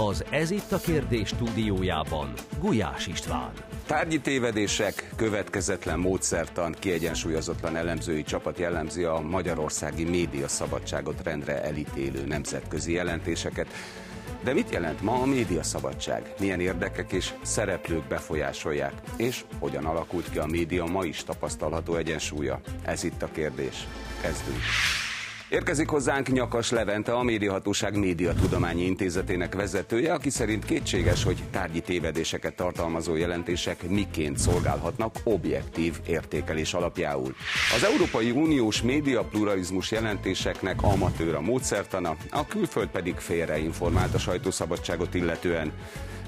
Az 0.00 0.24
Ez 0.30 0.50
itt 0.50 0.72
a 0.72 0.78
kérdés 0.78 1.28
stúdiójában 1.28 2.32
Gulyás 2.60 3.06
István. 3.06 3.50
Tárgyi 3.86 4.20
tévedések, 4.20 5.10
következetlen 5.16 5.98
módszertan, 5.98 6.74
kiegyensúlyozatlan 6.78 7.76
elemzői 7.76 8.22
csapat 8.22 8.58
jellemzi 8.58 9.02
a 9.04 9.20
magyarországi 9.20 10.04
média 10.04 10.48
szabadságot 10.48 11.22
rendre 11.22 11.62
elítélő 11.62 12.26
nemzetközi 12.26 12.92
jelentéseket. 12.92 13.66
De 14.44 14.52
mit 14.52 14.70
jelent 14.70 15.02
ma 15.02 15.12
a 15.12 15.26
média 15.26 15.62
szabadság? 15.62 16.34
Milyen 16.40 16.60
érdekek 16.60 17.12
és 17.12 17.34
szereplők 17.42 18.04
befolyásolják? 18.04 18.92
És 19.16 19.44
hogyan 19.58 19.84
alakult 19.84 20.30
ki 20.30 20.38
a 20.38 20.46
média 20.46 20.84
ma 20.84 21.04
is 21.04 21.24
tapasztalható 21.24 21.94
egyensúlya? 21.94 22.60
Ez 22.84 23.04
itt 23.04 23.22
a 23.22 23.28
kérdés. 23.32 23.86
Kezdünk. 24.20 24.62
Érkezik 25.50 25.88
hozzánk 25.88 26.28
Nyakas 26.32 26.70
Levente, 26.70 27.12
a 27.12 27.22
Médiahatóság 27.22 27.98
Médiatudományi 27.98 28.84
Intézetének 28.84 29.54
vezetője, 29.54 30.12
aki 30.12 30.30
szerint 30.30 30.64
kétséges, 30.64 31.24
hogy 31.24 31.42
tárgyi 31.50 31.80
tévedéseket 31.80 32.56
tartalmazó 32.56 33.16
jelentések 33.16 33.88
miként 33.88 34.38
szolgálhatnak 34.38 35.14
objektív 35.24 35.98
értékelés 36.06 36.74
alapjául. 36.74 37.34
Az 37.76 37.84
Európai 37.84 38.30
Uniós 38.30 38.82
média 38.82 39.22
pluralizmus 39.22 39.90
jelentéseknek 39.90 40.82
amatőr 40.82 41.34
a 41.34 41.40
módszertana, 41.40 42.16
a 42.30 42.46
külföld 42.46 42.88
pedig 42.88 43.14
félreinformált 43.14 44.14
a 44.14 44.18
sajtószabadságot 44.18 45.14
illetően. 45.14 45.72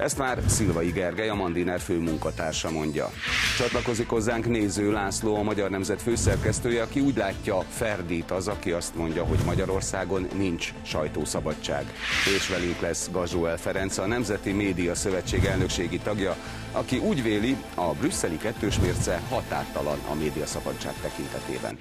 Ezt 0.00 0.18
már 0.18 0.38
Szilvai 0.46 0.90
Gergely, 0.90 1.28
a 1.28 1.34
Mandiner 1.34 1.80
főmunkatársa 1.80 2.70
mondja. 2.70 3.10
Csatlakozik 3.58 4.08
hozzánk 4.08 4.46
Néző 4.46 4.92
László, 4.92 5.36
a 5.36 5.42
Magyar 5.42 5.70
Nemzet 5.70 6.02
főszerkesztője, 6.02 6.82
aki 6.82 7.00
úgy 7.00 7.16
látja, 7.16 7.58
ferdít 7.58 8.30
az, 8.30 8.48
aki 8.48 8.70
azt 8.70 8.94
mondja, 8.94 9.24
hogy 9.24 9.38
Magyarországon 9.44 10.28
nincs 10.36 10.72
sajtószabadság. 10.82 11.92
És 12.36 12.48
velünk 12.48 12.80
lesz 12.80 13.10
Gazsóel 13.12 13.56
Ferenc, 13.56 13.98
a 13.98 14.06
Nemzeti 14.06 14.52
Média 14.52 14.94
Szövetség 14.94 15.44
elnökségi 15.44 15.98
tagja, 15.98 16.36
aki 16.72 16.98
úgy 16.98 17.22
véli, 17.22 17.56
a 17.74 17.92
brüsszeli 17.92 18.36
kettős 18.36 18.78
mérce 18.78 19.20
határtalan 19.28 19.98
a 20.10 20.14
médiaszabadság 20.14 20.94
tekintetében. 21.02 21.78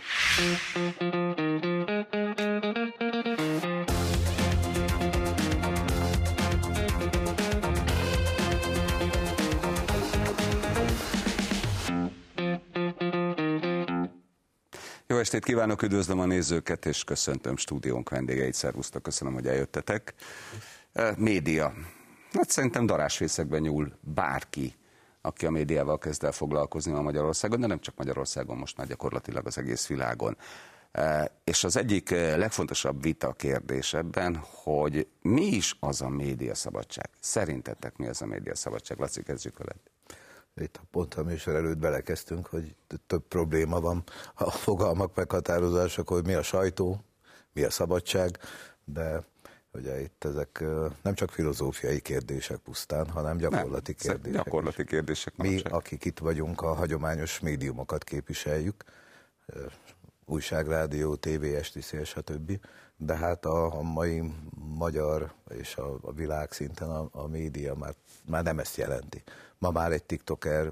Jó 15.19 15.25
estét 15.25 15.45
kívánok, 15.45 15.81
üdvözlöm 15.81 16.19
a 16.19 16.25
nézőket, 16.25 16.85
és 16.85 17.03
köszöntöm 17.03 17.57
stúdiónk 17.57 18.09
vendégeit. 18.09 18.53
Szervusztok, 18.53 19.03
köszönöm, 19.03 19.33
hogy 19.33 19.47
eljöttetek. 19.47 20.13
Média. 21.17 21.73
Hát 22.31 22.49
szerintem 22.49 22.85
darásfészekben 22.85 23.61
nyúl 23.61 23.91
bárki, 24.01 24.75
aki 25.21 25.45
a 25.45 25.49
médiával 25.49 25.97
kezd 25.97 26.23
el 26.23 26.31
foglalkozni 26.31 26.93
a 26.93 27.01
Magyarországon, 27.01 27.59
de 27.59 27.67
nem 27.67 27.79
csak 27.79 27.95
Magyarországon, 27.95 28.57
most 28.57 28.77
már 28.77 28.87
gyakorlatilag 28.87 29.45
az 29.47 29.57
egész 29.57 29.87
világon. 29.87 30.37
És 31.43 31.63
az 31.63 31.77
egyik 31.77 32.09
legfontosabb 32.09 33.01
vita 33.01 33.33
kérdés 33.33 33.93
ebben, 33.93 34.39
hogy 34.63 35.07
mi 35.21 35.45
is 35.45 35.75
az 35.79 36.01
a 36.01 36.09
médiaszabadság? 36.09 37.09
Szerintetek 37.19 37.97
mi 37.97 38.07
az 38.07 38.21
a 38.21 38.25
médiaszabadság? 38.25 38.99
Laci, 38.99 39.23
kezdjük 39.23 39.57
veled 39.57 39.88
itt 40.59 40.81
pont 40.91 41.13
a 41.13 41.23
műsor 41.23 41.55
előtt 41.55 41.77
belekezdtünk, 41.77 42.47
hogy 42.47 42.75
több 43.07 43.23
probléma 43.27 43.79
van 43.79 44.03
a 44.33 44.51
fogalmak 44.51 45.15
meghatározása, 45.15 46.03
hogy 46.05 46.25
mi 46.25 46.33
a 46.33 46.41
sajtó, 46.41 47.03
mi 47.53 47.63
a 47.63 47.69
szabadság, 47.69 48.37
de 48.83 49.23
ugye 49.73 50.01
itt 50.01 50.23
ezek 50.23 50.63
nem 51.01 51.13
csak 51.13 51.31
filozófiai 51.31 51.99
kérdések 51.99 52.57
pusztán, 52.57 53.09
hanem 53.09 53.37
gyakorlati 53.37 53.95
nem, 54.03 54.15
kérdések. 54.15 54.43
Gyakorlati 54.43 54.85
kérdések. 54.85 55.37
Mi, 55.37 55.61
akik 55.61 56.05
itt 56.05 56.19
vagyunk, 56.19 56.61
a 56.61 56.73
hagyományos 56.73 57.39
médiumokat 57.39 58.03
képviseljük, 58.03 58.83
újság, 60.25 60.67
rádió, 60.67 61.15
tévé, 61.15 61.55
esti 61.55 61.81
szél, 61.81 62.03
stb. 62.03 62.59
De 62.97 63.15
hát 63.15 63.45
a, 63.45 63.77
a 63.77 63.81
mai 63.81 64.33
magyar 64.55 65.33
és 65.49 65.75
a, 65.75 65.97
a 66.01 66.11
világ 66.11 66.51
szinten 66.51 66.89
a, 66.89 67.07
a 67.11 67.27
média 67.27 67.75
már, 67.75 67.93
már 68.25 68.43
nem 68.43 68.59
ezt 68.59 68.77
jelenti. 68.77 69.23
Ma 69.59 69.71
már 69.71 69.91
egy 69.91 70.03
TikToker 70.03 70.71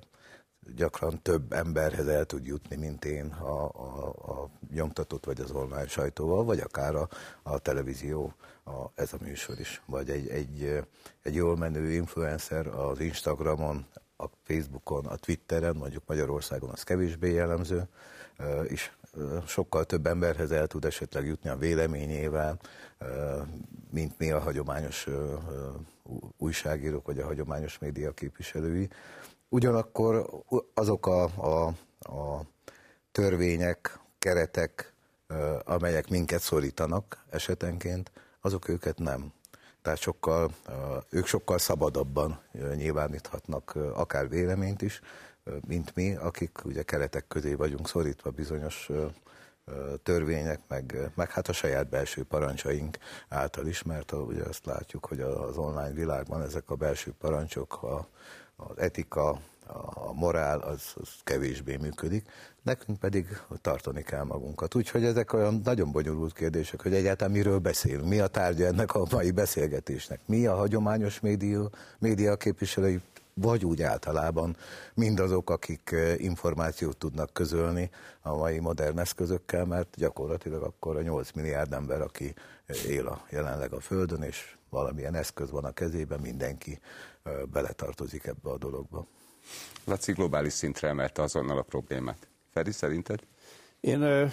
gyakran 0.76 1.22
több 1.22 1.52
emberhez 1.52 2.08
el 2.08 2.26
tud 2.26 2.46
jutni, 2.46 2.76
mint 2.76 3.06
én 3.06 3.26
a, 3.26 3.64
a, 3.64 4.08
a 4.08 4.50
nyomtatott 4.74 5.26
vagy 5.26 5.40
az 5.42 5.52
online 5.52 5.88
sajtóval, 5.88 6.44
vagy 6.44 6.60
akár 6.60 6.96
a, 6.96 7.10
a 7.44 7.60
televízió, 7.60 8.34
a, 8.66 8.72
ez 8.96 9.14
a 9.14 9.18
műsor 9.22 9.60
is. 9.60 9.82
Vagy 9.86 10.10
egy, 10.10 10.28
egy, 10.28 10.84
egy 11.22 11.36
jól 11.36 11.58
menő 11.58 11.92
influencer 11.92 12.68
az 12.68 13.00
Instagramon, 13.00 13.86
a 14.18 14.26
Facebookon, 14.44 15.06
a 15.06 15.16
Twitteren, 15.16 15.76
mondjuk 15.76 16.04
Magyarországon 16.06 16.70
az 16.70 16.84
kevésbé 16.84 17.34
jellemző, 17.34 17.88
és 18.64 18.92
sokkal 19.46 19.84
több 19.84 20.08
emberhez 20.08 20.52
el 20.52 20.68
tud 20.68 20.86
esetleg 20.86 21.26
jutni 21.26 21.50
a 21.50 21.58
véleményével, 21.58 22.60
mint 23.92 24.18
mi 24.18 24.32
a 24.32 24.40
hagyományos 24.40 25.08
újságírók, 26.38 27.06
vagy 27.06 27.20
a 27.20 27.26
hagyományos 27.26 27.80
média 27.80 28.12
képviselői. 28.12 28.90
Ugyanakkor 29.50 30.30
azok 30.74 31.08
a, 31.08 31.24
a, 31.24 31.68
a 32.00 32.42
törvények, 33.12 34.00
keretek, 34.20 34.94
amelyek 35.64 36.10
minket 36.10 36.42
szorítanak 36.42 37.26
esetenként, 37.30 38.12
azok 38.42 38.68
őket 38.68 38.98
nem. 38.98 39.34
Tehát 39.82 40.00
sokkal, 40.00 40.52
ők 41.10 41.26
sokkal 41.26 41.58
szabadabban 41.58 42.42
nyilváníthatnak 42.76 43.76
akár 43.94 44.30
véleményt 44.30 44.82
is, 44.82 45.02
mint 45.68 45.96
mi, 45.96 46.16
akik 46.16 46.66
ugye 46.66 46.84
keretek 46.84 47.28
közé 47.28 47.54
vagyunk 47.54 47.88
szorítva 47.88 48.30
bizonyos 48.30 48.90
törvények, 50.04 50.60
meg, 50.68 51.12
meg 51.16 51.32
hát 51.32 51.48
a 51.48 51.54
saját 51.54 51.90
belső 51.90 52.24
parancsaink 52.24 52.98
által 53.30 53.68
is, 53.68 53.84
mert 53.84 54.12
ugye 54.12 54.44
azt 54.44 54.66
látjuk, 54.66 55.06
hogy 55.06 55.22
az 55.22 55.58
online 55.58 55.94
világban 55.94 56.42
ezek 56.42 56.70
a 56.70 56.76
belső 56.76 57.14
parancsok, 57.20 57.84
a, 57.84 58.08
az 58.56 58.78
etika, 58.78 59.40
a 59.94 60.14
morál 60.14 60.60
az, 60.60 60.82
az 60.96 61.10
kevésbé 61.24 61.76
működik, 61.76 62.30
nekünk 62.62 63.00
pedig 63.00 63.42
tartani 63.62 64.04
kell 64.04 64.24
magunkat. 64.24 64.76
Úgyhogy 64.76 65.04
ezek 65.04 65.34
olyan 65.34 65.62
nagyon 65.64 65.92
bonyolult 65.92 66.34
kérdések, 66.34 66.82
hogy 66.82 66.94
egyáltalán 66.94 67.34
miről 67.34 67.60
beszélünk, 67.60 68.08
mi 68.08 68.20
a 68.20 68.28
tárgya 68.28 68.66
ennek 68.66 68.96
a 68.96 69.08
mai 69.12 69.32
beszélgetésnek, 69.32 70.20
mi 70.26 70.46
a 70.46 70.56
hagyományos 70.56 71.20
média, 71.20 71.70
média 72.00 72.36
képviselői 72.36 73.02
vagy 73.42 73.66
úgy 73.66 73.82
általában 73.82 74.58
mindazok, 74.94 75.50
akik 75.50 75.92
eh, 75.92 76.20
információt 76.20 76.98
tudnak 76.98 77.34
közölni 77.34 77.90
a 78.22 78.36
mai 78.36 78.60
modern 78.60 79.00
eszközökkel, 79.00 79.66
mert 79.66 79.96
gyakorlatilag 79.96 80.64
akkor 80.64 80.96
a 80.96 81.02
8 81.02 81.32
milliárd 81.32 81.74
ember, 81.74 82.02
aki 82.02 82.34
eh, 82.66 82.90
él 82.90 83.08
a, 83.08 83.26
jelenleg 83.30 83.74
a 83.74 83.80
Földön, 83.80 84.22
és 84.22 84.56
valamilyen 84.70 85.16
eszköz 85.16 85.52
van 85.52 85.66
a 85.66 85.72
kezében, 85.72 86.20
mindenki 86.20 86.80
eh, 87.24 87.34
beletartozik 87.52 88.26
ebbe 88.26 88.50
a 88.50 88.58
dologba. 88.58 89.08
Laci 89.86 90.12
globális 90.12 90.54
szintre 90.54 90.88
emelte 90.88 91.22
azonnal 91.22 91.58
a 91.58 91.62
problémát. 91.62 92.28
Feri, 92.54 92.72
szerinted? 92.72 93.20
Én 93.80 94.32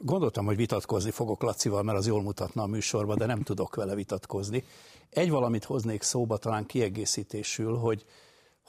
gondoltam, 0.00 0.44
hogy 0.44 0.56
vitatkozni 0.56 1.10
fogok 1.10 1.42
Lacival, 1.42 1.82
mert 1.82 1.98
az 1.98 2.06
jól 2.06 2.22
mutatna 2.22 2.62
a 2.62 2.66
műsorba, 2.66 3.14
de 3.14 3.26
nem 3.26 3.42
tudok 3.42 3.74
vele 3.74 3.94
vitatkozni. 3.94 4.64
Egy 5.10 5.30
valamit 5.30 5.64
hoznék 5.64 6.02
szóba, 6.02 6.36
talán 6.36 6.66
kiegészítésül, 6.66 7.76
hogy 7.76 8.04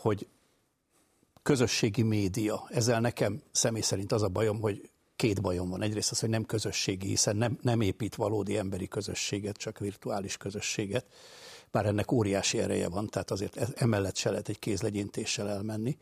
hogy 0.03 0.28
közösségi 1.44 2.02
média. 2.02 2.68
Ezzel 2.69 3.00
nekem 3.00 3.41
személy 3.52 3.81
szerint 3.81 4.12
az 4.12 4.22
a 4.22 4.28
bajom, 4.28 4.59
hogy 4.62 4.90
két 5.16 5.41
bajom 5.41 5.69
van. 5.69 5.81
Egyrészt 5.81 6.12
az, 6.12 6.19
hogy 6.19 6.30
nem 6.30 6.46
közösségi, 6.46 7.08
hiszen 7.08 7.36
nem, 7.36 7.58
nem 7.62 7.81
épít 7.81 8.16
valódi 8.16 8.58
emberi 8.58 8.88
közösséget, 8.88 9.58
csak 9.58 9.80
virtuális 9.80 10.38
közösséget. 10.38 11.06
Bár 11.72 11.86
ennek 11.86 12.12
óriási 12.12 12.59
ereje 12.59 12.90
van, 12.90 13.08
tehát 13.08 13.32
azért 13.32 13.58
e- 13.58 13.67
emellett 13.76 14.16
se 14.16 14.29
lehet 14.29 14.50
egy 14.50 14.59
kézlegyintéssel 14.59 15.50
elmenni. 15.50 15.97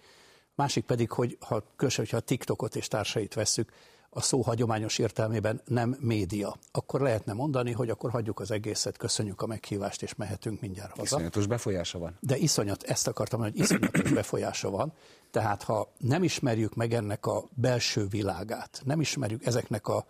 Másik 0.55 0.85
pedig, 0.85 1.11
hogy 1.11 1.37
ha, 1.39 1.63
hogyha 1.77 2.17
a 2.17 2.19
TikTokot 2.19 2.75
és 2.75 2.87
társait 2.87 3.33
vesszük, 3.33 3.71
a 4.13 4.21
szó 4.21 4.41
hagyományos 4.41 4.97
értelmében 4.97 5.61
nem 5.65 5.97
média, 5.99 6.55
akkor 6.71 7.01
lehetne 7.01 7.33
mondani, 7.33 7.71
hogy 7.71 7.89
akkor 7.89 8.11
hagyjuk 8.11 8.39
az 8.39 8.51
egészet, 8.51 8.97
köszönjük 8.97 9.41
a 9.41 9.45
meghívást, 9.45 10.01
és 10.01 10.15
mehetünk 10.15 10.61
mindjárt 10.61 10.89
haza. 10.89 11.03
Iszonyatos 11.03 11.47
befolyása 11.47 11.99
van. 11.99 12.17
De 12.19 12.37
iszonyat, 12.37 12.83
ezt 12.83 13.07
akartam 13.07 13.39
mondani, 13.39 13.61
hogy 13.61 13.69
iszonyatos 13.69 14.11
befolyása 14.21 14.69
van. 14.69 14.93
Tehát 15.31 15.63
ha 15.63 15.91
nem 15.97 16.23
ismerjük 16.23 16.75
meg 16.75 16.93
ennek 16.93 17.25
a 17.25 17.43
belső 17.53 18.07
világát, 18.07 18.81
nem 18.85 19.01
ismerjük 19.01 19.45
ezeknek 19.45 19.87
a, 19.87 20.05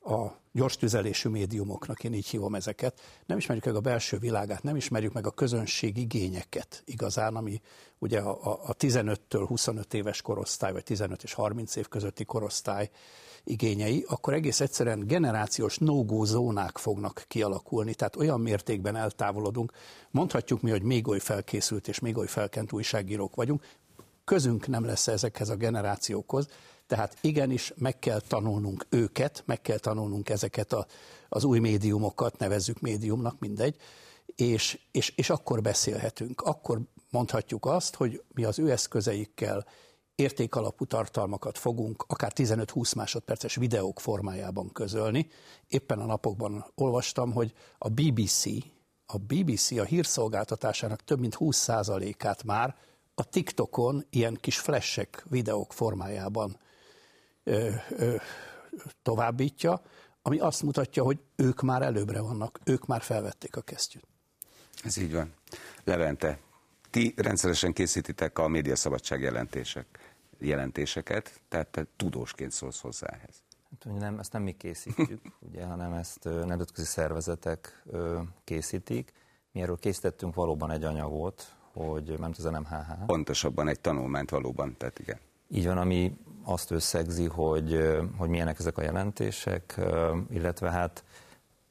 a 0.00 0.36
gyors 0.52 0.76
tüzelésű 0.76 1.28
médiumoknak, 1.28 2.04
én 2.04 2.12
így 2.12 2.26
hívom 2.26 2.54
ezeket, 2.54 3.00
nem 3.26 3.38
ismerjük 3.38 3.64
meg 3.64 3.74
a 3.74 3.80
belső 3.80 4.18
világát, 4.18 4.62
nem 4.62 4.76
ismerjük 4.76 5.12
meg 5.12 5.26
a 5.26 5.30
közönség 5.30 5.96
igényeket 5.96 6.82
igazán, 6.84 7.36
ami 7.36 7.60
ugye 7.98 8.18
a, 8.18 8.60
a 8.66 8.74
15-től 8.74 9.44
25 9.48 9.94
éves 9.94 10.22
korosztály, 10.22 10.72
vagy 10.72 10.82
15 10.82 11.22
és 11.22 11.32
30 11.32 11.76
év 11.76 11.88
közötti 11.88 12.24
korosztály 12.24 12.90
igényei, 13.46 14.04
akkor 14.08 14.34
egész 14.34 14.60
egyszerűen 14.60 15.06
generációs 15.06 15.78
no 15.78 16.24
zónák 16.24 16.78
fognak 16.78 17.24
kialakulni, 17.28 17.94
tehát 17.94 18.16
olyan 18.16 18.40
mértékben 18.40 18.96
eltávolodunk. 18.96 19.72
Mondhatjuk 20.10 20.60
mi, 20.60 20.70
hogy 20.70 20.82
még 20.82 21.08
oly 21.08 21.18
felkészült 21.18 21.88
és 21.88 21.98
még 21.98 22.16
oly 22.16 22.26
felkent 22.26 22.72
újságírók 22.72 23.34
vagyunk, 23.34 23.64
közünk 24.24 24.66
nem 24.66 24.84
lesz 24.84 25.06
ezekhez 25.06 25.48
a 25.48 25.56
generációkhoz, 25.56 26.48
tehát 26.86 27.16
igenis 27.20 27.72
meg 27.76 27.98
kell 27.98 28.20
tanulnunk 28.20 28.86
őket, 28.88 29.42
meg 29.46 29.60
kell 29.60 29.78
tanulnunk 29.78 30.28
ezeket 30.28 30.72
a, 30.72 30.86
az 31.28 31.44
új 31.44 31.58
médiumokat, 31.58 32.38
nevezzük 32.38 32.80
médiumnak, 32.80 33.38
mindegy, 33.38 33.76
és, 34.36 34.78
és, 34.90 35.12
és 35.16 35.30
akkor 35.30 35.62
beszélhetünk. 35.62 36.40
Akkor 36.40 36.80
mondhatjuk 37.10 37.66
azt, 37.66 37.94
hogy 37.94 38.22
mi 38.34 38.44
az 38.44 38.58
ő 38.58 38.70
eszközeikkel 38.70 39.66
értékalapú 40.16 40.84
tartalmakat 40.84 41.58
fogunk 41.58 42.04
akár 42.08 42.32
15-20 42.34 42.96
másodperces 42.96 43.54
videók 43.54 44.00
formájában 44.00 44.72
közölni. 44.72 45.28
Éppen 45.68 45.98
a 45.98 46.04
napokban 46.04 46.64
olvastam, 46.74 47.32
hogy 47.32 47.52
a 47.78 47.88
BBC, 47.88 48.44
a 49.06 49.18
BBC 49.18 49.70
a 49.70 49.84
hírszolgáltatásának 49.84 51.04
több 51.04 51.20
mint 51.20 51.36
20%-át 51.38 52.44
már 52.44 52.76
a 53.14 53.28
TikTokon 53.28 54.06
ilyen 54.10 54.38
kis 54.40 54.58
flashek 54.58 55.24
videók 55.28 55.72
formájában 55.72 56.58
ö, 57.44 57.70
ö, 57.90 58.16
továbbítja, 59.02 59.82
ami 60.22 60.38
azt 60.38 60.62
mutatja, 60.62 61.02
hogy 61.02 61.18
ők 61.36 61.62
már 61.62 61.82
előbbre 61.82 62.20
vannak, 62.20 62.60
ők 62.64 62.86
már 62.86 63.02
felvették 63.02 63.56
a 63.56 63.60
kesztyűt. 63.60 64.06
Ez 64.84 64.96
így 64.96 65.12
van. 65.12 65.34
Levente, 65.84 66.38
ti 66.90 67.14
rendszeresen 67.16 67.72
készítitek 67.72 68.38
a 68.38 68.48
médiaszabadság 68.48 69.20
jelentések, 69.20 70.05
jelentéseket, 70.38 71.40
tehát 71.48 71.68
te 71.68 71.86
tudósként 71.96 72.52
szólsz 72.52 72.80
hozzá 72.80 73.06
ehhez. 73.06 73.42
Hát, 73.70 73.98
nem, 73.98 74.18
ezt 74.18 74.32
nem 74.32 74.42
mi 74.42 74.52
készítjük, 74.52 75.20
ugye, 75.48 75.64
hanem 75.64 75.92
ezt 75.92 76.24
nemzetközi 76.24 76.86
szervezetek 76.86 77.84
készítik. 78.44 79.12
Mi 79.52 79.60
erről 79.60 79.78
készítettünk 79.78 80.34
valóban 80.34 80.70
egy 80.70 80.84
anyagot, 80.84 81.56
hogy 81.72 82.18
nem 82.18 82.30
az 82.36 82.44
NMHH. 82.44 83.04
Pontosabban 83.06 83.68
egy 83.68 83.80
tanulmányt 83.80 84.30
valóban, 84.30 84.76
tehát 84.76 84.98
igen. 84.98 85.18
Így 85.48 85.66
van, 85.66 85.78
ami 85.78 86.16
azt 86.44 86.70
összegzi, 86.70 87.26
hogy, 87.26 87.96
hogy 88.16 88.28
milyenek 88.28 88.58
ezek 88.58 88.78
a 88.78 88.82
jelentések, 88.82 89.80
illetve 90.30 90.70
hát 90.70 91.04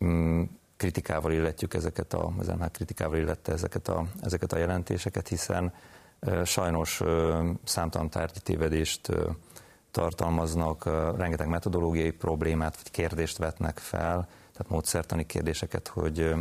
mm, 0.05 0.43
kritikával 0.77 1.31
illetjük 1.31 1.73
ezeket 1.73 2.13
a, 2.13 2.33
az 2.37 2.47
NMHH 2.47 2.71
kritikával 2.71 3.17
illette 3.17 3.51
ezeket 3.51 3.87
a, 3.87 4.05
ezeket 4.21 4.53
a 4.53 4.57
jelentéseket, 4.57 5.27
hiszen 5.27 5.73
sajnos 6.43 7.01
számtalan 7.63 8.09
tárgyi 8.09 8.39
tévedést 8.39 9.11
tartalmaznak, 9.91 10.85
rengeteg 11.17 11.47
metodológiai 11.47 12.11
problémát 12.11 12.75
vagy 12.75 12.91
kérdést 12.91 13.37
vetnek 13.37 13.77
fel, 13.77 14.27
tehát 14.51 14.71
módszertani 14.71 15.25
kérdéseket, 15.25 15.87
hogy 15.87 16.35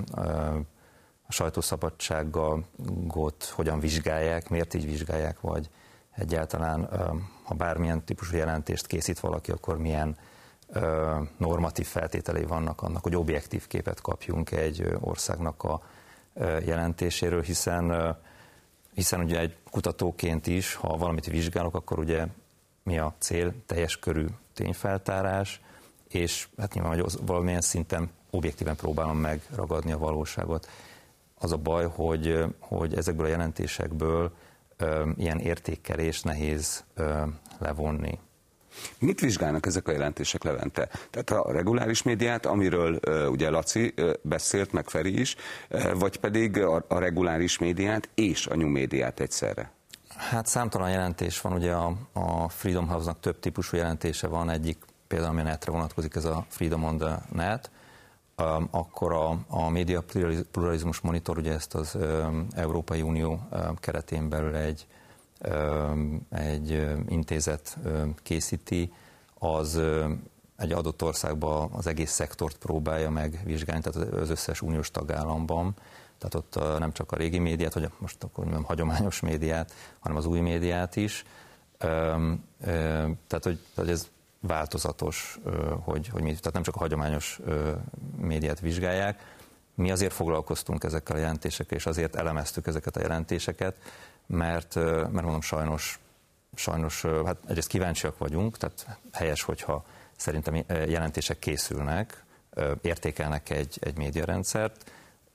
a 1.27 1.33
sajtószabadságot 1.33 3.45
hogyan 3.45 3.81
vizsgálják, 3.81 4.49
miért 4.49 4.75
így 4.75 4.85
vizsgálják, 4.85 5.41
vagy 5.41 5.71
egyáltalán, 6.17 6.89
ha 7.43 7.55
bármilyen 7.55 8.05
típusú 8.05 8.37
jelentést 8.37 8.87
készít 8.87 9.21
valaki, 9.21 9.51
akkor 9.51 9.79
milyen 9.79 10.17
normatív 11.37 11.87
feltételei 11.87 12.45
vannak 12.45 12.83
annak, 12.83 13.03
hogy 13.03 13.17
objektív 13.17 13.67
képet 13.67 14.01
kapjunk 14.01 14.51
egy 14.51 14.97
országnak 15.01 15.63
a 15.63 15.83
jelentéséről, 16.65 17.43
hiszen, 17.43 18.17
hiszen 18.95 19.21
ugye 19.21 19.39
egy 19.39 19.57
kutatóként 19.71 20.47
is, 20.47 20.75
ha 20.75 20.97
valamit 20.97 21.27
vizsgálok, 21.27 21.75
akkor 21.75 21.99
ugye 21.99 22.27
mi 22.83 22.99
a 22.99 23.15
cél, 23.19 23.55
teljes 23.67 23.99
körű 23.99 24.27
tényfeltárás, 24.55 25.61
és 26.09 26.49
hát 26.57 26.75
nyilván 26.75 27.01
hogy 27.01 27.13
valamilyen 27.27 27.61
szinten 27.61 28.11
objektíven 28.31 28.77
próbálom 28.77 29.19
megragadni 29.19 29.93
a 29.93 29.99
valóságot. 29.99 30.69
Az 31.35 31.53
a 31.53 31.57
baj, 31.57 31.87
hogy, 31.87 32.45
hogy 32.59 32.95
ezekből 32.95 33.27
a 33.27 33.29
jelentésekből 33.29 34.33
ö, 34.77 35.11
ilyen 35.17 35.39
értékelés 35.39 36.23
nehéz 36.23 36.85
ö, 36.95 37.23
levonni. 37.59 38.19
Mit 38.99 39.21
vizsgálnak 39.21 39.67
ezek 39.67 39.89
a 39.89 39.93
jelentések 39.93 40.43
Levente? 40.45 40.89
Tehát 41.11 41.31
a 41.31 41.53
reguláris 41.53 42.03
médiát, 42.03 42.47
amiről 42.47 43.01
ugye 43.31 43.51
Laci 43.51 43.95
beszélt, 44.23 44.73
meg 44.73 44.89
Feri 44.89 45.21
is, 45.21 45.37
vagy 45.95 46.17
pedig 46.17 46.59
a, 46.59 46.85
reguláris 46.89 47.59
médiát 47.59 48.09
és 48.15 48.47
a 48.47 48.57
médiát 48.57 49.21
egyszerre? 49.21 49.71
Hát 50.17 50.47
számtalan 50.47 50.91
jelentés 50.91 51.41
van, 51.41 51.53
ugye 51.53 51.73
a, 51.73 52.49
Freedom 52.49 52.89
House-nak 52.89 53.21
több 53.21 53.39
típusú 53.39 53.77
jelentése 53.77 54.27
van, 54.27 54.51
egyik 54.51 54.79
például, 55.07 55.31
ami 55.31 55.41
a 55.41 55.45
netre 55.45 55.73
vonatkozik, 55.73 56.15
ez 56.15 56.25
a 56.25 56.47
Freedom 56.49 56.85
on 56.85 56.99
the 56.99 57.23
Net, 57.33 57.71
akkor 58.71 59.13
a, 59.13 59.39
a 59.49 59.69
média 59.69 60.03
pluralizmus 60.51 61.01
monitor, 61.01 61.39
ugye 61.39 61.53
ezt 61.53 61.75
az 61.75 61.99
Európai 62.55 63.03
Unió 63.03 63.49
um, 63.51 63.77
keretén 63.81 64.29
belül 64.29 64.55
egy, 64.55 64.87
egy 66.31 66.87
intézet 67.09 67.79
készíti, 68.23 68.93
az 69.39 69.81
egy 70.57 70.73
adott 70.73 71.03
országban 71.03 71.71
az 71.73 71.87
egész 71.87 72.11
szektort 72.11 72.57
próbálja 72.57 73.11
megvizsgálni, 73.11 73.83
tehát 73.83 74.13
az 74.13 74.31
összes 74.31 74.63
uniós 74.63 74.91
tagállamban, 74.91 75.75
tehát 76.19 76.35
ott 76.35 76.79
nem 76.79 76.93
csak 76.93 77.13
a 77.13 77.17
régi 77.17 77.39
médiát, 77.39 77.75
vagy 77.75 77.91
most 77.99 78.25
akkor 78.25 78.47
nem 78.47 78.63
hagyományos 78.63 79.21
médiát, 79.21 79.73
hanem 79.99 80.17
az 80.17 80.27
új 80.27 80.41
médiát 80.41 80.97
is. 80.97 81.25
Tehát, 83.27 83.43
hogy, 83.43 83.59
hogy 83.75 83.91
ez 83.91 84.09
változatos, 84.41 85.39
hogy, 85.81 86.09
hogy 86.09 86.23
mi, 86.23 86.29
tehát 86.29 86.53
nem 86.53 86.63
csak 86.63 86.75
a 86.75 86.79
hagyományos 86.79 87.41
médiát 88.17 88.61
vizsgálják. 88.61 89.33
Mi 89.75 89.91
azért 89.91 90.13
foglalkoztunk 90.13 90.85
ezekkel 90.85 91.17
a 91.17 91.19
jelentésekkel, 91.19 91.79
és 91.79 91.87
azért 91.87 92.17
elemeztük 92.17 92.67
ezeket 92.67 92.97
a 92.97 93.01
jelentéseket, 93.01 93.77
mert, 94.27 94.75
mert 94.75 95.13
mondom, 95.13 95.41
sajnos, 95.41 95.99
sajnos 96.55 97.03
hát 97.03 97.37
egyrészt 97.47 97.69
kíváncsiak 97.69 98.19
vagyunk, 98.19 98.57
tehát 98.57 98.99
helyes, 99.13 99.43
hogyha 99.43 99.85
szerintem 100.17 100.65
jelentések 100.69 101.39
készülnek, 101.39 102.25
értékelnek 102.81 103.51
egy, 103.51 103.79
egy 103.81 103.97
médiarendszert, 103.97 104.91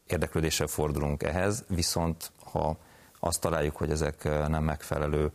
érdeklődéssel 0.07 0.67
fordulunk 0.67 1.23
ehhez, 1.23 1.63
viszont 1.67 2.31
ha 2.43 2.77
azt 3.19 3.41
találjuk, 3.41 3.75
hogy 3.75 3.91
ezek 3.91 4.23
nem 4.23 4.63
megfelelő 4.63 5.31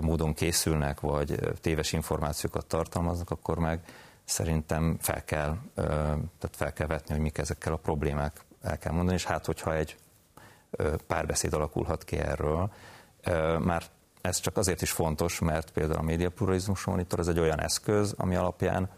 módon 0.00 0.34
készülnek, 0.34 1.00
vagy 1.00 1.40
téves 1.60 1.92
információkat 1.92 2.66
tartalmaznak, 2.66 3.30
akkor 3.30 3.58
meg 3.58 3.80
szerintem 4.24 4.96
fel 5.00 5.24
kell, 5.24 5.56
tehát 5.74 6.56
fel 6.56 6.72
kell 6.72 6.86
vetni, 6.86 7.14
hogy 7.14 7.22
mik 7.22 7.38
ezekkel 7.38 7.72
a 7.72 7.76
problémák, 7.76 8.40
el 8.62 8.78
kell 8.78 8.92
mondani, 8.92 9.16
és 9.16 9.24
hát 9.24 9.46
hogyha 9.46 9.74
egy 9.74 9.96
párbeszéd 11.06 11.52
alakulhat 11.52 12.04
ki 12.04 12.16
erről, 12.16 12.70
már 13.60 13.82
ez 14.20 14.40
csak 14.40 14.56
azért 14.56 14.82
is 14.82 14.90
fontos, 14.90 15.38
mert 15.38 15.70
például 15.70 15.98
a 15.98 16.02
média 16.02 16.30
pluralizmus 16.30 16.84
monitor 16.84 17.18
ez 17.18 17.28
egy 17.28 17.38
olyan 17.38 17.60
eszköz, 17.60 18.14
ami 18.16 18.36
alapján 18.36 18.88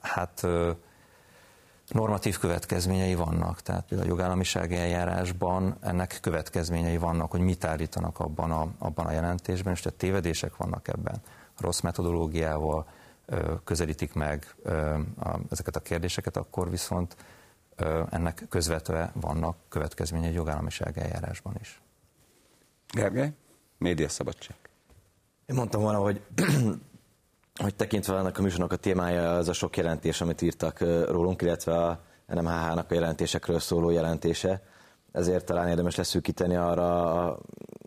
hát 0.00 0.46
normatív 1.88 2.38
következményei 2.38 3.14
vannak, 3.14 3.60
tehát 3.60 3.84
például 3.86 4.10
a 4.10 4.12
jogállamisági 4.12 4.76
eljárásban 4.76 5.76
ennek 5.80 6.18
következményei 6.22 6.96
vannak, 6.96 7.30
hogy 7.30 7.40
mit 7.40 7.64
állítanak 7.64 8.18
abban 8.18 8.50
a, 8.50 8.68
abban 8.78 9.06
a 9.06 9.12
jelentésben, 9.12 9.72
és 9.72 9.80
tehát 9.80 9.98
tévedések 9.98 10.56
vannak 10.56 10.88
ebben. 10.88 11.22
Rossz 11.58 11.80
metodológiával 11.80 12.86
közelítik 13.64 14.12
meg 14.12 14.54
ezeket 15.50 15.76
a 15.76 15.80
kérdéseket, 15.80 16.36
akkor 16.36 16.70
viszont 16.70 17.16
ennek 18.10 18.46
közvetve 18.48 19.12
vannak 19.14 19.56
következményei 19.68 20.32
jogállamisági 20.32 21.00
eljárásban 21.00 21.54
is. 21.60 21.80
Gergely, 22.92 23.32
médiaszabadság. 23.78 24.56
Én 25.46 25.56
mondtam 25.56 25.82
volna, 25.82 25.98
hogy 25.98 26.20
hogy 27.62 27.74
tekintve 27.74 28.16
ennek 28.16 28.38
a 28.38 28.42
műsornak 28.42 28.72
a 28.72 28.76
témája 28.76 29.36
az 29.36 29.48
a 29.48 29.52
sok 29.52 29.76
jelentés, 29.76 30.20
amit 30.20 30.42
írtak 30.42 30.80
rólunk, 31.08 31.42
illetve 31.42 31.84
a 31.84 32.00
NMHH-nak 32.26 32.90
a 32.90 32.94
jelentésekről 32.94 33.58
szóló 33.58 33.90
jelentése, 33.90 34.62
ezért 35.12 35.44
talán 35.44 35.68
érdemes 35.68 35.96
leszűkíteni 35.96 36.56
arra 36.56 37.12
a, 37.24 37.38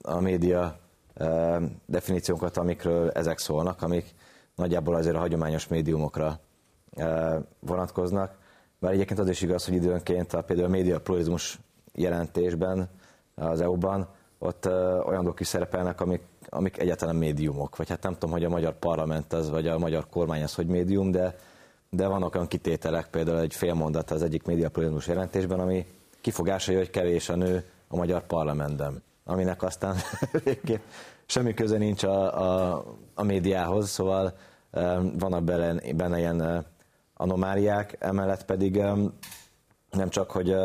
a 0.01 0.19
média 0.19 0.79
e, 1.13 1.60
definíciókat, 1.86 2.58
amikről 2.58 3.10
ezek 3.10 3.38
szólnak, 3.38 3.81
amik 3.81 4.13
nagyjából 4.55 4.96
azért 4.96 5.15
a 5.15 5.19
hagyományos 5.19 5.67
médiumokra 5.67 6.39
e, 6.96 7.38
vonatkoznak. 7.60 8.38
Bár 8.79 8.93
egyébként 8.93 9.19
az 9.19 9.29
is 9.29 9.41
igaz, 9.41 9.65
hogy 9.65 9.74
időnként 9.75 10.33
a, 10.33 10.41
például 10.41 10.67
a 10.67 10.71
média 10.71 11.00
pluralizmus 11.00 11.59
jelentésben 11.93 12.89
az 13.36 13.62
EU-ban 13.62 14.07
ott 14.39 14.65
e, 14.65 14.71
olyan 14.79 15.21
dolgok 15.21 15.39
is 15.39 15.48
szerepelnek, 15.48 16.01
amik 16.01 16.21
amik 16.51 16.77
egyáltalán 16.77 17.15
médiumok, 17.15 17.75
vagy 17.75 17.89
hát 17.89 18.03
nem 18.03 18.13
tudom, 18.13 18.31
hogy 18.31 18.43
a 18.43 18.50
magyar 18.50 18.79
parlament 18.79 19.33
az, 19.33 19.50
vagy 19.50 19.67
a 19.67 19.77
magyar 19.77 20.09
kormány 20.09 20.43
az, 20.43 20.55
hogy 20.55 20.67
médium, 20.67 21.12
de 21.12 21.36
de 21.89 22.07
vannak 22.07 22.36
olyan 22.36 22.48
kitételek, 22.48 23.07
például 23.07 23.39
egy 23.39 23.53
fél 23.53 23.74
mondat 23.74 24.12
az 24.12 24.24
egyik 24.24 24.43
médiapluralizmus 24.43 25.07
jelentésben, 25.07 25.59
ami 25.59 25.86
kifogásolja, 26.21 26.79
hogy 26.79 26.89
kevés 26.89 27.29
a 27.29 27.36
nő 27.36 27.63
a 27.88 27.95
magyar 27.95 28.25
parlamentben, 28.25 29.03
aminek 29.25 29.63
aztán 29.63 29.95
végképp 30.43 30.81
semmi 31.25 31.53
köze 31.53 31.77
nincs 31.77 32.03
a, 32.03 32.41
a, 32.41 32.83
a 33.13 33.24
médiához, 33.24 33.89
szóval 33.89 34.33
vannak 35.17 35.43
benne, 35.43 35.93
benne 35.93 36.17
ilyen 36.17 36.65
anomáliák, 37.21 37.95
emellett 37.99 38.45
pedig 38.45 38.75
nem 39.91 40.09
csak, 40.09 40.31
hogy 40.31 40.55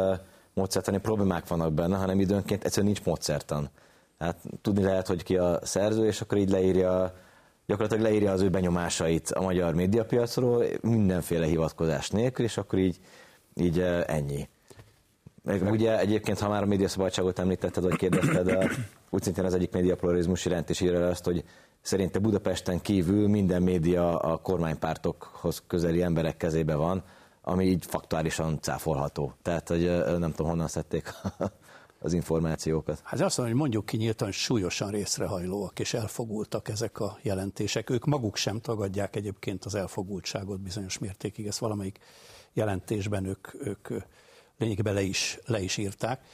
módszertani 0.55 0.99
problémák 0.99 1.49
vannak 1.49 1.73
benne, 1.73 1.97
hanem 1.97 2.21
időnként 2.21 2.65
egyszerűen 2.65 2.93
nincs 2.93 3.05
módszertan. 3.05 3.69
Hát 4.19 4.37
tudni 4.63 4.83
lehet, 4.83 5.07
hogy 5.07 5.23
ki 5.23 5.37
a 5.37 5.59
szerző, 5.63 6.07
és 6.07 6.21
akkor 6.21 6.39
így 6.39 6.51
leírja, 6.51 7.15
gyakorlatilag 7.67 8.05
leírja 8.05 8.33
az 8.33 8.41
ő 8.41 8.51
benyomásait 8.51 9.31
a 9.31 9.43
magyar 9.43 9.75
médiapiacról, 9.75 10.65
mindenféle 10.81 11.47
hivatkozás 11.47 12.11
nélkül, 12.11 12.45
és 12.45 12.57
akkor 12.57 12.79
így, 12.79 13.01
így 13.55 13.81
ennyi. 14.07 14.49
Meg 15.43 15.63
ugye 15.71 15.99
egyébként, 15.99 16.39
ha 16.39 16.49
már 16.49 16.63
a 16.63 16.67
médiaszabadságot 16.67 17.39
említetted, 17.39 17.83
vagy 17.83 17.97
kérdezted, 17.97 18.71
úgy 19.11 19.23
szintén 19.23 19.45
az 19.45 19.55
egyik 19.55 19.73
médiapluralizmus 19.73 20.45
jelentés 20.45 20.81
írja 20.81 21.09
azt, 21.09 21.25
hogy 21.25 21.45
szerinte 21.85 22.19
Budapesten 22.19 22.81
kívül 22.81 23.29
minden 23.29 23.63
média 23.63 24.19
a 24.19 24.37
kormánypártokhoz 24.37 25.63
közeli 25.67 26.03
emberek 26.03 26.37
kezébe 26.37 26.75
van, 26.75 27.05
ami 27.43 27.65
így 27.65 27.85
faktuálisan 27.87 28.59
cáfolható. 28.61 29.35
Tehát, 29.43 29.69
hogy 29.69 29.85
nem 30.19 30.31
tudom, 30.31 30.47
honnan 30.47 30.69
szedték 30.69 31.13
az 32.05 32.13
információkat. 32.13 33.01
Hát 33.03 33.21
azt 33.21 33.37
mondom, 33.37 33.55
hogy 33.55 33.63
mondjuk 33.63 33.87
ki 33.87 33.97
nyíltan 33.97 34.33
súlyosan 34.33 34.91
részrehajlóak 34.91 35.79
és 35.79 35.95
elfogultak 35.95 36.69
ezek 36.69 37.01
a 37.01 37.19
jelentések. 37.23 37.91
Ők 37.91 38.05
maguk 38.05 38.37
sem 38.37 38.61
tagadják 38.61 39.17
egyébként 39.17 39.65
az 39.65 39.75
elfogultságot 39.75 40.61
bizonyos 40.61 40.99
mértékig. 40.99 41.47
Ezt 41.47 41.59
valamelyik 41.59 41.99
jelentésben 42.53 43.25
ők, 43.25 43.49
ők 43.67 43.89
lényegében 44.59 44.95
le 44.95 45.03
is, 45.03 45.39
le 45.47 45.61
is 45.61 45.77
írták. 45.77 46.25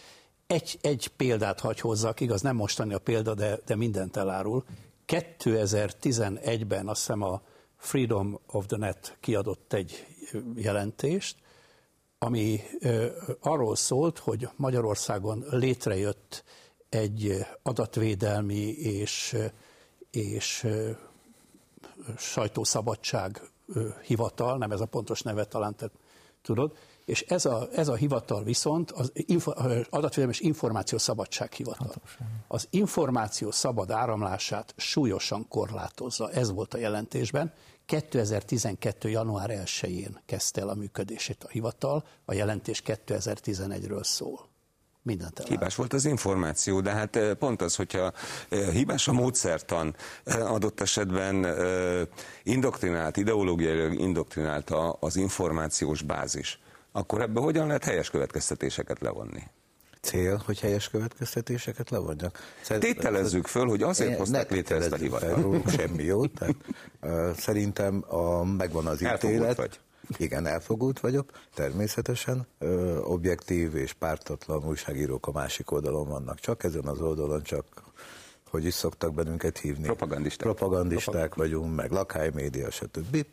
Egy, 0.47 0.79
egy 0.81 1.09
példát 1.09 1.61
hagy 1.61 1.81
hozzak, 1.81 2.21
igaz, 2.21 2.41
nem 2.41 2.57
mostani 2.57 2.95
a 2.95 2.99
példa, 2.99 3.35
de, 3.35 3.59
de 3.67 3.77
mindent 3.77 4.17
elárul. 4.17 4.65
2011-ben 5.11 6.89
azt 6.89 7.01
hiszem 7.01 7.23
a 7.23 7.43
Freedom 7.77 8.41
of 8.47 8.67
the 8.67 8.77
Net 8.77 9.17
kiadott 9.21 9.73
egy 9.73 10.07
jelentést, 10.55 11.37
ami 12.19 12.61
arról 13.41 13.77
szólt, 13.77 14.19
hogy 14.19 14.49
Magyarországon 14.57 15.45
létrejött 15.51 16.45
egy 16.89 17.47
adatvédelmi 17.63 18.69
és, 18.73 19.37
és 20.11 20.67
sajtószabadság 22.17 23.41
hivatal, 24.03 24.59
nem 24.59 24.71
ez 24.71 24.81
a 24.81 24.87
pontos 24.87 25.23
neve 25.23 25.45
talán 25.45 25.75
te 25.75 25.91
tudod, 26.43 26.77
és 27.11 27.23
ez 27.23 27.45
a, 27.45 27.69
ez 27.75 27.89
a 27.89 27.95
hivatal 27.95 28.45
viszont 28.45 28.91
az 28.91 29.13
info, 29.15 29.53
adatvédelmi 29.91 30.33
és 30.33 30.41
információszabadság 30.41 31.53
hivatal. 31.53 31.95
Az 32.49 32.67
információ 32.71 33.51
szabad 33.51 33.91
áramlását 33.91 34.75
súlyosan 34.77 35.49
korlátozza, 35.49 36.31
ez 36.31 36.53
volt 36.53 36.75
a 36.75 36.79
jelentésben, 36.79 37.53
2012. 37.87 39.09
január 39.09 39.51
1-én 39.65 40.21
kezdte 40.27 40.61
el 40.61 40.69
a 40.69 40.75
működését 40.75 41.45
a 41.45 41.49
hivatal, 41.49 42.05
a 42.25 42.35
jelentés 42.35 42.83
2011-ről 42.87 44.05
szól. 44.05 44.49
Mindent 45.03 45.39
elár. 45.39 45.51
Hibás 45.51 45.75
volt 45.75 45.93
az 45.93 46.05
információ, 46.05 46.81
de 46.81 46.91
hát 46.91 47.17
eh, 47.17 47.35
pont 47.35 47.63
az, 47.63 47.77
hogyha 47.77 48.13
eh, 48.49 48.69
hibás 48.69 49.09
a 49.09 49.13
módszertan, 49.13 49.97
eh, 50.25 50.53
adott 50.53 50.81
esetben 50.81 51.47
indoktrinált, 52.43 53.17
ideológiailag 53.17 54.01
indoktrinált 54.01 54.73
az 55.01 55.17
információs 55.17 56.03
bázis, 56.03 56.61
akkor 56.93 57.21
ebből 57.21 57.43
hogyan 57.43 57.67
lehet 57.67 57.85
helyes 57.85 58.11
következtetéseket 58.11 59.01
levonni? 59.01 59.43
cél, 60.01 60.43
hogy 60.47 60.61
helyes 60.61 60.89
következtetéseket 60.89 61.91
levonjak. 61.91 62.39
Tételezzük 62.79 63.47
föl, 63.47 63.67
hogy 63.67 63.83
azért 63.83 64.19
hozták 64.19 64.51
létre 64.51 64.77
ezt 64.77 64.93
a 64.93 64.97
hivatalt. 64.97 65.71
Semmi 65.71 66.03
jó. 66.03 66.27
Tehát, 66.27 66.55
uh, 67.03 67.37
szerintem 67.37 68.05
a, 68.09 68.45
megvan 68.45 68.87
az 68.87 69.03
ítélet. 69.03 69.57
Vagy. 69.57 69.81
Igen, 70.17 70.47
elfogult 70.47 71.01
vagyok, 71.01 71.31
természetesen. 71.55 72.47
Ö, 72.59 72.99
objektív 72.99 73.75
és 73.75 73.93
pártatlan 73.93 74.65
újságírók 74.65 75.27
a 75.27 75.33
másik 75.33 75.71
oldalon 75.71 76.09
vannak. 76.09 76.39
Csak 76.39 76.65
ezen 76.65 76.87
az 76.87 77.01
oldalon 77.01 77.43
csak 77.43 77.65
hogy 78.51 78.65
is 78.65 78.75
szoktak 78.75 79.15
bennünket 79.15 79.59
hívni. 79.59 79.85
Propagandisták. 79.85 80.47
Propagandisták 80.47 81.05
Propagandisták 81.05 81.35
vagyunk, 81.35 81.77
meg 81.77 81.91
lakhálymédia, 81.91 82.71
stb. 82.71 83.27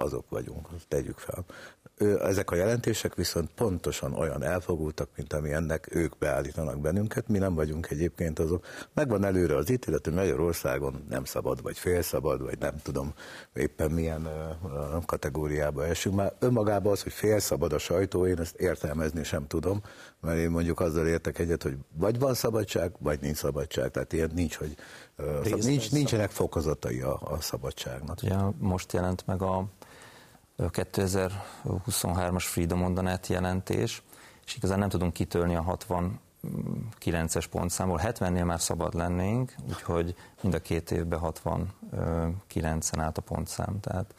Azok 0.00 0.28
vagyunk, 0.28 0.68
tegyük 0.88 1.18
fel. 1.18 1.44
Ezek 2.20 2.50
a 2.50 2.54
jelentések 2.54 3.14
viszont 3.14 3.50
pontosan 3.54 4.12
olyan 4.12 4.42
elfogultak, 4.42 5.08
mint 5.16 5.32
ami 5.32 5.52
ennek 5.52 5.94
ők 5.94 6.18
beállítanak 6.18 6.80
bennünket. 6.80 7.28
Mi 7.28 7.38
nem 7.38 7.54
vagyunk 7.54 7.90
egyébként 7.90 8.38
azok. 8.38 8.66
Megvan 8.94 9.24
előre 9.24 9.56
az 9.56 9.70
ítélet, 9.70 10.04
hogy 10.04 10.14
Magyarországon 10.14 11.04
nem 11.08 11.24
szabad, 11.24 11.62
vagy 11.62 11.78
félszabad, 11.78 12.42
vagy 12.42 12.58
nem 12.58 12.74
tudom 12.82 13.12
éppen 13.54 13.90
milyen 13.90 14.28
kategóriába 15.06 15.86
esünk. 15.86 16.14
Már 16.14 16.32
önmagában 16.38 16.92
az, 16.92 17.02
hogy 17.02 17.12
félszabad 17.12 17.72
a 17.72 17.78
sajtó, 17.78 18.26
én 18.26 18.38
ezt 18.38 18.56
értelmezni 18.56 19.24
sem 19.24 19.46
tudom, 19.46 19.82
mert 20.20 20.38
én 20.38 20.50
mondjuk 20.50 20.80
azzal 20.80 21.06
értek 21.06 21.38
egyet, 21.38 21.62
hogy 21.62 21.76
vagy 21.94 22.18
van 22.18 22.34
szabadság, 22.34 22.92
vagy 22.98 23.20
nincs 23.20 23.36
szabadság. 23.36 23.90
Tehát 23.90 24.12
ilyen 24.12 24.30
nincs, 24.34 24.56
hogy 24.56 24.76
nincs, 25.64 25.90
nincsenek 25.90 26.30
fokozatai 26.30 27.00
a, 27.00 27.20
a 27.22 27.40
szabadságnak. 27.40 28.22
Ja, 28.22 28.52
most 28.58 28.92
jelent 28.92 29.26
meg 29.26 29.42
a 29.42 29.64
2023-as 30.58 32.44
Freedom 32.44 32.82
on 32.82 32.94
the 32.94 33.02
Net 33.02 33.26
jelentés, 33.26 34.02
és 34.44 34.56
igazán 34.56 34.78
nem 34.78 34.88
tudunk 34.88 35.12
kitölni 35.12 35.56
a 35.56 35.76
69-es 35.88 37.44
pontszámból. 37.50 38.00
70-nél 38.02 38.44
már 38.44 38.60
szabad 38.60 38.94
lennénk, 38.94 39.54
úgyhogy 39.68 40.14
mind 40.40 40.54
a 40.54 40.58
két 40.58 40.90
évben 40.90 41.20
69-en 41.22 42.98
állt 42.98 43.18
a 43.18 43.22
pontszám. 43.22 43.80
Tehát 43.80 44.14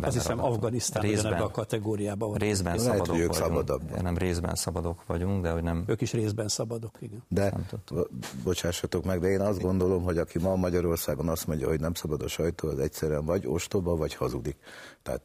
azt 0.00 0.14
hiszem 0.14 0.44
Afganisztán 0.44 1.02
részben, 1.02 1.32
ebbe 1.32 1.42
a 1.42 1.50
kategóriában 1.50 2.28
van. 2.28 2.38
Részben 2.38 2.76
Lehet, 2.76 2.90
szabadok 2.90 3.16
vagyunk. 3.16 3.34
Szabadabb. 3.34 4.02
Nem 4.02 4.16
részben 4.16 4.54
szabadok 4.54 5.06
vagyunk, 5.06 5.42
de 5.42 5.50
hogy 5.50 5.62
nem... 5.62 5.84
Ők 5.86 6.00
is 6.00 6.12
részben 6.12 6.48
szabadok, 6.48 6.96
igen. 7.00 7.22
De, 7.28 7.54
bocsássatok 8.44 9.04
meg, 9.04 9.20
de 9.20 9.28
én 9.28 9.40
azt 9.40 9.60
gondolom, 9.60 10.02
hogy 10.02 10.18
aki 10.18 10.38
ma 10.38 10.56
Magyarországon 10.56 11.28
azt 11.28 11.46
mondja, 11.46 11.68
hogy 11.68 11.80
nem 11.80 11.94
szabad 11.94 12.22
a 12.22 12.28
sajtó, 12.28 12.68
az 12.68 12.78
egyszerűen 12.78 13.24
vagy 13.24 13.46
ostoba, 13.46 13.96
vagy 13.96 14.14
hazudik. 14.14 14.56
Tehát 15.02 15.22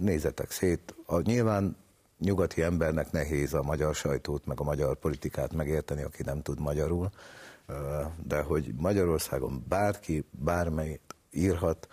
nézzetek 0.00 0.50
szét. 0.50 0.94
A, 1.06 1.20
nyilván 1.20 1.76
nyugati 2.18 2.62
embernek 2.62 3.10
nehéz 3.10 3.54
a 3.54 3.62
magyar 3.62 3.94
sajtót, 3.94 4.46
meg 4.46 4.60
a 4.60 4.64
magyar 4.64 4.96
politikát 4.96 5.52
megérteni, 5.52 6.02
aki 6.02 6.22
nem 6.22 6.42
tud 6.42 6.60
magyarul, 6.60 7.10
de 8.24 8.42
hogy 8.42 8.74
Magyarországon 8.76 9.64
bárki, 9.68 10.24
bármely 10.30 11.00
írhat, 11.30 11.88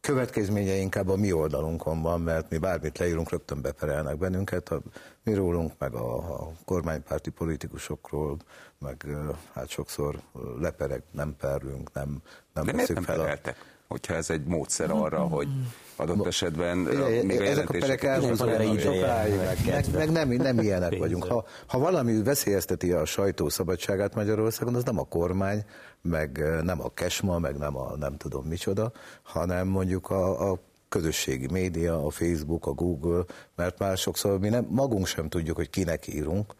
következménye 0.00 0.74
inkább 0.74 1.08
a 1.08 1.16
mi 1.16 1.32
oldalunkon 1.32 2.02
van, 2.02 2.20
mert 2.20 2.50
mi 2.50 2.58
bármit 2.58 2.98
leírunk, 2.98 3.30
rögtön 3.30 3.60
beperelnek 3.60 4.18
bennünket, 4.18 4.68
a, 4.68 4.80
mi 5.22 5.34
rólunk, 5.34 5.72
meg 5.78 5.94
a, 5.94 6.16
a 6.16 6.52
kormánypárti 6.64 7.30
politikusokról, 7.30 8.36
meg 8.78 9.06
hát 9.52 9.68
sokszor 9.68 10.20
leperek, 10.58 11.02
nem 11.10 11.36
perlünk, 11.36 11.92
nem, 11.92 12.22
nem 12.54 12.64
De 12.64 12.72
miért 12.72 12.94
nem 12.94 13.02
fel 13.02 13.16
pereltek, 13.16 13.56
a... 13.60 13.69
hogyha 13.90 14.14
ez 14.14 14.30
egy 14.30 14.44
módszer 14.44 14.90
arra, 14.90 15.18
hogy 15.18 15.48
adott 15.96 16.26
esetben 16.26 16.78
Ugye, 16.78 17.22
még 17.22 17.40
ezek 17.40 17.70
a 17.70 17.78
perek 17.78 18.02
elhúzódnak 18.02 18.78
sokáig, 18.78 19.36
meg, 19.36 19.58
meg, 19.66 19.84
meg 19.92 20.10
nem, 20.10 20.28
nem 20.28 20.58
ilyenek 20.58 20.98
vagyunk. 20.98 21.24
Ha, 21.24 21.44
ha 21.66 21.78
valami 21.78 22.22
veszélyezteti 22.22 22.92
a 22.92 23.04
sajtó 23.04 23.48
szabadságát 23.48 24.14
Magyarországon, 24.14 24.74
az 24.74 24.84
nem 24.84 24.98
a 24.98 25.04
kormány, 25.04 25.64
meg 26.02 26.44
nem 26.62 26.80
a 26.80 26.94
Kesma, 26.94 27.38
meg 27.38 27.56
nem 27.56 27.76
a 27.76 27.96
nem 27.96 28.16
tudom 28.16 28.46
micsoda, 28.46 28.92
hanem 29.22 29.68
mondjuk 29.68 30.10
a, 30.10 30.50
a 30.50 30.58
közösségi 30.88 31.46
média, 31.50 32.06
a 32.06 32.10
Facebook, 32.10 32.66
a 32.66 32.72
Google, 32.72 33.24
mert 33.56 33.78
már 33.78 33.96
sokszor 33.96 34.38
mi 34.38 34.48
nem, 34.48 34.66
magunk 34.68 35.06
sem 35.06 35.28
tudjuk, 35.28 35.56
hogy 35.56 35.70
kinek 35.70 36.06
írunk, 36.06 36.54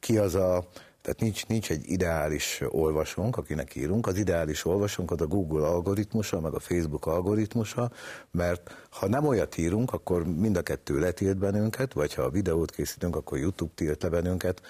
ki 0.00 0.18
az 0.18 0.34
a, 0.34 0.64
tehát 1.04 1.20
nincs, 1.20 1.46
nincs 1.46 1.70
egy 1.70 1.90
ideális 1.90 2.60
olvasónk, 2.68 3.36
akinek 3.36 3.74
írunk. 3.74 4.06
Az 4.06 4.16
ideális 4.16 4.64
olvasónk 4.64 5.10
az 5.10 5.20
a 5.20 5.26
Google 5.26 5.66
algoritmusa, 5.66 6.40
meg 6.40 6.52
a 6.52 6.58
Facebook 6.58 7.06
algoritmusa, 7.06 7.90
mert 8.30 8.86
ha 8.90 9.08
nem 9.08 9.26
olyat 9.26 9.58
írunk, 9.58 9.92
akkor 9.92 10.26
mind 10.26 10.56
a 10.56 10.62
kettő 10.62 10.98
letilt 10.98 11.36
bennünket, 11.36 11.92
vagy 11.92 12.14
ha 12.14 12.22
a 12.22 12.30
videót 12.30 12.70
készítünk, 12.70 13.16
akkor 13.16 13.38
YouTube 13.38 13.72
tilt 13.74 14.02
le 14.02 14.08
bennünket. 14.08 14.62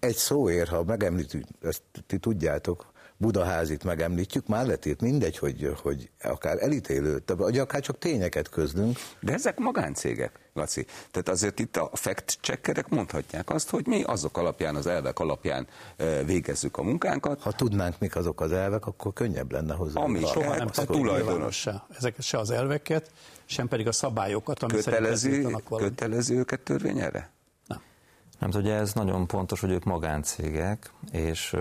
Egy 0.00 0.16
szóért, 0.16 0.68
ha 0.68 0.84
megemlítjük, 0.84 1.44
ezt 1.62 1.82
ti 2.06 2.18
tudjátok, 2.18 2.94
Budaházit 3.18 3.84
megemlítjük, 3.84 4.46
már 4.46 4.66
letét 4.66 5.00
mindegy, 5.00 5.38
hogy, 5.38 5.72
hogy 5.82 6.10
akár 6.22 6.62
elítélő, 6.62 7.22
vagy 7.26 7.58
akár 7.58 7.80
csak 7.80 7.98
tényeket 7.98 8.48
közlünk. 8.48 8.96
De 9.20 9.32
ezek 9.32 9.58
magáncégek. 9.58 10.45
Laci. 10.56 10.86
Tehát 11.10 11.28
azért 11.28 11.58
itt 11.58 11.76
a 11.76 11.90
fact-checkerek 11.92 12.88
mondhatják 12.88 13.50
azt, 13.50 13.70
hogy 13.70 13.86
mi 13.86 14.02
azok 14.02 14.36
alapján, 14.38 14.74
az 14.74 14.86
elvek 14.86 15.18
alapján 15.18 15.66
végezzük 16.24 16.76
a 16.76 16.82
munkánkat. 16.82 17.42
Ha 17.42 17.52
tudnánk, 17.52 17.98
mik 17.98 18.16
azok 18.16 18.40
az 18.40 18.52
elvek, 18.52 18.86
akkor 18.86 19.12
könnyebb 19.12 19.52
lenne 19.52 19.74
hozzá. 19.74 20.00
Ami 20.00 20.20
Soha 20.20 20.56
nem 20.56 20.68
a 20.74 20.84
tulajdonos. 20.84 21.56
se. 21.56 21.84
Ezeket 21.96 22.22
se 22.22 22.38
az 22.38 22.50
elveket, 22.50 23.10
sem 23.44 23.68
pedig 23.68 23.86
a 23.86 23.92
szabályokat, 23.92 24.62
ami 24.62 24.72
Kötelezi, 24.72 25.30
szerint 25.30 25.62
kötelezi 25.76 26.34
őket 26.34 26.60
törvény 26.60 26.98
erre? 26.98 27.34
Nem 28.38 28.50
ugye 28.54 28.74
ez 28.74 28.92
nagyon 28.92 29.26
pontos, 29.26 29.60
hogy 29.60 29.70
ők 29.70 29.84
magáncégek, 29.84 30.90
és 31.12 31.56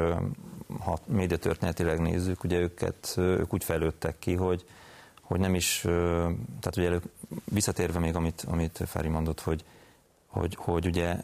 ha 0.80 1.00
médiatörténetileg 1.06 2.00
nézzük, 2.00 2.44
ugye 2.44 2.60
őket, 2.60 3.14
ők 3.18 3.54
úgy 3.54 3.64
fejlődtek 3.64 4.20
ki, 4.20 4.34
hogy, 4.34 4.66
hogy 5.22 5.40
nem 5.40 5.56
is, 5.56 5.80
tehát 6.60 6.78
ugye 6.78 6.86
előbb, 6.86 7.04
visszatérve 7.46 8.00
még, 8.00 8.15
amit, 8.15 8.46
amit 8.48 8.84
Fári 8.86 9.08
mondott, 9.08 9.41
hogy, 9.41 9.63
hogy, 10.27 10.55
hogy 10.60 10.86
ugye 10.86 11.15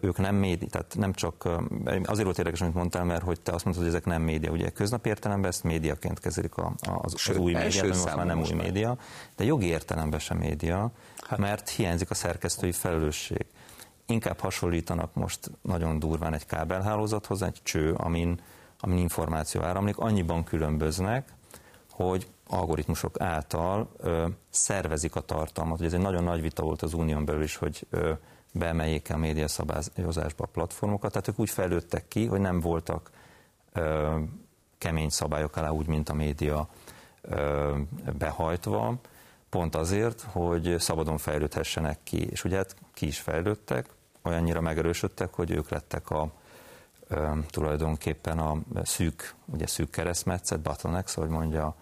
ők 0.00 0.18
nem 0.18 0.34
média, 0.34 0.68
tehát 0.68 0.94
nem 0.96 1.12
csak, 1.12 1.48
azért 1.84 2.24
volt 2.24 2.38
érdekes, 2.38 2.60
amit 2.60 2.74
mondtál, 2.74 3.04
mert 3.04 3.22
hogy 3.22 3.40
te 3.40 3.52
azt 3.52 3.64
mondtad, 3.64 3.86
hogy 3.86 3.94
ezek 3.94 4.06
nem 4.06 4.22
média, 4.22 4.50
ugye 4.50 4.70
köznapi 4.70 5.08
értelemben 5.08 5.50
ezt 5.50 5.62
médiaként 5.62 6.20
kezelik 6.20 6.56
a, 6.56 6.72
az, 6.80 7.12
az 7.14 7.20
Sőt, 7.20 7.38
új 7.38 7.54
első 7.54 7.80
média, 7.80 8.02
most 8.02 8.16
már 8.16 8.26
nem 8.26 8.36
most 8.36 8.50
új 8.50 8.56
már. 8.56 8.66
média, 8.66 8.98
de 9.36 9.44
jogi 9.44 9.66
értelemben 9.66 10.18
sem 10.18 10.38
média, 10.38 10.90
mert 11.36 11.68
hiányzik 11.68 12.10
a 12.10 12.14
szerkesztői 12.14 12.72
felelősség. 12.72 13.46
Inkább 14.06 14.38
hasonlítanak 14.38 15.14
most 15.14 15.50
nagyon 15.62 15.98
durván 15.98 16.34
egy 16.34 16.46
kábelhálózathoz, 16.46 17.42
egy 17.42 17.60
cső, 17.62 17.92
amin, 17.92 18.40
amin 18.80 18.98
információ 18.98 19.62
áramlik, 19.62 19.98
annyiban 19.98 20.44
különböznek, 20.44 21.28
hogy 21.90 22.26
algoritmusok 22.54 23.20
által 23.20 23.90
ö, 23.96 24.26
szervezik 24.50 25.16
a 25.16 25.20
tartalmat. 25.20 25.78
Ugye 25.78 25.86
ez 25.86 25.92
egy 25.92 26.00
nagyon 26.00 26.24
nagy 26.24 26.40
vita 26.40 26.62
volt 26.62 26.82
az 26.82 26.94
unión 26.94 27.24
belül 27.24 27.42
is, 27.42 27.56
hogy 27.56 27.86
ö, 27.90 28.12
beemeljék 28.52 29.10
a 29.10 29.16
média 29.16 29.48
szabályozásba 29.48 30.44
a 30.44 30.48
platformokat. 30.52 31.10
Tehát 31.10 31.28
ők 31.28 31.38
úgy 31.38 31.50
fejlődtek 31.50 32.08
ki, 32.08 32.26
hogy 32.26 32.40
nem 32.40 32.60
voltak 32.60 33.10
ö, 33.72 34.18
kemény 34.78 35.08
szabályok 35.08 35.56
alá, 35.56 35.68
úgy, 35.68 35.86
mint 35.86 36.08
a 36.08 36.14
média 36.14 36.68
ö, 37.20 37.76
behajtva, 38.18 38.94
pont 39.48 39.74
azért, 39.74 40.20
hogy 40.20 40.74
szabadon 40.78 41.18
fejlődhessenek 41.18 41.98
ki. 42.02 42.28
És 42.30 42.44
ugye 42.44 42.56
hát 42.56 42.76
ki 42.92 43.06
is 43.06 43.18
fejlődtek, 43.20 43.88
olyannyira 44.22 44.60
megerősödtek, 44.60 45.34
hogy 45.34 45.50
ők 45.50 45.68
lettek 45.68 46.10
a 46.10 46.32
ö, 47.08 47.30
tulajdonképpen 47.50 48.38
a 48.38 48.58
szűk, 48.82 49.34
ugye 49.44 49.66
szűk 49.66 49.90
keresztmetszet, 49.90 50.60
bottlenecks, 50.60 51.16
ahogy 51.16 51.28
mondja 51.28 51.76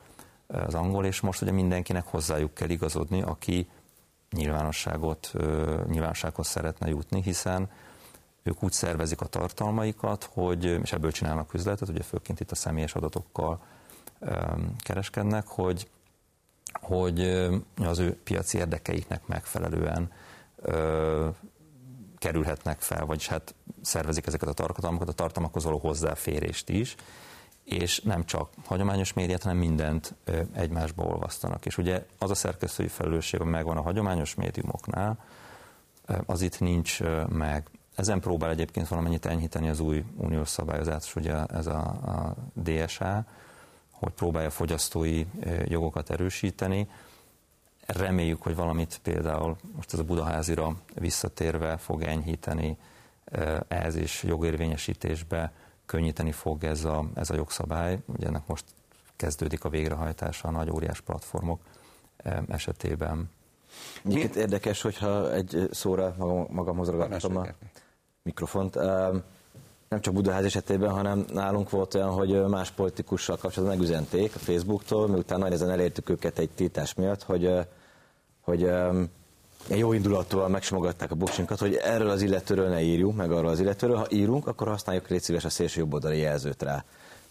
az 0.52 0.74
angol, 0.74 1.04
és 1.04 1.20
most 1.20 1.42
ugye 1.42 1.50
mindenkinek 1.50 2.04
hozzájuk 2.06 2.54
kell 2.54 2.68
igazodni, 2.68 3.22
aki 3.22 3.68
nyilvánosságot, 4.30 5.32
nyilvánossághoz 5.86 6.46
szeretne 6.46 6.88
jutni, 6.88 7.22
hiszen 7.22 7.70
ők 8.42 8.62
úgy 8.62 8.72
szervezik 8.72 9.20
a 9.20 9.26
tartalmaikat, 9.26 10.28
hogy, 10.32 10.64
és 10.64 10.92
ebből 10.92 11.12
csinálnak 11.12 11.54
üzletet, 11.54 11.88
ugye 11.88 12.02
főként 12.02 12.40
itt 12.40 12.50
a 12.50 12.54
személyes 12.54 12.94
adatokkal 12.94 13.60
kereskednek, 14.78 15.46
hogy, 15.46 15.90
hogy 16.72 17.20
az 17.76 17.98
ő 17.98 18.16
piaci 18.24 18.58
érdekeiknek 18.58 19.26
megfelelően 19.26 20.10
kerülhetnek 22.18 22.80
fel, 22.80 23.06
vagyis 23.06 23.26
hát 23.26 23.54
szervezik 23.82 24.26
ezeket 24.26 24.48
a 24.48 24.52
tartalmakat, 24.52 25.08
a 25.08 25.12
tartalmakhoz 25.12 25.64
való 25.64 25.78
hozzáférést 25.78 26.68
is, 26.68 26.94
és 27.64 28.00
nem 28.00 28.24
csak 28.24 28.48
hagyományos 28.64 29.12
médiát, 29.12 29.42
hanem 29.42 29.58
mindent 29.58 30.14
egymásba 30.52 31.02
olvasztanak. 31.04 31.66
És 31.66 31.78
ugye 31.78 32.06
az 32.18 32.30
a 32.30 32.34
szerkesztői 32.34 32.88
felelősség, 32.88 33.40
ami 33.40 33.50
megvan 33.50 33.76
a 33.76 33.82
hagyományos 33.82 34.34
médiumoknál, 34.34 35.18
az 36.26 36.42
itt 36.42 36.60
nincs 36.60 37.00
meg. 37.28 37.68
Ezen 37.94 38.20
próbál 38.20 38.50
egyébként 38.50 38.88
valamennyit 38.88 39.26
enyhíteni 39.26 39.68
az 39.68 39.80
új 39.80 40.04
uniós 40.16 40.48
szabályozás, 40.48 41.16
ugye 41.16 41.44
ez 41.44 41.66
a, 41.66 41.80
a 41.86 42.34
DSA, 42.54 43.24
hogy 43.90 44.12
próbálja 44.12 44.50
fogyasztói 44.50 45.26
jogokat 45.64 46.10
erősíteni. 46.10 46.88
Reméljük, 47.86 48.42
hogy 48.42 48.54
valamit 48.54 49.00
például 49.02 49.56
most 49.76 49.92
ez 49.92 49.98
a 49.98 50.04
Budaházira 50.04 50.76
visszatérve 50.94 51.76
fog 51.76 52.02
enyhíteni 52.02 52.76
ehhez 53.68 53.96
is 53.96 54.22
jogérvényesítésbe, 54.22 55.52
könnyíteni 55.92 56.32
fog 56.32 56.64
ez 56.64 56.84
a, 56.84 57.04
ez 57.14 57.30
a 57.30 57.34
jogszabály. 57.34 57.98
Ugye 58.06 58.26
ennek 58.26 58.46
most 58.46 58.64
kezdődik 59.16 59.64
a 59.64 59.68
végrehajtása 59.68 60.48
a 60.48 60.50
nagy 60.50 60.70
óriás 60.70 61.00
platformok 61.00 61.60
esetében. 62.48 63.30
Egyébként 64.04 64.36
érdekes, 64.36 64.82
hogyha 64.82 65.32
egy 65.32 65.68
szóra 65.70 66.14
magam, 66.18 66.46
magamhoz 66.50 66.88
ragadtam 66.88 67.36
a 67.36 67.46
mikrofont. 68.22 68.74
Nem 69.88 70.00
csak 70.00 70.14
Budaház 70.14 70.44
esetében, 70.44 70.90
hanem 70.90 71.24
nálunk 71.32 71.70
volt 71.70 71.94
olyan, 71.94 72.10
hogy 72.10 72.44
más 72.44 72.70
politikussal 72.70 73.36
kapcsolatban 73.36 73.78
megüzenték 73.78 74.34
a 74.34 74.38
Facebooktól, 74.38 75.08
miután 75.08 75.38
nagy 75.38 75.52
ezen 75.52 75.70
elértük 75.70 76.08
őket 76.08 76.38
egy 76.38 76.50
tiltás 76.50 76.94
miatt, 76.94 77.22
hogy, 77.22 77.50
hogy 78.40 78.70
jó 79.68 79.92
indulatúan 79.92 80.50
megsimogatták 80.50 81.10
a 81.10 81.14
buksinkat, 81.14 81.58
hogy 81.58 81.74
erről 81.74 82.10
az 82.10 82.22
illetőről 82.22 82.68
ne 82.68 82.80
írjunk, 82.80 83.16
meg 83.16 83.30
arról 83.30 83.50
az 83.50 83.60
illetőről. 83.60 83.96
Ha 83.96 84.06
írunk, 84.10 84.46
akkor 84.46 84.68
használjuk 84.68 85.08
légy 85.08 85.22
szíves 85.22 85.44
a 85.44 85.48
szélső 85.48 85.80
jobboldali 85.80 86.18
jelzőt 86.18 86.62
rá. 86.62 86.84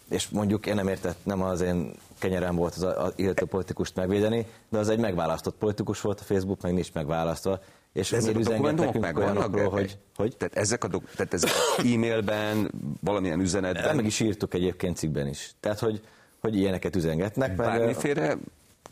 És 0.08 0.28
mondjuk 0.28 0.66
én 0.66 0.74
nem 0.74 0.88
értett, 0.88 1.16
nem 1.22 1.42
az 1.42 1.60
én 1.60 1.92
kenyerem 2.18 2.56
volt 2.56 2.74
az, 2.74 2.82
az 2.82 3.12
illető 3.16 3.44
politikust 3.44 3.96
megvédeni, 3.96 4.46
de 4.68 4.78
az 4.78 4.88
egy 4.88 4.98
megválasztott 4.98 5.54
politikus 5.54 6.00
volt 6.00 6.20
a 6.20 6.24
Facebook, 6.24 6.60
meg 6.60 6.72
nincs 6.72 6.92
megválasztva. 6.92 7.60
És 7.92 8.10
De 8.10 8.16
ezek 8.16 8.36
a 8.36 8.38
dokumentumok 8.38 8.98
megvannak, 8.98 9.34
olyanokról, 9.34 9.70
hogy, 9.70 9.98
hogy 10.16 10.36
Tehát 10.36 10.56
ezek 10.56 10.84
a 10.84 10.88
dok- 10.88 11.10
tehát 11.16 11.34
ezek 11.34 11.50
e-mailben, 11.78 12.70
valamilyen 13.00 13.40
üzenetben, 13.40 13.96
meg 13.96 14.04
is 14.04 14.20
írtuk 14.20 14.54
egyébként 14.54 14.96
cikkben 14.96 15.26
is. 15.26 15.54
Tehát, 15.60 15.78
hogy, 15.78 16.00
hogy 16.40 16.56
ilyeneket 16.56 16.96
üzengetnek. 16.96 17.48
Meg, 17.48 17.56
bármiféle 17.56 18.36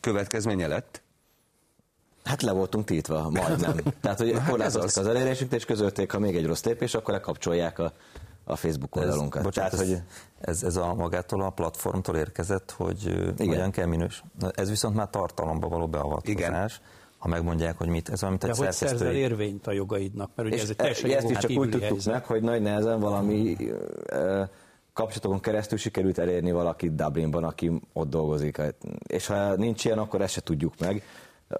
következménye 0.00 0.66
lett? 0.66 1.02
Hát 2.24 2.42
le 2.42 2.52
voltunk 2.52 2.84
tiltva, 2.84 3.30
majdnem. 3.30 3.76
Tehát, 4.00 4.18
hogy 4.18 4.32
hát 4.32 4.40
ez 4.42 4.48
korlátoztak 4.48 4.84
az. 4.84 4.96
az 4.96 5.06
elérésünket, 5.06 5.58
és 5.58 5.64
közölték, 5.64 6.12
ha 6.12 6.18
még 6.18 6.36
egy 6.36 6.46
rossz 6.46 6.64
lépés, 6.64 6.94
akkor 6.94 7.14
lekapcsolják 7.14 7.78
a, 7.78 7.92
a 8.44 8.56
Facebook 8.56 8.96
oldalunkat. 8.96 9.42
bocsánat, 9.42 9.70
Tehát, 9.70 9.86
ez, 9.86 9.92
hogy 9.92 10.02
ez, 10.40 10.62
ez 10.62 10.76
a 10.76 10.94
magától 10.94 11.42
a 11.42 11.50
platformtól 11.50 12.16
érkezett, 12.16 12.70
hogy 12.70 13.06
Igen. 13.06 13.46
hogyan 13.46 13.70
kell 13.70 13.86
minős. 13.86 14.24
Na, 14.38 14.50
Ez 14.54 14.68
viszont 14.68 14.94
már 14.94 15.08
tartalomba 15.10 15.68
való 15.68 15.88
beavatkozás. 15.88 16.38
Igen. 16.40 16.70
Ha 17.18 17.28
megmondják, 17.28 17.78
hogy 17.78 17.88
mit, 17.88 18.08
ez 18.08 18.22
olyan, 18.22 18.34
mint 18.40 18.44
De 18.44 18.50
egy 18.50 18.64
hogy 18.66 18.72
szerzel 18.72 19.14
érvényt 19.14 19.66
a 19.66 19.72
jogaidnak? 19.72 20.30
Mert 20.34 20.48
ugye 20.48 20.56
és 20.56 20.62
ez 20.62 20.68
egy 20.68 20.74
e- 20.78 20.78
teljesen 20.78 21.10
ezt 21.10 21.20
jogon 21.22 21.30
is 21.36 21.38
csak 21.38 21.50
úgy 21.50 21.70
tudtuk 21.70 21.88
helyzet. 21.88 22.12
meg, 22.12 22.24
hogy 22.24 22.42
nagy 22.42 22.62
nehezen 22.62 23.00
valami 23.00 23.56
kapcsolatokon 24.92 25.40
keresztül 25.40 25.78
sikerült 25.78 26.18
elérni 26.18 26.52
valakit 26.52 26.94
Dublinban, 26.94 27.44
aki 27.44 27.80
ott 27.92 28.08
dolgozik. 28.10 28.60
És 29.06 29.26
ha 29.26 29.54
nincs 29.56 29.84
ilyen, 29.84 29.98
akkor 29.98 30.20
ezt 30.20 30.32
se 30.32 30.40
tudjuk 30.40 30.74
meg. 30.78 31.02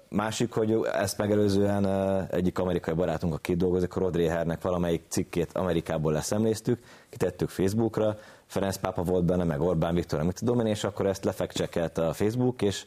Másik, 0.09 0.51
hogy 0.51 0.79
ezt 0.93 1.17
megelőzően 1.17 1.85
egyik 2.31 2.59
amerikai 2.59 2.93
barátunk, 2.93 3.33
aki 3.33 3.55
dolgozik, 3.55 3.95
a 3.95 3.99
Rodri 3.99 4.25
Hernek 4.25 4.61
valamelyik 4.61 5.03
cikkét 5.07 5.51
Amerikából 5.53 6.11
leszemléztük, 6.11 6.83
kitettük 7.09 7.49
Facebookra, 7.49 8.17
Ferenc 8.45 8.77
pápa 8.77 9.03
volt 9.03 9.25
benne, 9.25 9.43
meg 9.43 9.61
Orbán 9.61 9.93
Viktor, 9.93 10.23
mit 10.23 10.39
tudom 10.39 10.59
én, 10.59 10.65
és 10.65 10.83
akkor 10.83 11.05
ezt 11.05 11.23
lefekcsekelte 11.23 12.07
a 12.07 12.13
Facebook, 12.13 12.61
és 12.61 12.85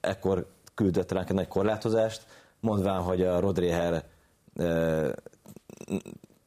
ekkor 0.00 0.46
küldött 0.74 1.12
ránk 1.12 1.28
egy 1.28 1.34
nagy 1.34 1.48
korlátozást, 1.48 2.22
mondván, 2.60 3.00
hogy 3.00 3.22
a 3.22 3.40
Rodri 3.40 3.68
Her 3.68 4.04
ö, 4.56 5.08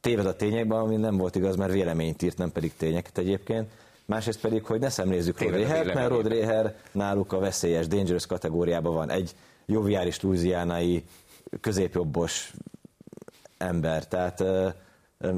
téved 0.00 0.26
a 0.26 0.36
tényekben, 0.36 0.78
ami 0.78 0.96
nem 0.96 1.16
volt 1.16 1.34
igaz, 1.34 1.56
mert 1.56 1.72
véleményt 1.72 2.22
írt, 2.22 2.38
nem 2.38 2.52
pedig 2.52 2.76
tényeket 2.76 3.18
egyébként. 3.18 3.70
Másrészt 4.04 4.40
pedig, 4.40 4.64
hogy 4.64 4.80
ne 4.80 4.88
szemlézzük 4.88 5.40
Rod 5.40 5.50
mert. 5.50 6.08
Rod 6.08 6.74
náluk 6.92 7.32
a 7.32 7.38
veszélyes, 7.38 7.86
dangerous 7.86 8.26
kategóriában 8.26 8.94
van. 8.94 9.10
Egy 9.10 9.34
joviális, 9.66 10.20
louisianai, 10.20 11.04
középjobbos 11.60 12.52
ember. 13.58 14.08
Tehát 14.08 14.44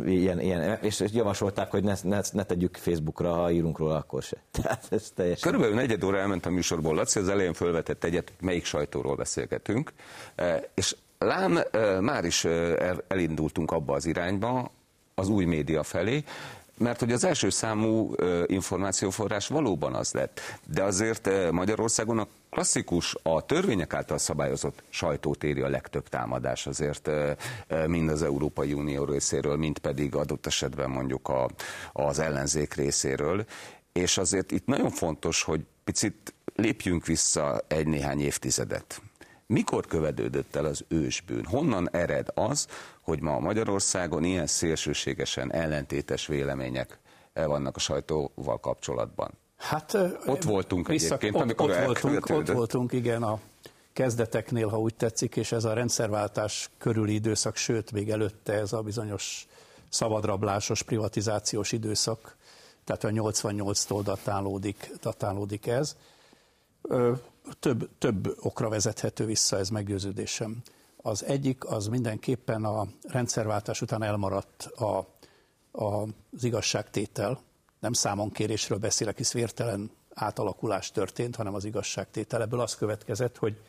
ilyen, 0.06 0.40
ilyen, 0.40 0.78
és 0.82 1.04
javasolták, 1.12 1.70
hogy 1.70 1.84
ne, 1.84 1.94
ne, 2.02 2.20
ne 2.32 2.44
tegyük 2.44 2.76
Facebookra, 2.76 3.32
ha 3.32 3.50
írunk 3.50 3.78
róla, 3.78 3.96
akkor 3.96 4.22
se. 4.22 4.36
Tehát 4.62 4.86
ez 4.90 5.10
teljesen... 5.14 5.50
Körülbelül 5.50 5.76
negyed 5.76 6.04
óra 6.04 6.18
elment 6.18 6.46
a 6.46 6.50
műsorból, 6.50 6.94
Laci, 6.94 7.18
az 7.18 7.28
elején 7.28 7.52
fölvetett 7.52 8.04
egyet, 8.04 8.32
melyik 8.40 8.64
sajtóról 8.64 9.16
beszélgetünk, 9.16 9.92
és 10.74 10.96
lám 11.18 11.58
már 12.00 12.24
is 12.24 12.44
el- 12.44 13.04
elindultunk 13.08 13.70
abba 13.70 13.94
az 13.94 14.06
irányba, 14.06 14.70
az 15.14 15.28
új 15.28 15.44
média 15.44 15.82
felé, 15.82 16.24
mert 16.78 17.00
hogy 17.00 17.12
az 17.12 17.24
első 17.24 17.50
számú 17.50 18.12
információforrás 18.46 19.48
valóban 19.48 19.94
az 19.94 20.12
lett. 20.12 20.40
De 20.66 20.82
azért 20.82 21.50
Magyarországon 21.50 22.18
a 22.18 22.26
klasszikus, 22.50 23.16
a 23.22 23.46
törvények 23.46 23.94
által 23.94 24.18
szabályozott 24.18 24.82
sajtót 24.88 25.44
éri 25.44 25.60
a 25.60 25.68
legtöbb 25.68 26.08
támadás 26.08 26.66
azért 26.66 27.10
mind 27.86 28.08
az 28.08 28.22
Európai 28.22 28.72
Unió 28.72 29.04
részéről, 29.04 29.56
mind 29.56 29.78
pedig 29.78 30.14
adott 30.14 30.46
esetben 30.46 30.90
mondjuk 30.90 31.28
a, 31.28 31.48
az 31.92 32.18
ellenzék 32.18 32.74
részéről. 32.74 33.44
És 33.92 34.18
azért 34.18 34.50
itt 34.52 34.66
nagyon 34.66 34.90
fontos, 34.90 35.42
hogy 35.42 35.60
picit 35.84 36.34
lépjünk 36.54 37.06
vissza 37.06 37.60
egy 37.68 37.86
néhány 37.86 38.20
évtizedet. 38.20 39.00
Mikor 39.50 39.86
követődött 39.86 40.56
el 40.56 40.64
az 40.64 40.84
ősbűn? 40.88 41.44
Honnan 41.44 41.88
ered 41.92 42.28
az, 42.34 42.66
hogy 43.00 43.20
ma 43.20 43.38
Magyarországon 43.38 44.24
ilyen 44.24 44.46
szélsőségesen 44.46 45.52
ellentétes 45.52 46.26
vélemények 46.26 46.98
vannak 47.32 47.76
a 47.76 47.78
sajtóval 47.78 48.60
kapcsolatban? 48.60 49.30
Hát, 49.56 49.98
ott 50.26 50.42
voltunk 50.42 50.88
vissza, 50.88 51.04
egyébként, 51.04 51.34
ott, 51.34 51.40
amikor 51.40 51.70
ott 51.70 51.84
voltunk, 51.84 52.28
ott 52.28 52.48
voltunk, 52.48 52.92
igen, 52.92 53.22
a 53.22 53.40
kezdeteknél, 53.92 54.68
ha 54.68 54.78
úgy 54.78 54.94
tetszik, 54.94 55.36
és 55.36 55.52
ez 55.52 55.64
a 55.64 55.72
rendszerváltás 55.72 56.70
körüli 56.78 57.14
időszak, 57.14 57.56
sőt, 57.56 57.92
még 57.92 58.10
előtte 58.10 58.52
ez 58.52 58.72
a 58.72 58.82
bizonyos 58.82 59.46
szabadrablásos, 59.88 60.82
privatizációs 60.82 61.72
időszak, 61.72 62.36
tehát 62.84 63.04
a 63.04 63.08
88-tól 63.08 64.00
datálódik, 64.04 64.90
datálódik 65.00 65.66
ez. 65.66 65.96
Több, 67.60 67.88
több 67.98 68.36
okra 68.40 68.68
vezethető 68.68 69.24
vissza 69.24 69.58
ez 69.58 69.68
meggyőződésem. 69.68 70.62
Az 70.96 71.24
egyik 71.24 71.64
az 71.64 71.86
mindenképpen 71.86 72.64
a 72.64 72.86
rendszerváltás 73.02 73.82
után 73.82 74.02
elmaradt 74.02 74.62
a, 74.62 74.98
a, 75.70 76.02
az 76.32 76.44
igazságtétel. 76.44 77.40
Nem 77.80 77.92
számonkérésről 77.92 78.78
beszélek, 78.78 79.16
hisz 79.16 79.32
vértelen 79.32 79.90
átalakulás 80.14 80.90
történt, 80.90 81.36
hanem 81.36 81.54
az 81.54 81.64
igazságtétel. 81.64 82.42
Ebből 82.42 82.60
az 82.60 82.76
következett, 82.76 83.36
hogy 83.36 83.60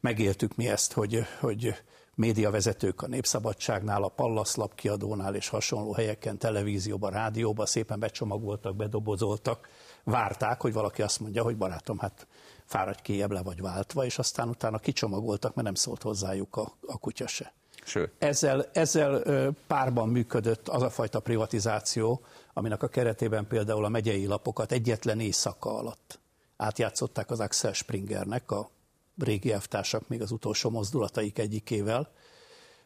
megéltük 0.00 0.56
mi 0.56 0.68
ezt, 0.68 0.92
hogy, 0.92 1.26
hogy 1.40 1.74
médiavezetők 2.14 3.02
a 3.02 3.06
Népszabadságnál, 3.06 4.02
a 4.02 4.08
Pallas 4.08 4.54
kiadónál 4.74 5.34
és 5.34 5.48
hasonló 5.48 5.92
helyeken, 5.92 6.38
televízióban, 6.38 7.10
rádióban 7.10 7.66
szépen 7.66 7.98
becsomagoltak, 7.98 8.76
bedobozoltak, 8.76 9.68
várták, 10.04 10.60
hogy 10.60 10.72
valaki 10.72 11.02
azt 11.02 11.20
mondja, 11.20 11.42
hogy 11.42 11.56
barátom, 11.56 11.98
hát 11.98 12.26
fáradj 12.68 13.02
kiebb 13.02 13.30
le 13.30 13.42
vagy 13.42 13.60
váltva, 13.60 14.04
és 14.04 14.18
aztán 14.18 14.48
utána 14.48 14.78
kicsomagoltak, 14.78 15.54
mert 15.54 15.66
nem 15.66 15.74
szólt 15.74 16.02
hozzájuk 16.02 16.56
a, 16.56 16.72
a 16.86 16.98
kutya 16.98 17.26
se. 17.26 17.52
Sőt. 17.84 18.12
Ezzel, 18.18 18.68
ezzel 18.72 19.22
párban 19.66 20.08
működött 20.08 20.68
az 20.68 20.82
a 20.82 20.90
fajta 20.90 21.20
privatizáció, 21.20 22.20
aminek 22.52 22.82
a 22.82 22.88
keretében 22.88 23.46
például 23.46 23.84
a 23.84 23.88
megyei 23.88 24.26
lapokat 24.26 24.72
egyetlen 24.72 25.20
éjszaka 25.20 25.78
alatt 25.78 26.18
átjátszották 26.56 27.30
az 27.30 27.40
Axel 27.40 27.72
Springernek, 27.72 28.50
a 28.50 28.70
régi 29.18 29.52
elvtársak 29.52 30.08
még 30.08 30.22
az 30.22 30.30
utolsó 30.30 30.70
mozdulataik 30.70 31.38
egyikével, 31.38 32.10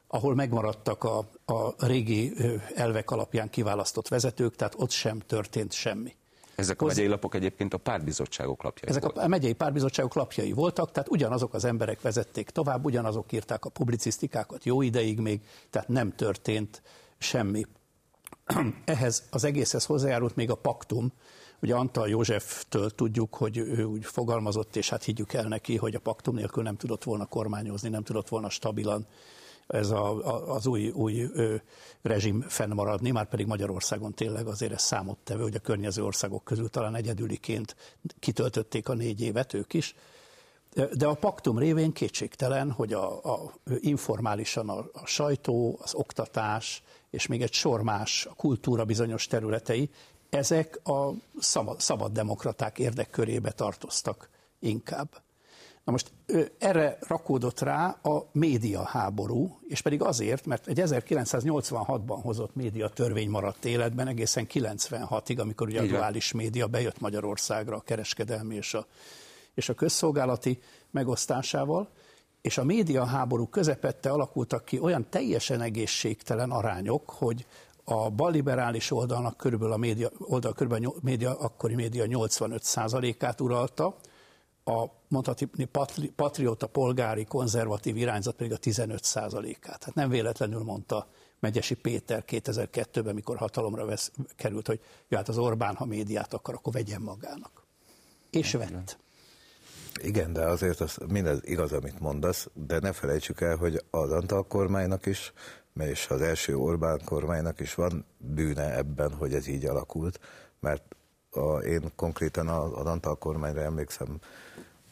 ahol 0.06 0.34
megmaradtak 0.34 1.04
a, 1.04 1.18
a 1.44 1.86
régi 1.86 2.32
elvek 2.74 3.10
alapján 3.10 3.50
kiválasztott 3.50 4.08
vezetők, 4.08 4.56
tehát 4.56 4.74
ott 4.76 4.90
sem 4.90 5.18
történt 5.18 5.72
semmi. 5.72 6.14
Ezek 6.54 6.82
a 6.82 6.84
megyei 6.84 7.06
lapok 7.06 7.34
egyébként 7.34 7.74
a 7.74 7.78
pártbizottságok 7.78 8.62
lapjai 8.62 8.90
Ezek 8.90 9.02
voltak. 9.02 9.22
a 9.22 9.28
megyei 9.28 9.52
pártbizottságok 9.52 10.14
lapjai 10.14 10.52
voltak, 10.52 10.92
tehát 10.92 11.08
ugyanazok 11.08 11.54
az 11.54 11.64
emberek 11.64 12.00
vezették 12.00 12.50
tovább, 12.50 12.84
ugyanazok 12.84 13.32
írták 13.32 13.64
a 13.64 13.68
publicisztikákat 13.68 14.64
jó 14.64 14.82
ideig 14.82 15.20
még, 15.20 15.40
tehát 15.70 15.88
nem 15.88 16.14
történt 16.14 16.82
semmi. 17.18 17.66
Ehhez 18.84 19.22
az 19.30 19.44
egészhez 19.44 19.84
hozzájárult 19.84 20.36
még 20.36 20.50
a 20.50 20.54
paktum, 20.54 21.12
Ugye 21.62 21.74
Antal 21.74 22.08
Józseftől 22.08 22.90
tudjuk, 22.90 23.34
hogy 23.34 23.58
ő 23.58 23.84
úgy 23.84 24.04
fogalmazott, 24.04 24.76
és 24.76 24.90
hát 24.90 25.04
higgyük 25.04 25.32
el 25.32 25.48
neki, 25.48 25.76
hogy 25.76 25.94
a 25.94 26.00
paktum 26.00 26.34
nélkül 26.34 26.62
nem 26.62 26.76
tudott 26.76 27.04
volna 27.04 27.26
kormányozni, 27.26 27.88
nem 27.88 28.02
tudott 28.02 28.28
volna 28.28 28.50
stabilan 28.50 29.06
ez 29.66 29.90
a, 29.90 30.26
a, 30.26 30.54
az 30.54 30.66
új, 30.66 30.88
új 30.88 31.22
ö, 31.32 31.54
rezsim 32.02 32.40
fennmaradni, 32.40 33.10
már 33.10 33.28
pedig 33.28 33.46
Magyarországon 33.46 34.14
tényleg 34.14 34.46
azért 34.46 34.72
ez 34.72 34.82
számottevő, 34.82 35.42
hogy 35.42 35.54
a 35.54 35.58
környező 35.58 36.04
országok 36.04 36.44
közül 36.44 36.68
talán 36.68 36.94
egyedüliként 36.94 37.76
kitöltötték 38.18 38.88
a 38.88 38.94
négy 38.94 39.20
évet 39.20 39.54
ők 39.54 39.74
is. 39.74 39.94
De 40.92 41.06
a 41.06 41.14
paktum 41.14 41.58
révén 41.58 41.92
kétségtelen, 41.92 42.70
hogy 42.70 42.92
a, 42.92 43.24
a 43.24 43.52
informálisan 43.80 44.68
a, 44.68 44.78
a 44.92 45.06
sajtó, 45.06 45.78
az 45.82 45.94
oktatás, 45.94 46.82
és 47.10 47.26
még 47.26 47.42
egy 47.42 47.52
sor 47.52 47.82
más 47.82 48.26
a 48.26 48.34
kultúra 48.34 48.84
bizonyos 48.84 49.26
területei 49.26 49.90
ezek 50.30 50.88
a 50.88 51.10
szabad, 51.38 51.80
szabad 51.80 52.12
demokraták 52.12 52.78
érdekkörébe 52.78 53.50
tartoztak 53.50 54.28
inkább. 54.58 55.22
Na 55.84 55.92
most 55.92 56.12
erre 56.58 56.98
rakódott 57.00 57.60
rá 57.60 57.98
a 58.02 58.28
média 58.32 58.84
háború, 58.84 59.58
és 59.68 59.80
pedig 59.80 60.02
azért, 60.02 60.46
mert 60.46 60.66
egy 60.66 60.80
1986-ban 60.82 62.18
hozott 62.22 62.54
média 62.54 62.88
törvény 62.88 63.30
maradt 63.30 63.64
életben 63.64 64.06
egészen 64.06 64.46
96-ig, 64.52 65.40
amikor 65.40 65.68
ugye 65.68 65.80
a 65.80 65.86
duális 65.86 66.32
média 66.32 66.66
bejött 66.66 67.00
Magyarországra 67.00 67.76
a 67.76 67.80
kereskedelmi 67.80 68.54
és 68.54 68.74
a, 68.74 68.86
és 69.54 69.68
a 69.68 69.74
közszolgálati 69.74 70.58
megosztásával, 70.90 71.88
és 72.40 72.58
a 72.58 72.64
média 72.64 73.04
háború 73.04 73.46
közepette 73.46 74.10
alakultak 74.10 74.64
ki 74.64 74.78
olyan 74.78 75.06
teljesen 75.10 75.60
egészségtelen 75.60 76.50
arányok, 76.50 77.10
hogy 77.10 77.46
a 77.84 78.10
balliberális 78.10 78.90
oldalnak 78.90 79.36
körülbelül 79.36 79.74
a 79.74 79.76
média, 79.76 80.10
oldal 80.18 80.52
körülbelül 80.52 80.88
a 80.88 80.94
média, 81.00 81.38
akkori 81.38 81.74
média 81.74 82.04
85%-át 82.08 83.40
uralta, 83.40 83.96
a 84.64 84.84
mondhatni 85.08 85.64
patri, 85.64 86.08
patrióta, 86.08 86.66
polgári, 86.66 87.24
konzervatív 87.24 87.96
irányzat 87.96 88.34
pedig 88.34 88.52
a 88.52 88.58
15%-át. 88.58 89.78
Tehát 89.78 89.94
nem 89.94 90.08
véletlenül 90.08 90.62
mondta 90.62 91.08
Megyesi 91.40 91.74
Péter 91.74 92.24
2002-ben, 92.26 93.14
mikor 93.14 93.36
hatalomra 93.36 93.84
vesz, 93.84 94.12
került, 94.36 94.66
hogy 94.66 94.80
ja, 95.08 95.16
hát 95.16 95.28
az 95.28 95.38
Orbán, 95.38 95.74
ha 95.74 95.84
médiát 95.84 96.34
akar, 96.34 96.54
akkor 96.54 96.72
vegyen 96.72 97.00
magának. 97.00 97.66
És 98.30 98.52
vett. 98.52 98.98
Igen, 100.02 100.32
de 100.32 100.44
azért 100.44 100.80
az 100.80 100.98
mindez 101.08 101.38
igaz, 101.42 101.72
amit 101.72 102.00
mondasz, 102.00 102.48
de 102.52 102.78
ne 102.78 102.92
felejtsük 102.92 103.40
el, 103.40 103.56
hogy 103.56 103.84
az 103.90 104.10
Antal 104.10 104.46
kormánynak 104.46 105.06
is 105.06 105.32
és 105.80 106.06
az 106.08 106.20
első 106.20 106.56
Orbán 106.56 107.00
kormánynak 107.04 107.60
is 107.60 107.74
van 107.74 108.06
bűne 108.18 108.76
ebben, 108.76 109.12
hogy 109.14 109.34
ez 109.34 109.46
így 109.46 109.66
alakult, 109.66 110.20
mert 110.60 110.96
a, 111.36 111.58
én 111.58 111.92
konkrétan 111.96 112.48
az 112.48 112.86
Antal 112.86 113.18
kormányra 113.18 113.60
emlékszem, 113.60 114.18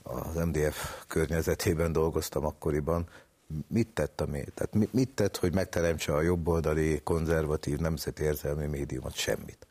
az 0.03 0.35
MDF 0.35 1.05
környezetében 1.07 1.92
dolgoztam 1.92 2.44
akkoriban, 2.44 3.09
mit 3.66 3.88
tett 3.88 4.20
a 4.20 4.26
média? 4.26 4.53
Tehát 4.55 4.92
mit 4.92 5.14
tett, 5.14 5.37
hogy 5.37 5.55
megteremtse 5.55 6.14
a 6.14 6.20
jobboldali, 6.20 7.00
konzervatív, 7.05 7.79
nemzeti 7.79 8.22
érzelmi 8.22 8.66
médiumot? 8.66 9.14
Semmit. 9.14 9.66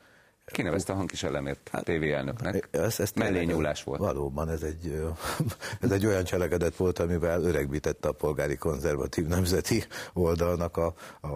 Kinevezte 0.52 0.94
a 0.94 0.96
hangkis 0.96 1.24
elemért 1.24 1.70
hát, 1.72 1.84
TV 1.84 2.04
elnöknek. 2.04 2.68
Ez, 2.72 3.00
ez 3.00 3.12
Mellényúlás 3.16 3.84
volt. 3.84 4.00
Valóban, 4.00 4.50
ez 4.50 4.62
egy, 4.62 5.04
ez 5.82 5.92
egy 5.92 6.06
olyan 6.06 6.24
cselekedet 6.24 6.76
volt, 6.76 7.00
amivel 7.00 7.44
öregbítette 7.44 8.08
a 8.08 8.12
polgári 8.12 8.56
konzervatív 8.56 9.26
nemzeti 9.26 9.84
oldalnak 10.14 10.78
a, 10.78 10.94
a, 11.22 11.30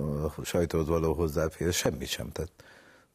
a 0.00 0.44
sajtóhoz 0.44 0.88
való 0.88 1.12
hozzáférés. 1.12 1.76
Semmit 1.76 2.08
sem 2.08 2.32
tett. 2.32 2.62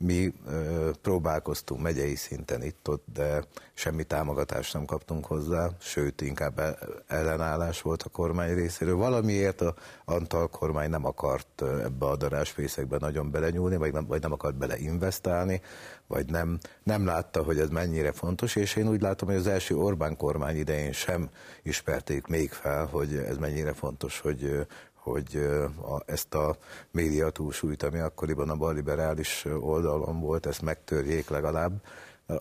Mi 0.05 0.33
ö, 0.47 0.91
próbálkoztunk 1.01 1.81
megyei 1.81 2.15
szinten 2.15 2.63
itt-ott, 2.63 3.03
de 3.13 3.43
semmi 3.73 4.03
támogatást 4.03 4.73
nem 4.73 4.85
kaptunk 4.85 5.25
hozzá, 5.25 5.69
sőt, 5.79 6.21
inkább 6.21 6.59
e, 6.59 6.77
ellenállás 7.07 7.81
volt 7.81 8.03
a 8.03 8.09
kormány 8.09 8.53
részéről. 8.53 8.95
Valamiért 8.95 9.61
a 9.61 9.75
Antal 10.05 10.47
kormány 10.47 10.89
nem 10.89 11.05
akart 11.05 11.61
ebbe 11.61 12.05
a 12.05 12.15
darásfészekbe 12.15 12.97
nagyon 12.99 13.31
belenyúlni, 13.31 13.77
vagy 13.77 13.93
nem, 13.93 14.05
vagy 14.05 14.21
nem 14.21 14.31
akart 14.31 14.55
beleinvestálni, 14.55 15.61
vagy 16.07 16.29
nem, 16.29 16.59
nem 16.83 17.05
látta, 17.05 17.43
hogy 17.43 17.59
ez 17.59 17.69
mennyire 17.69 18.11
fontos, 18.11 18.55
és 18.55 18.75
én 18.75 18.87
úgy 18.89 19.01
látom, 19.01 19.29
hogy 19.29 19.37
az 19.37 19.47
első 19.47 19.75
Orbán 19.75 20.17
kormány 20.17 20.57
idején 20.57 20.91
sem 20.91 21.29
ismerték 21.63 22.27
még 22.27 22.51
fel, 22.51 22.85
hogy 22.85 23.15
ez 23.15 23.37
mennyire 23.37 23.73
fontos, 23.73 24.19
hogy 24.19 24.67
hogy 25.03 25.35
a, 25.81 26.01
ezt 26.05 26.33
a 26.33 26.57
média 26.91 27.29
túlsúlyt, 27.29 27.83
ami 27.83 27.99
akkoriban 27.99 28.49
a 28.49 28.55
balliberális 28.55 29.45
oldalon 29.59 30.19
volt, 30.19 30.45
ezt 30.45 30.61
megtörjék 30.61 31.29
legalább. 31.29 31.81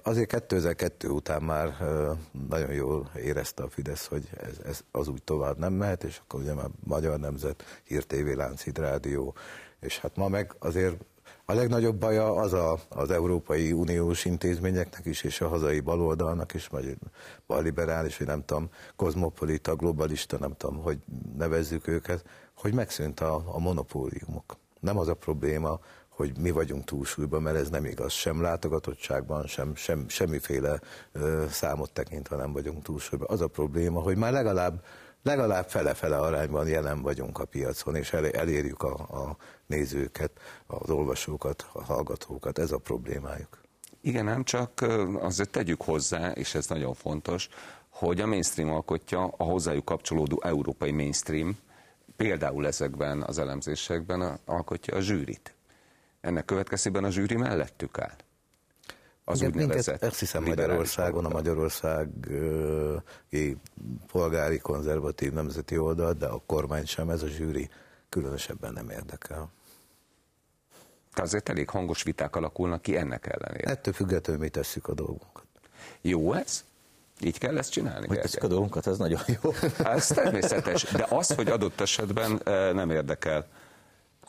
Azért 0.03 0.29
2002 0.29 1.05
után 1.05 1.43
már 1.43 1.77
nagyon 2.49 2.73
jól 2.73 3.11
érezte 3.17 3.63
a 3.63 3.69
Fidesz, 3.69 4.07
hogy 4.07 4.29
ez, 4.37 4.59
ez 4.65 4.81
az 4.91 5.09
úgy 5.09 5.23
tovább 5.23 5.59
nem 5.59 5.73
mehet, 5.73 6.05
és 6.05 6.21
akkor 6.23 6.41
ugye 6.41 6.55
már 6.55 6.69
Magyar 6.85 7.19
Nemzet, 7.19 7.65
Hír 7.85 8.05
TV, 8.05 8.27
Lánchíd 8.37 8.79
Rádió, 8.79 9.35
és 9.81 9.99
hát 9.99 10.17
ma 10.17 10.29
meg 10.29 10.55
azért 10.59 10.97
a 11.45 11.53
legnagyobb 11.55 11.97
baja 11.97 12.35
az 12.35 12.53
a, 12.53 12.79
az 12.89 13.11
Európai 13.11 13.73
Uniós 13.73 14.25
intézményeknek 14.25 15.07
is, 15.07 15.23
és 15.23 15.41
a 15.41 15.49
hazai 15.49 15.81
baloldalnak 15.81 16.55
is, 16.55 16.67
vagy 16.67 16.97
balliberális, 17.47 18.19
vagy 18.19 18.27
nem 18.27 18.45
tudom, 18.45 18.71
kozmopolita, 18.97 19.77
globalista, 19.77 20.39
nem 20.39 20.55
tudom, 20.57 20.83
hogy 20.83 20.99
nevezzük 21.37 21.87
őket, 21.87 22.25
hogy 22.63 22.75
megszűnt 22.75 23.21
a, 23.21 23.43
a 23.47 23.59
monopóliumok. 23.59 24.57
Nem 24.81 24.99
az 24.99 25.09
a 25.09 25.15
probléma, 25.15 25.81
hogy 26.09 26.39
mi 26.39 26.51
vagyunk 26.51 26.85
túlsúlyban, 26.85 27.43
mert 27.43 27.57
ez 27.57 27.69
nem 27.69 27.85
igaz. 27.85 28.13
Sem 28.13 28.41
látogatottságban, 28.41 29.47
sem, 29.47 29.75
sem 29.75 30.09
semmiféle 30.09 30.81
ö, 31.13 31.45
számot 31.51 31.93
tekintve 31.93 32.37
nem 32.37 32.53
vagyunk 32.53 32.83
túlsúlyban. 32.83 33.29
Az 33.31 33.41
a 33.41 33.47
probléma, 33.47 34.01
hogy 34.01 34.17
már 34.17 34.33
legalább 34.33 34.85
legalább 35.23 35.69
fele-fele 35.69 36.19
arányban 36.19 36.69
jelen 36.69 37.03
vagyunk 37.03 37.39
a 37.39 37.45
piacon, 37.45 37.97
és 37.97 38.13
elérjük 38.13 38.83
a, 38.83 38.95
a 38.95 39.37
nézőket, 39.67 40.31
az 40.67 40.91
olvasókat, 40.91 41.67
a 41.73 41.85
hallgatókat. 41.85 42.59
Ez 42.59 42.73
a 42.73 42.79
problémájuk. 42.79 43.61
Igen, 44.01 44.25
nem 44.25 44.45
csak 44.45 44.85
azért 45.21 45.51
tegyük 45.51 45.83
hozzá, 45.83 46.31
és 46.31 46.55
ez 46.55 46.67
nagyon 46.67 46.95
fontos, 46.95 47.49
hogy 47.89 48.21
a 48.21 48.27
mainstream 48.27 48.71
alkotja 48.71 49.35
a 49.37 49.45
hozzájuk 49.45 49.85
kapcsolódó 49.85 50.41
európai 50.45 50.93
mainstream, 50.93 51.57
például 52.23 52.67
ezekben 52.67 53.23
az 53.23 53.39
elemzésekben 53.39 54.39
alkotja 54.45 54.97
a 54.97 55.01
zsűrit. 55.01 55.55
Ennek 56.21 56.45
következtében 56.45 57.05
a 57.05 57.11
zsűri 57.11 57.37
mellettük 57.37 57.99
áll. 57.99 58.17
Az 59.25 59.41
Igen, 59.41 59.53
úgynevezett 59.53 60.03
Ezt 60.03 60.19
hiszem 60.19 60.43
Magyarországon, 60.43 61.25
a 61.25 61.29
Magyarországi 61.29 62.37
polgári 64.07 64.59
konzervatív 64.59 65.33
nemzeti 65.33 65.79
oldal, 65.79 66.13
de 66.13 66.27
a 66.27 66.43
kormány 66.47 66.85
sem, 66.85 67.11
ez 67.11 67.23
a 67.23 67.27
zsűri 67.27 67.71
különösebben 68.09 68.73
nem 68.73 68.91
érdekel. 68.91 69.51
Tehát 71.13 71.29
azért 71.29 71.49
elég 71.49 71.69
hangos 71.69 72.03
viták 72.03 72.37
alakulnak 72.37 72.83
ki 72.83 72.97
ennek 72.97 73.27
ellenére. 73.27 73.71
Ettől 73.71 73.95
függetlenül 73.95 74.43
mi 74.43 74.49
tesszük 74.49 74.89
a 74.89 74.95
dolgunkat. 74.95 75.47
Jó 76.01 76.33
ez? 76.33 76.65
Így 77.25 77.39
kell 77.39 77.59
ezt 77.59 77.71
csinálni? 77.71 78.07
Hogy 78.07 78.21
a 78.41 78.47
dolgunkat, 78.47 78.87
ez 78.87 78.99
nagyon 78.99 79.21
jó. 79.43 79.51
Hát 79.85 79.97
ez 79.97 80.07
természetes, 80.07 80.83
de 80.83 81.07
az, 81.09 81.35
hogy 81.35 81.49
adott 81.49 81.81
esetben 81.81 82.41
eh, 82.45 82.73
nem 82.73 82.91
érdekel 82.91 83.47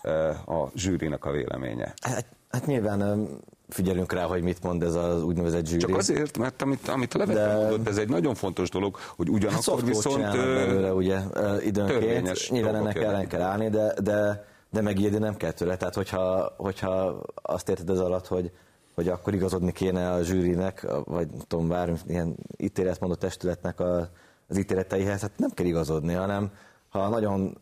eh, 0.02 0.50
a 0.50 0.72
zsűrinak 0.76 1.26
a 1.26 1.32
véleménye. 1.32 1.94
Hát, 2.02 2.26
hát 2.50 2.66
nyilván 2.66 3.30
figyelünk 3.70 4.14
rá, 4.14 4.24
hogy 4.24 4.42
mit 4.42 4.64
mond 4.64 4.84
ez 4.84 4.96
az 4.96 5.24
úgynevezett 5.24 5.66
zsűri. 5.66 5.80
Csak 5.80 5.98
azért, 5.98 6.38
mert 6.38 6.62
amit, 6.62 6.88
amit 6.88 7.14
a 7.14 7.18
Levente 7.18 7.48
De... 7.48 7.56
mondott, 7.56 7.88
ez 7.88 7.98
egy 7.98 8.10
nagyon 8.10 8.36
fontos 8.36 8.70
dolog, 8.70 8.98
hogy 9.16 9.30
ugyanakkor 9.30 9.80
hát 9.80 9.88
viszont... 9.88 10.22
belőle, 10.22 10.94
ugye, 10.94 11.20
időnként. 11.64 12.50
Nyilván 12.50 12.76
ennek 12.76 12.96
ellen 12.96 13.28
kell 13.28 13.42
állni, 13.42 13.70
de, 13.70 13.94
de, 14.02 14.46
de 14.70 14.82
megírni 14.82 15.18
nem 15.18 15.38
kell 15.38 15.52
tőle. 15.52 15.78
Tehát, 15.78 15.96
hogyha, 15.96 16.54
hogyha 16.58 17.22
azt 17.36 17.70
érted 17.70 17.90
ez 17.90 18.00
alatt, 18.00 18.28
hogy, 18.28 18.52
hogy 18.96 19.08
akkor 19.08 19.34
igazodni 19.34 19.72
kéne 19.72 20.12
a 20.12 20.24
zsűrinek, 20.24 20.88
vagy 21.06 21.28
tudom, 21.48 21.68
bármi 21.68 21.98
ilyen 22.08 22.36
ítéletmondó 22.58 23.16
testületnek 23.16 23.80
a, 23.80 24.10
az 24.48 24.58
ítéleteihez, 24.58 25.22
hát 25.22 25.32
nem 25.38 25.50
kell 25.50 25.66
igazodni, 25.66 26.14
hanem 26.14 26.52
ha 26.90 27.10
nagyon 27.10 27.58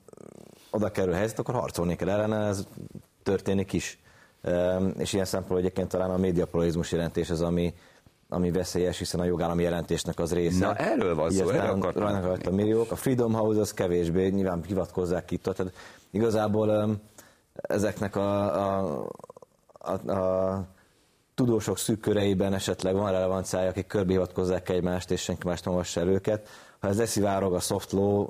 oda 0.72 0.92
kerül 0.92 1.14
helyzet, 1.14 1.40
akkor 1.40 1.56
harcolni 1.56 1.96
kell 1.96 2.10
ellene, 2.10 2.46
ez 2.48 2.68
történik 3.24 3.74
is. 3.74 4.00
És 4.98 5.14
ilyen 5.14 5.26
szempontból 5.26 5.58
egyébként 5.58 5.88
talán 5.88 6.10
a 6.10 6.18
médiapluralizmus 6.18 6.92
jelentés 6.92 7.30
az, 7.30 7.42
ami, 7.42 7.74
ami 8.30 8.52
veszélyes, 8.52 8.98
hiszen 8.98 9.20
a 9.20 9.24
jogállami 9.24 9.64
jelentésnek 9.64 10.20
az 10.20 10.34
része. 10.34 10.66
Na 10.66 10.76
erről 10.76 11.16
van 11.16 11.32
szó, 11.32 11.50
erről 11.50 11.82
akartam. 11.82 12.54
a 12.54 12.56
milliók. 12.56 12.92
A 12.92 12.96
Freedom 12.96 13.34
House 13.34 13.60
az 13.60 13.74
kevésbé, 13.74 14.28
nyilván 14.28 14.64
hivatkozzák 14.64 15.32
itt. 15.32 15.44
Tehát 15.44 15.74
igazából 16.12 17.00
ezeknek 17.54 18.16
a, 18.16 18.56
a, 18.56 19.08
a, 19.72 20.12
a 20.12 20.66
tudósok 21.36 21.78
szűk 21.78 22.00
köreiben 22.00 22.54
esetleg 22.54 22.94
van 22.94 23.12
relevanciája, 23.12 23.70
akik 23.70 23.88
körbehivatkozzák 23.88 24.70
egymást, 24.70 25.12
és 25.12 25.22
senki 25.22 25.48
más 25.48 25.62
nem 25.62 25.82
el 25.96 26.08
őket. 26.08 26.48
Ha 26.80 26.88
ez 26.88 27.00
eszivárog 27.00 27.54
a 27.54 27.60
soft 27.60 27.92
law 27.92 28.28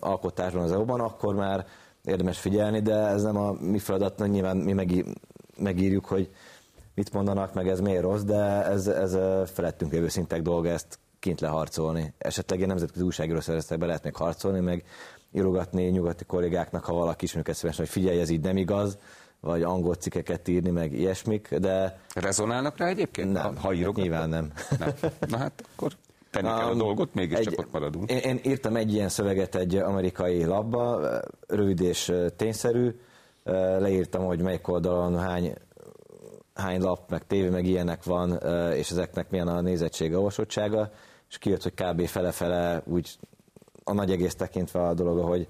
alkotásban 0.00 0.62
az 0.62 0.72
EU-ban, 0.72 1.00
akkor 1.00 1.34
már 1.34 1.66
érdemes 2.04 2.38
figyelni, 2.38 2.80
de 2.80 2.94
ez 2.94 3.22
nem 3.22 3.36
a 3.36 3.52
mi 3.52 3.78
feladat, 3.78 4.28
nyilván 4.28 4.56
mi 4.56 5.04
megírjuk, 5.56 6.04
hogy 6.06 6.30
mit 6.94 7.12
mondanak, 7.12 7.54
meg 7.54 7.68
ez 7.68 7.80
miért 7.80 8.02
rossz, 8.02 8.22
de 8.22 8.64
ez, 8.64 8.86
ez 8.86 9.16
felettünk 9.50 9.92
lévő 9.92 10.08
szintek 10.08 10.42
dolga 10.42 10.68
ezt 10.68 10.98
kint 11.18 11.40
leharcolni. 11.40 12.12
Esetleg 12.18 12.60
egy 12.60 12.66
nemzetközi 12.66 13.04
újságíró 13.04 13.40
szervezetekbe 13.40 13.86
lehet 13.86 14.02
még 14.02 14.16
harcolni, 14.16 14.60
meg 14.60 14.84
írogatni 15.32 15.84
nyugati 15.84 16.24
kollégáknak, 16.24 16.84
ha 16.84 16.94
valaki 16.94 17.24
ismerőket 17.24 17.54
szívesen, 17.54 17.84
hogy 17.84 17.92
figyelj, 17.92 18.20
ez 18.20 18.30
így 18.30 18.40
nem 18.40 18.56
igaz, 18.56 18.98
vagy 19.40 19.62
angol 19.62 19.94
cikkeket 19.94 20.48
írni, 20.48 20.70
meg 20.70 20.92
ilyesmik, 20.92 21.54
de... 21.54 22.00
Rezonálnak 22.14 22.78
rá 22.78 22.86
egyébként? 22.86 23.32
Nem, 23.32 23.56
ha 23.56 23.72
írogat? 23.72 24.02
nyilván 24.02 24.28
nem. 24.28 24.52
nem. 24.78 24.92
Na 25.28 25.36
hát 25.36 25.64
akkor 25.72 25.92
tenni 26.30 26.46
kell 26.46 26.68
a 26.68 26.74
dolgot, 26.74 27.14
mégiscsak 27.14 27.52
egy, 27.52 27.58
ott 27.58 27.72
maradunk. 27.72 28.10
Én, 28.10 28.18
én 28.18 28.40
írtam 28.42 28.76
egy 28.76 28.92
ilyen 28.92 29.08
szöveget 29.08 29.54
egy 29.54 29.76
amerikai 29.76 30.44
labba, 30.44 31.00
rövid 31.46 31.80
és 31.80 32.12
tényszerű, 32.36 32.94
leírtam, 33.78 34.24
hogy 34.24 34.40
melyik 34.40 34.68
oldalon 34.68 35.18
hány, 35.18 35.54
hány 36.54 36.80
lap, 36.80 37.10
meg 37.10 37.26
tévé, 37.26 37.48
meg 37.48 37.66
ilyenek 37.66 38.04
van, 38.04 38.38
és 38.72 38.90
ezeknek 38.90 39.30
milyen 39.30 39.48
a 39.48 39.60
nézettsége, 39.60 40.16
olvasottsága, 40.16 40.90
és 41.28 41.38
kijött, 41.38 41.62
hogy 41.62 41.74
kb. 41.74 42.06
fele-fele 42.06 42.82
úgy 42.84 43.18
a 43.84 43.92
nagy 43.92 44.10
egész 44.10 44.34
tekintve 44.34 44.80
a 44.82 44.94
dolog, 44.94 45.18
ahogy 45.18 45.48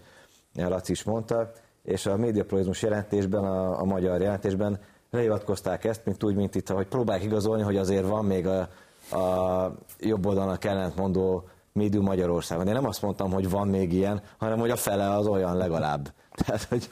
Laci 0.55 0.93
is 0.93 1.03
mondta, 1.03 1.53
és 1.87 2.07
a 2.07 2.17
médiapluralizmus 2.17 2.83
jelentésben, 2.83 3.45
a, 3.45 3.81
a 3.81 3.85
magyar 3.85 4.21
jelentésben 4.21 4.79
lehivatkozták 5.11 5.85
ezt, 5.85 6.05
mint 6.05 6.25
úgy, 6.25 6.35
mint 6.35 6.55
itt, 6.55 6.69
hogy 6.69 6.87
próbálják 6.87 7.25
igazolni, 7.25 7.63
hogy 7.63 7.77
azért 7.77 8.07
van 8.07 8.25
még 8.25 8.47
a, 8.47 8.69
a 9.17 9.75
jobb 10.01 10.27
oldalnak 10.27 10.65
ellentmondó 10.65 11.49
médium 11.73 12.05
Magyarországon. 12.05 12.67
Én 12.67 12.73
nem 12.73 12.87
azt 12.87 13.03
mondtam, 13.03 13.33
hogy 13.33 13.51
van 13.51 13.69
még 13.69 13.93
ilyen, 13.93 14.23
hanem 14.37 14.59
hogy 14.59 14.71
a 14.71 14.77
fele 14.77 15.11
az 15.11 15.27
olyan 15.27 15.57
legalább. 15.57 16.13
Tehát, 16.47 16.63
hogy... 16.63 16.89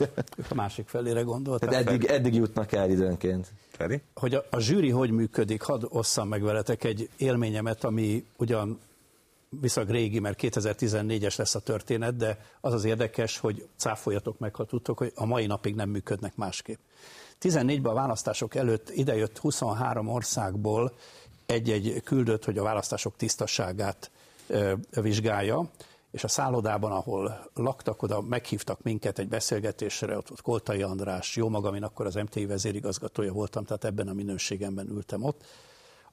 A 0.50 0.54
másik 0.54 0.88
felére 0.88 1.20
gondoltál? 1.20 1.68
Tehát 1.68 1.86
eddig, 1.86 2.04
eddig 2.04 2.34
jutnak 2.34 2.72
el 2.72 2.90
időnként. 2.90 3.52
Feri? 3.70 4.02
Hogy 4.14 4.34
a, 4.34 4.44
a 4.50 4.60
zsűri 4.60 4.90
hogy 4.90 5.10
működik, 5.10 5.62
hadd 5.62 5.84
osszam 5.88 6.28
meg 6.28 6.42
veletek 6.42 6.84
egy 6.84 7.08
élményemet, 7.16 7.84
ami 7.84 8.24
ugyan 8.36 8.78
viszonylag 9.60 9.92
régi, 9.92 10.18
mert 10.18 10.38
2014-es 10.42 11.38
lesz 11.38 11.54
a 11.54 11.60
történet, 11.60 12.16
de 12.16 12.38
az 12.60 12.72
az 12.72 12.84
érdekes, 12.84 13.38
hogy 13.38 13.68
cáfoljatok 13.76 14.38
meg, 14.38 14.54
ha 14.54 14.64
tudtok, 14.64 14.98
hogy 14.98 15.12
a 15.14 15.24
mai 15.24 15.46
napig 15.46 15.74
nem 15.74 15.88
működnek 15.88 16.36
másképp. 16.36 16.78
14-ben 17.42 17.92
a 17.92 17.94
választások 17.94 18.54
előtt 18.54 18.90
idejött 18.90 19.38
23 19.38 20.08
országból 20.08 20.92
egy-egy 21.46 22.02
küldött, 22.04 22.44
hogy 22.44 22.58
a 22.58 22.62
választások 22.62 23.16
tisztaságát 23.16 24.10
vizsgálja, 24.90 25.70
és 26.10 26.24
a 26.24 26.28
szállodában, 26.28 26.92
ahol 26.92 27.50
laktak, 27.54 28.02
oda 28.02 28.20
meghívtak 28.20 28.82
minket 28.82 29.18
egy 29.18 29.28
beszélgetésre, 29.28 30.16
ott 30.16 30.28
volt 30.28 30.40
Koltai 30.40 30.82
András, 30.82 31.36
jó 31.36 31.48
magam, 31.48 31.74
én 31.74 31.82
akkor 31.82 32.06
az 32.06 32.14
MTI 32.14 32.46
vezérigazgatója 32.46 33.32
voltam, 33.32 33.64
tehát 33.64 33.84
ebben 33.84 34.08
a 34.08 34.12
minőségemben 34.12 34.88
ültem 34.88 35.22
ott. 35.22 35.44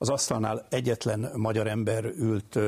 Az 0.01 0.09
asztalnál 0.09 0.67
egyetlen 0.69 1.31
magyar 1.35 1.67
ember 1.67 2.05
ült, 2.05 2.59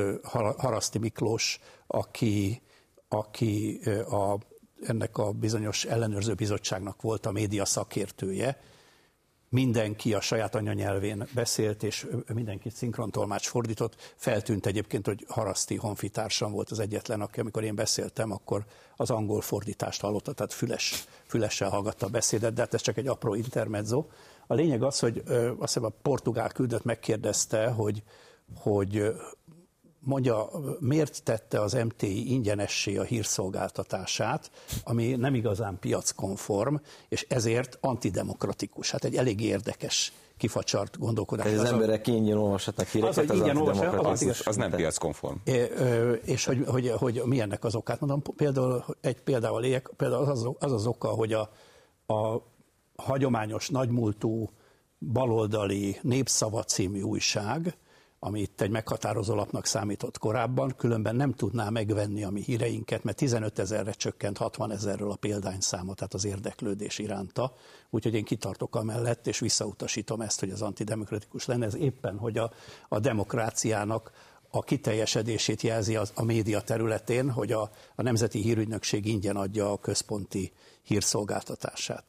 Haraszti 0.56 0.98
Miklós, 0.98 1.60
aki, 1.86 2.62
aki 3.08 3.80
a, 4.08 4.38
ennek 4.86 5.18
a 5.18 5.32
bizonyos 5.32 5.84
ellenőrző 5.84 6.34
bizottságnak 6.34 7.02
volt 7.02 7.26
a 7.26 7.30
média 7.32 7.64
szakértője, 7.64 8.58
mindenki 9.48 10.14
a 10.14 10.20
saját 10.20 10.54
anyanyelvén 10.54 11.26
beszélt, 11.34 11.82
és 11.82 12.06
mindenki 12.34 12.70
szinkrontolmács 12.70 13.48
fordított. 13.48 14.12
Feltűnt 14.16 14.66
egyébként, 14.66 15.06
hogy 15.06 15.24
Haraszti 15.28 15.76
honfitársam 15.76 16.52
volt 16.52 16.70
az 16.70 16.78
egyetlen, 16.78 17.20
aki 17.20 17.40
amikor 17.40 17.64
én 17.64 17.74
beszéltem, 17.74 18.32
akkor 18.32 18.64
az 18.96 19.10
angol 19.10 19.40
fordítást 19.40 20.00
hallotta, 20.00 20.32
tehát 20.32 20.52
füles, 20.52 21.04
fülessel 21.26 21.70
hallgatta 21.70 22.06
a 22.06 22.10
beszédet, 22.10 22.54
de 22.54 22.60
hát 22.60 22.74
ez 22.74 22.80
csak 22.80 22.96
egy 22.96 23.06
apró 23.06 23.34
intermezzo. 23.34 24.04
A 24.46 24.54
lényeg 24.54 24.82
az, 24.82 24.98
hogy 24.98 25.22
azt 25.26 25.58
hiszem 25.58 25.84
a 25.84 25.92
portugál 26.02 26.48
küldött 26.48 26.84
megkérdezte, 26.84 27.66
hogy, 27.66 28.02
hogy 28.56 29.14
mondja, 30.04 30.48
miért 30.78 31.22
tette 31.22 31.60
az 31.60 31.72
MTI 31.72 32.32
ingyenessé 32.32 32.96
a 32.96 33.02
hírszolgáltatását, 33.02 34.50
ami 34.84 35.14
nem 35.14 35.34
igazán 35.34 35.78
piackonform, 35.78 36.74
és 37.08 37.26
ezért 37.28 37.78
antidemokratikus. 37.80 38.90
Hát 38.90 39.04
egy 39.04 39.16
elég 39.16 39.40
érdekes 39.40 40.12
kifacsart 40.36 40.98
gondolkodás. 40.98 41.46
Ez 41.46 41.52
az, 41.52 41.60
az 41.60 41.72
emberek 41.72 42.00
kényen 42.00 42.36
olvashatnak 42.36 42.86
híreket, 42.86 43.30
az, 43.30 43.40
az, 43.40 43.80
az, 44.02 44.22
az, 44.22 44.42
az 44.44 44.56
nem 44.56 44.70
piackonform. 44.70 45.36
És 46.24 46.44
hogy, 46.44 46.64
hogy, 46.66 46.90
hogy 46.90 47.22
mi 47.24 47.40
ennek 47.40 47.64
az 47.64 47.74
okát? 47.74 48.00
Mondom, 48.00 48.22
például 48.36 48.84
egy 49.00 49.20
példával 49.20 49.64
éljek, 49.64 49.90
például 49.96 50.22
az 50.22 50.28
az, 50.28 50.54
az, 50.58 50.72
az 50.72 50.86
oka, 50.86 51.08
hogy 51.08 51.32
a, 51.32 51.50
a 52.06 52.42
hagyományos, 52.96 53.68
nagymúltú 53.68 54.50
baloldali 54.98 55.98
népszava 56.02 56.62
című 56.62 57.00
újság, 57.00 57.76
ami 58.18 58.48
egy 58.56 58.70
meghatározó 58.70 59.34
lapnak 59.34 59.66
számított 59.66 60.18
korábban, 60.18 60.74
különben 60.76 61.16
nem 61.16 61.32
tudná 61.32 61.68
megvenni 61.68 62.24
a 62.24 62.30
mi 62.30 62.42
híreinket, 62.42 63.04
mert 63.04 63.16
15 63.16 63.58
ezerre 63.58 63.92
csökkent 63.92 64.38
60 64.38 64.70
ezerről 64.70 65.10
a 65.10 65.16
példányszáma, 65.16 65.94
tehát 65.94 66.14
az 66.14 66.24
érdeklődés 66.24 66.98
iránta. 66.98 67.54
Úgyhogy 67.90 68.14
én 68.14 68.24
kitartok 68.24 68.76
amellett, 68.76 69.26
és 69.26 69.38
visszautasítom 69.38 70.20
ezt, 70.20 70.40
hogy 70.40 70.50
az 70.50 70.62
antidemokratikus 70.62 71.46
lenne. 71.46 71.66
Ez 71.66 71.76
éppen, 71.76 72.18
hogy 72.18 72.38
a, 72.38 72.50
a 72.88 72.98
demokráciának 72.98 74.12
a 74.50 74.62
kiteljesedését 74.62 75.62
jelzi 75.62 75.96
az, 75.96 76.12
a 76.14 76.24
média 76.24 76.60
területén, 76.60 77.30
hogy 77.30 77.52
a, 77.52 77.70
a 77.94 78.02
Nemzeti 78.02 78.40
Hírügynökség 78.40 79.06
ingyen 79.06 79.36
adja 79.36 79.72
a 79.72 79.78
központi 79.78 80.52
hírszolgáltatását. 80.82 82.04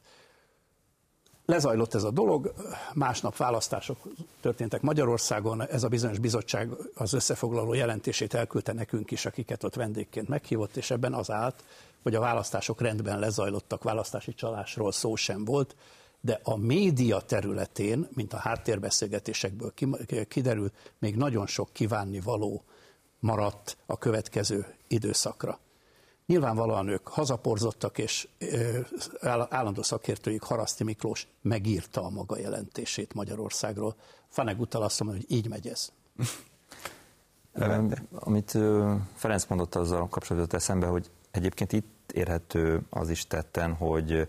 Lezajlott 1.46 1.94
ez 1.94 2.02
a 2.02 2.10
dolog, 2.10 2.52
másnap 2.94 3.36
választások 3.36 3.98
történtek 4.40 4.82
Magyarországon, 4.82 5.68
ez 5.68 5.82
a 5.82 5.88
bizonyos 5.88 6.18
bizottság 6.18 6.70
az 6.94 7.12
összefoglaló 7.12 7.74
jelentését 7.74 8.34
elküldte 8.34 8.72
nekünk 8.72 9.10
is, 9.10 9.26
akiket 9.26 9.64
ott 9.64 9.74
vendégként 9.74 10.28
meghívott, 10.28 10.76
és 10.76 10.90
ebben 10.90 11.14
az 11.14 11.30
állt, 11.30 11.64
hogy 12.02 12.14
a 12.14 12.20
választások 12.20 12.80
rendben 12.80 13.18
lezajlottak, 13.18 13.82
választási 13.82 14.34
csalásról 14.34 14.92
szó 14.92 15.14
sem 15.14 15.44
volt, 15.44 15.76
de 16.20 16.40
a 16.42 16.56
média 16.56 17.20
területén, 17.20 18.08
mint 18.14 18.32
a 18.32 18.38
háttérbeszélgetésekből 18.38 19.72
kiderül, 20.28 20.70
még 20.98 21.16
nagyon 21.16 21.46
sok 21.46 21.68
kívánni 21.72 22.20
való 22.20 22.64
maradt 23.20 23.76
a 23.86 23.98
következő 23.98 24.74
időszakra. 24.88 25.58
Nyilvánvalóan 26.26 26.88
ők 26.88 27.08
hazaporzottak, 27.08 27.98
és 27.98 28.28
állandó 29.48 29.82
szakértőjük 29.82 30.42
Haraszti 30.42 30.84
Miklós 30.84 31.28
megírta 31.42 32.04
a 32.04 32.10
maga 32.10 32.38
jelentését 32.38 33.14
Magyarországról. 33.14 33.94
Faneg 34.28 34.60
utal 34.60 34.82
azt 34.82 35.02
mondja, 35.02 35.24
hogy 35.26 35.36
így 35.36 35.48
megy 35.48 35.66
ez. 35.66 35.92
Amit 38.12 38.50
Ferenc 39.14 39.46
mondott 39.46 39.74
azzal 39.74 40.08
kapcsolatban 40.08 40.60
eszembe, 40.60 40.86
hogy 40.86 41.10
egyébként 41.30 41.72
itt 41.72 42.12
érhető 42.12 42.82
az 42.90 43.10
is 43.10 43.26
tetten, 43.26 43.74
hogy 43.74 44.28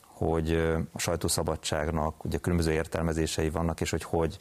hogy 0.00 0.52
a 0.92 0.98
sajtószabadságnak 0.98 2.24
ugye 2.24 2.38
különböző 2.38 2.72
értelmezései 2.72 3.50
vannak, 3.50 3.80
és 3.80 3.90
hogy 3.90 4.02
hogy 4.02 4.36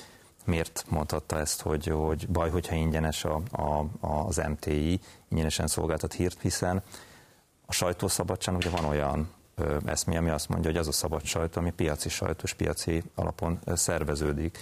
miért 0.45 0.85
mondhatta 0.89 1.39
ezt, 1.39 1.61
hogy, 1.61 1.87
hogy 1.87 2.27
baj, 2.27 2.49
hogyha 2.49 2.75
ingyenes 2.75 3.25
a, 3.25 3.41
a, 3.51 3.85
az 4.01 4.41
MTI, 4.49 4.99
ingyenesen 5.29 5.67
szolgáltat 5.67 6.13
hírt, 6.13 6.41
hiszen 6.41 6.83
a 7.65 7.71
sajtószabadság 7.71 8.55
ugye 8.55 8.69
van 8.69 8.85
olyan 8.85 9.29
eszmé, 9.85 10.15
ami 10.15 10.29
azt 10.29 10.49
mondja, 10.49 10.69
hogy 10.69 10.79
az 10.79 10.87
a 10.87 10.91
szabad 10.91 11.23
sajtó, 11.23 11.59
ami 11.59 11.71
piaci 11.71 12.09
sajtós, 12.09 12.53
piaci 12.53 13.03
alapon 13.15 13.59
szerveződik. 13.65 14.57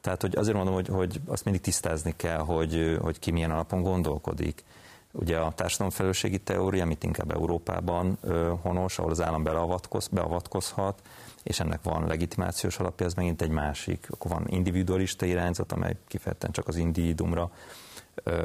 Tehát 0.00 0.20
hogy 0.20 0.36
azért 0.36 0.56
mondom, 0.56 0.74
hogy, 0.74 0.88
hogy 0.88 1.20
azt 1.26 1.44
mindig 1.44 1.62
tisztázni 1.62 2.14
kell, 2.16 2.38
hogy, 2.38 2.98
hogy 3.00 3.18
ki 3.18 3.30
milyen 3.30 3.50
alapon 3.50 3.82
gondolkodik. 3.82 4.64
Ugye 5.12 5.38
a 5.38 5.52
társadalomfelelősségi 5.52 6.38
teória, 6.38 6.82
amit 6.82 7.04
inkább 7.04 7.30
Európában 7.30 8.18
honos, 8.62 8.98
ahol 8.98 9.10
az 9.10 9.22
állam 9.22 9.42
beavatkoz, 9.42 10.08
beavatkozhat, 10.08 11.02
és 11.42 11.60
ennek 11.60 11.82
van 11.82 12.06
legitimációs 12.06 12.78
alapja, 12.78 13.06
ez 13.06 13.14
megint 13.14 13.42
egy 13.42 13.50
másik. 13.50 14.06
Akkor 14.10 14.30
van 14.30 14.46
individualista 14.48 15.26
irányzat, 15.26 15.72
amely 15.72 15.96
kifejezetten 16.06 16.52
csak 16.52 16.68
az 16.68 16.76
individumra 16.76 17.50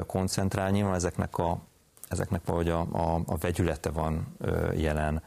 koncentrál. 0.05 0.69
Nyilván 0.69 0.93
ezeknek, 0.93 1.37
a, 1.37 1.59
ezeknek 2.07 2.41
valahogy 2.45 2.69
a, 2.69 2.79
a, 2.79 3.21
a 3.25 3.37
vegyülete 3.37 3.89
van 3.89 4.35
jelen 4.75 5.21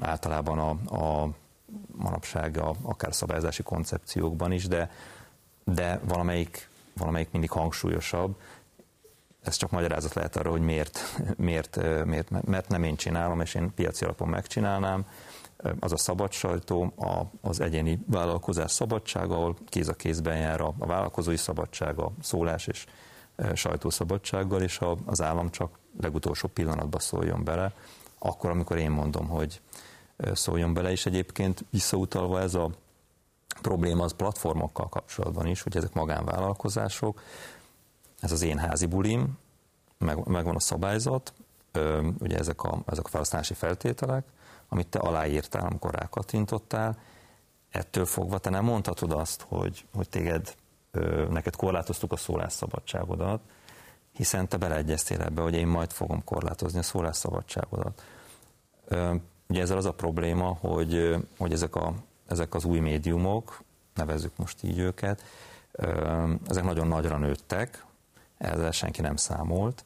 általában 0.00 0.58
a, 0.58 0.94
a 0.96 1.28
manapság 1.86 2.56
a, 2.56 2.74
akár 2.82 3.14
szabályozási 3.14 3.62
koncepciókban 3.62 4.52
is, 4.52 4.66
de, 4.66 4.90
de 5.64 6.00
valamelyik, 6.04 6.68
valamelyik 6.96 7.30
mindig 7.30 7.50
hangsúlyosabb, 7.50 8.36
ez 9.44 9.56
csak 9.56 9.70
magyarázat 9.70 10.14
lehet 10.14 10.36
arra, 10.36 10.50
hogy 10.50 10.60
miért, 10.60 11.00
miért, 11.36 12.04
miért, 12.04 12.30
mert 12.44 12.68
nem 12.68 12.82
én 12.82 12.96
csinálom, 12.96 13.40
és 13.40 13.54
én 13.54 13.74
piaci 13.74 14.04
alapon 14.04 14.28
megcsinálnám. 14.28 15.06
Az 15.80 15.92
a 15.92 15.96
szabad 15.96 16.32
sajtó, 16.32 16.92
az 17.40 17.60
egyéni 17.60 18.04
vállalkozás 18.06 18.72
szabadsága, 18.72 19.34
ahol 19.34 19.56
kéz 19.68 19.88
a 19.88 19.94
kézben 19.94 20.36
jár 20.38 20.60
a, 20.60 20.74
vállalkozói 20.78 21.36
szabadság, 21.36 21.98
a 21.98 22.12
szólás 22.22 22.66
és 22.66 22.86
sajtószabadsággal, 23.54 24.62
és 24.62 24.80
az 25.04 25.22
állam 25.22 25.50
csak 25.50 25.78
legutolsó 26.00 26.48
pillanatban 26.48 27.00
szóljon 27.00 27.44
bele, 27.44 27.72
akkor, 28.18 28.50
amikor 28.50 28.76
én 28.76 28.90
mondom, 28.90 29.28
hogy 29.28 29.60
szóljon 30.32 30.74
bele, 30.74 30.90
és 30.90 31.06
egyébként 31.06 31.64
visszautalva 31.70 32.40
ez 32.40 32.54
a 32.54 32.70
probléma 33.62 34.04
az 34.04 34.12
platformokkal 34.12 34.88
kapcsolatban 34.88 35.46
is, 35.46 35.62
hogy 35.62 35.76
ezek 35.76 35.92
magánvállalkozások, 35.92 37.20
ez 38.24 38.32
az 38.32 38.42
én 38.42 38.58
házi 38.58 38.86
bulim, 38.86 39.38
meg, 39.98 40.26
megvan 40.26 40.54
a 40.54 40.60
szabályzat, 40.60 41.32
ö, 41.72 42.08
ugye 42.18 42.38
ezek 42.38 42.62
a, 42.62 42.82
ezek 42.86 43.04
a 43.04 43.08
felhasználási 43.08 43.54
feltételek, 43.54 44.24
amit 44.68 44.86
te 44.86 44.98
aláírtál, 44.98 45.66
amikor 45.66 45.94
rákattintottál, 45.94 46.98
ettől 47.70 48.04
fogva 48.04 48.38
te 48.38 48.50
nem 48.50 48.64
mondhatod 48.64 49.12
azt, 49.12 49.44
hogy, 49.48 49.84
hogy 49.94 50.08
téged, 50.08 50.54
ö, 50.90 51.26
neked 51.30 51.56
korlátoztuk 51.56 52.12
a 52.12 52.16
szólásszabadságodat, 52.16 53.40
hiszen 54.12 54.48
te 54.48 54.56
beleegyeztél 54.56 55.20
ebbe, 55.20 55.42
hogy 55.42 55.54
én 55.54 55.66
majd 55.66 55.92
fogom 55.92 56.24
korlátozni 56.24 56.78
a 56.78 56.82
szólásszabadságodat. 56.82 58.02
Ö, 58.84 59.14
ugye 59.48 59.60
ezzel 59.60 59.76
az 59.76 59.84
a 59.86 59.94
probléma, 59.94 60.56
hogy, 60.60 61.16
hogy 61.38 61.52
ezek, 61.52 61.74
a, 61.74 61.94
ezek 62.26 62.54
az 62.54 62.64
új 62.64 62.78
médiumok, 62.78 63.62
nevezzük 63.94 64.36
most 64.36 64.62
így 64.62 64.78
őket, 64.78 65.22
ezek 66.48 66.64
nagyon 66.64 66.86
nagyra 66.86 67.18
nőttek, 67.18 67.84
ezzel 68.38 68.70
senki 68.70 69.00
nem 69.00 69.16
számolt. 69.16 69.84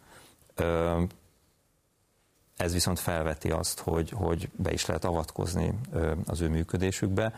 Ez 2.56 2.72
viszont 2.72 2.98
felveti 2.98 3.50
azt, 3.50 3.80
hogy, 3.80 4.10
hogy 4.10 4.50
be 4.56 4.72
is 4.72 4.86
lehet 4.86 5.04
avatkozni 5.04 5.78
az 6.26 6.40
ő 6.40 6.48
működésükbe. 6.48 7.32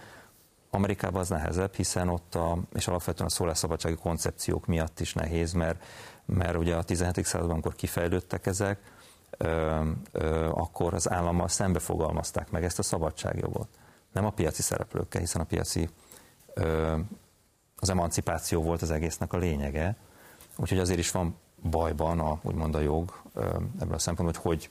Amerikában 0.70 1.20
az 1.20 1.28
nehezebb, 1.28 1.74
hiszen 1.74 2.08
ott, 2.08 2.34
a, 2.34 2.58
és 2.72 2.88
alapvetően 2.88 3.28
a 3.28 3.32
szólásszabadsági 3.32 3.94
koncepciók 3.94 4.66
miatt 4.66 5.00
is 5.00 5.14
nehéz, 5.14 5.52
mert, 5.52 5.84
mert 6.24 6.56
ugye 6.56 6.76
a 6.76 6.82
17. 6.82 7.24
században, 7.24 7.52
amikor 7.52 7.74
kifejlődtek 7.74 8.46
ezek, 8.46 8.80
ö, 9.30 9.82
ö, 10.12 10.46
akkor 10.46 10.94
az 10.94 11.10
állammal 11.10 11.48
szembe 11.48 11.78
fogalmazták 11.78 12.50
meg 12.50 12.64
ezt 12.64 12.78
a 12.78 12.82
szabadságjogot. 12.82 13.68
Nem 14.12 14.24
a 14.24 14.30
piaci 14.30 14.62
szereplőkkel, 14.62 15.20
hiszen 15.20 15.40
a 15.40 15.44
piaci 15.44 15.88
ö, 16.54 16.98
az 17.76 17.90
emancipáció 17.90 18.62
volt 18.62 18.82
az 18.82 18.90
egésznek 18.90 19.32
a 19.32 19.36
lényege, 19.36 19.96
Úgyhogy 20.56 20.78
azért 20.78 20.98
is 20.98 21.10
van 21.10 21.36
bajban 21.62 22.20
a, 22.20 22.38
úgymond 22.42 22.74
a 22.74 22.80
jog 22.80 23.22
ebből 23.80 23.94
a 23.94 23.98
szempontból, 23.98 24.42
hogy 24.42 24.60
hogy, 24.60 24.70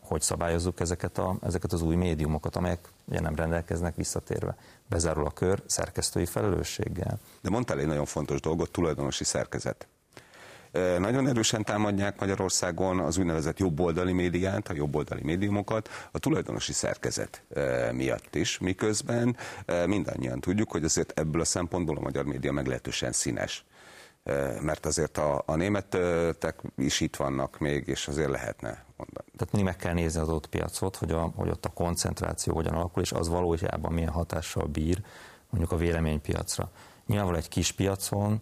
hogy 0.00 0.20
szabályozzuk 0.20 0.80
ezeket, 0.80 1.18
a, 1.18 1.36
ezeket 1.42 1.72
az 1.72 1.82
új 1.82 1.94
médiumokat, 1.94 2.56
amelyek 2.56 2.88
ugye 3.04 3.20
nem 3.20 3.34
rendelkeznek 3.34 3.96
visszatérve. 3.96 4.56
Bezárul 4.88 5.26
a 5.26 5.30
kör 5.30 5.62
szerkesztői 5.66 6.26
felelősséggel. 6.26 7.18
De 7.40 7.50
mondtál 7.50 7.78
egy 7.78 7.86
nagyon 7.86 8.04
fontos 8.04 8.40
dolgot, 8.40 8.70
tulajdonosi 8.70 9.24
szerkezet. 9.24 9.86
Nagyon 10.98 11.28
erősen 11.28 11.64
támadják 11.64 12.20
Magyarországon 12.20 12.98
az 12.98 13.18
úgynevezett 13.18 13.58
jobboldali 13.58 14.12
médiát, 14.12 14.68
a 14.68 14.74
jobboldali 14.74 15.22
médiumokat, 15.22 15.88
a 16.10 16.18
tulajdonosi 16.18 16.72
szerkezet 16.72 17.42
miatt 17.92 18.34
is, 18.34 18.58
miközben 18.58 19.36
mindannyian 19.86 20.40
tudjuk, 20.40 20.70
hogy 20.70 20.84
azért 20.84 21.18
ebből 21.18 21.40
a 21.40 21.44
szempontból 21.44 21.96
a 21.96 22.00
magyar 22.00 22.24
média 22.24 22.52
meglehetősen 22.52 23.12
színes 23.12 23.64
mert 24.60 24.86
azért 24.86 25.18
a, 25.18 25.42
a 25.46 25.54
németek 25.54 26.62
is 26.76 27.00
itt 27.00 27.16
vannak 27.16 27.58
még, 27.58 27.88
és 27.88 28.08
azért 28.08 28.30
lehetne 28.30 28.84
mondani. 28.96 29.26
Tehát 29.36 29.52
mindig 29.52 29.64
meg 29.64 29.76
kell 29.76 29.92
nézni 29.92 30.20
az 30.20 30.28
ott 30.28 30.46
piacot, 30.46 30.96
hogy, 30.96 31.10
a, 31.10 31.32
hogy 31.36 31.48
ott 31.48 31.64
a 31.64 31.68
koncentráció 31.68 32.54
hogyan 32.54 32.74
alakul, 32.74 33.02
és 33.02 33.12
az 33.12 33.28
valójában 33.28 33.92
milyen 33.92 34.10
hatással 34.10 34.66
bír 34.66 35.02
mondjuk 35.50 35.72
a 35.72 35.76
véleménypiacra. 35.76 36.70
Nyilvánvalóan 37.06 37.42
egy 37.42 37.50
kis 37.50 37.72
piacon, 37.72 38.40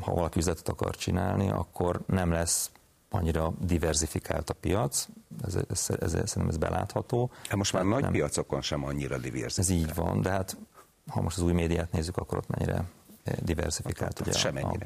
ha 0.00 0.14
valaki 0.14 0.38
üzletet 0.38 0.68
akar 0.68 0.96
csinálni, 0.96 1.50
akkor 1.50 2.00
nem 2.06 2.30
lesz 2.30 2.70
annyira 3.10 3.52
diversifikált 3.60 4.50
a 4.50 4.54
piac, 4.54 5.06
ez, 5.44 5.54
ez, 5.54 5.90
ez, 6.00 6.10
szerintem 6.10 6.48
ez 6.48 6.56
belátható. 6.56 7.30
Hát 7.48 7.56
most 7.56 7.72
már 7.72 7.84
nagy 7.84 8.02
nem, 8.02 8.12
piacokon 8.12 8.60
sem 8.62 8.84
annyira 8.84 9.18
diversifikált. 9.18 9.58
Ez 9.58 9.68
így 9.68 9.94
van, 9.94 10.22
de 10.22 10.30
hát 10.30 10.56
ha 11.08 11.20
most 11.20 11.36
az 11.36 11.42
új 11.42 11.52
médiát 11.52 11.92
nézzük, 11.92 12.16
akkor 12.16 12.38
ott 12.38 12.48
mennyire 12.48 12.84
diversifikált 13.42 14.20
ugye 14.20 14.60
a, 14.60 14.68
a, 14.68 14.76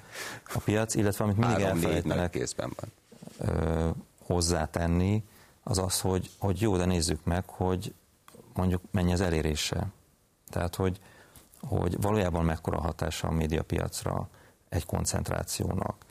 a 0.54 0.58
piac, 0.64 0.94
illetve 0.94 1.24
amit 1.24 1.36
mindig 1.36 1.64
elfelejtenek 1.64 2.30
kézben 2.30 2.72
van. 2.80 2.92
Ö, 3.48 3.90
hozzátenni, 4.26 5.24
az 5.62 5.78
az, 5.78 6.00
hogy, 6.00 6.30
hogy 6.38 6.60
jó, 6.60 6.76
de 6.76 6.84
nézzük 6.84 7.24
meg, 7.24 7.44
hogy 7.46 7.94
mondjuk 8.54 8.82
mennyi 8.90 9.12
az 9.12 9.20
elérése. 9.20 9.86
Tehát, 10.50 10.74
hogy, 10.76 11.00
hogy 11.60 12.00
valójában 12.00 12.44
mekkora 12.44 12.80
hatása 12.80 13.28
a 13.28 13.32
médiapiacra 13.32 14.28
egy 14.68 14.86
koncentrációnak. 14.86 16.04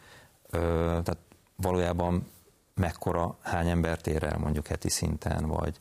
Ö, 0.49 0.59
tehát 0.85 1.17
valójában 1.55 2.27
mekkora, 2.75 3.37
hány 3.41 3.69
embert 3.69 4.07
ér 4.07 4.23
el 4.23 4.37
mondjuk 4.37 4.67
heti 4.67 4.89
szinten, 4.89 5.47
vagy, 5.47 5.79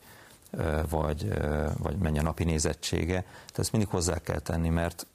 vagy, 0.89 1.33
vagy 1.77 1.97
mennyi 1.97 2.19
a 2.19 2.21
napi 2.21 2.43
nézettsége. 2.43 3.21
Tehát 3.21 3.59
ezt 3.59 3.71
mindig 3.71 3.89
hozzá 3.89 4.17
kell 4.17 4.39
tenni, 4.39 4.69
mert 4.69 5.07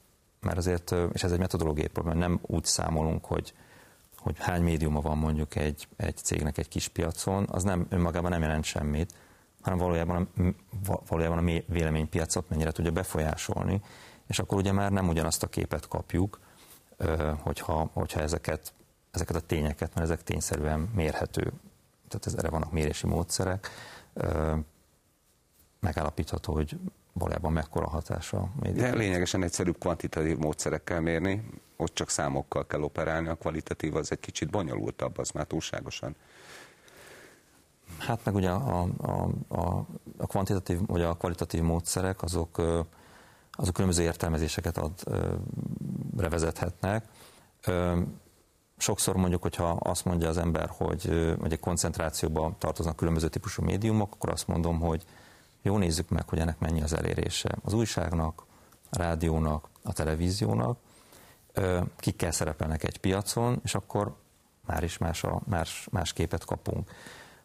mert 0.46 0.58
azért, 0.58 0.94
és 1.12 1.22
ez 1.22 1.32
egy 1.32 1.38
metodológiai 1.38 1.86
probléma, 1.86 2.18
nem 2.18 2.38
úgy 2.42 2.64
számolunk, 2.64 3.24
hogy, 3.24 3.54
hogy 4.18 4.36
hány 4.38 4.62
médiuma 4.62 5.00
van 5.00 5.18
mondjuk 5.18 5.54
egy, 5.54 5.88
egy 5.96 6.16
cégnek 6.16 6.58
egy 6.58 6.68
kis 6.68 6.88
piacon, 6.88 7.46
az 7.50 7.62
nem 7.62 7.86
önmagában 7.88 8.30
nem 8.30 8.42
jelent 8.42 8.64
semmit, 8.64 9.14
hanem 9.62 9.78
valójában, 9.78 10.28
valójában 11.08 11.38
a 11.38 11.62
véleménypiacot 11.66 12.48
mennyire 12.48 12.70
tudja 12.70 12.90
befolyásolni, 12.90 13.80
és 14.26 14.38
akkor 14.38 14.58
ugye 14.58 14.72
már 14.72 14.92
nem 14.92 15.08
ugyanazt 15.08 15.42
a 15.42 15.46
képet 15.46 15.88
kapjuk, 15.88 16.40
hogyha, 17.40 17.90
hogyha 17.92 18.20
ezeket, 18.20 18.72
ezeket 19.10 19.36
a 19.36 19.40
tényeket, 19.40 19.94
mert 19.94 20.06
ezek 20.06 20.22
tényszerűen 20.22 20.80
mérhető, 20.94 21.52
tehát 22.08 22.26
ez, 22.26 22.34
erre 22.34 22.48
vannak 22.48 22.72
mérési 22.72 23.06
módszerek, 23.06 23.70
megállapítható, 25.80 26.52
hogy 26.52 26.78
valójában 27.18 27.52
mekkora 27.52 27.88
hatása 27.88 28.38
a 28.38 28.50
média. 28.60 28.82
De 28.82 28.96
lényegesen 28.96 29.42
egyszerűbb 29.42 29.78
kvantitatív 29.78 30.36
módszerekkel 30.36 31.00
mérni, 31.00 31.50
ott 31.76 31.94
csak 31.94 32.10
számokkal 32.10 32.66
kell 32.66 32.82
operálni, 32.82 33.28
a 33.28 33.34
kvalitatív 33.34 33.96
az 33.96 34.12
egy 34.12 34.20
kicsit 34.20 34.50
bonyolultabb, 34.50 35.18
az 35.18 35.30
már 35.30 35.44
túlságosan. 35.44 36.16
Hát 37.98 38.24
meg 38.24 38.34
ugye 38.34 38.50
a, 38.50 38.88
a, 38.98 39.28
a, 39.48 39.86
a 40.16 40.26
kvantitatív 40.26 40.78
vagy 40.86 41.02
a 41.02 41.14
kvalitatív 41.14 41.62
módszerek 41.62 42.22
azok, 42.22 42.58
azok 43.50 43.74
különböző 43.74 44.02
értelmezéseket 44.02 44.78
ad, 44.78 44.92
revezethetnek. 46.16 47.04
sokszor 48.76 49.16
mondjuk, 49.16 49.42
hogyha 49.42 49.68
azt 49.68 50.04
mondja 50.04 50.28
az 50.28 50.36
ember, 50.36 50.68
hogy, 50.68 51.34
hogy 51.40 51.52
egy 51.52 51.60
koncentrációba 51.60 52.54
tartoznak 52.58 52.96
különböző 52.96 53.28
típusú 53.28 53.62
médiumok, 53.62 54.14
akkor 54.14 54.30
azt 54.30 54.46
mondom, 54.46 54.80
hogy 54.80 55.04
jó 55.66 55.78
nézzük 55.78 56.08
meg, 56.08 56.28
hogy 56.28 56.38
ennek 56.38 56.58
mennyi 56.58 56.82
az 56.82 56.92
elérése. 56.92 57.56
Az 57.62 57.72
újságnak, 57.72 58.44
a 58.90 58.98
rádiónak, 58.98 59.68
a 59.82 59.92
televíziónak, 59.92 60.78
kikkel 61.96 62.30
szerepelnek 62.30 62.84
egy 62.84 62.98
piacon, 62.98 63.60
és 63.64 63.74
akkor 63.74 64.16
már 64.66 64.82
is 64.82 64.98
más, 64.98 65.24
a, 65.24 65.40
más, 65.44 65.88
más 65.90 66.12
képet 66.12 66.44
kapunk. 66.44 66.90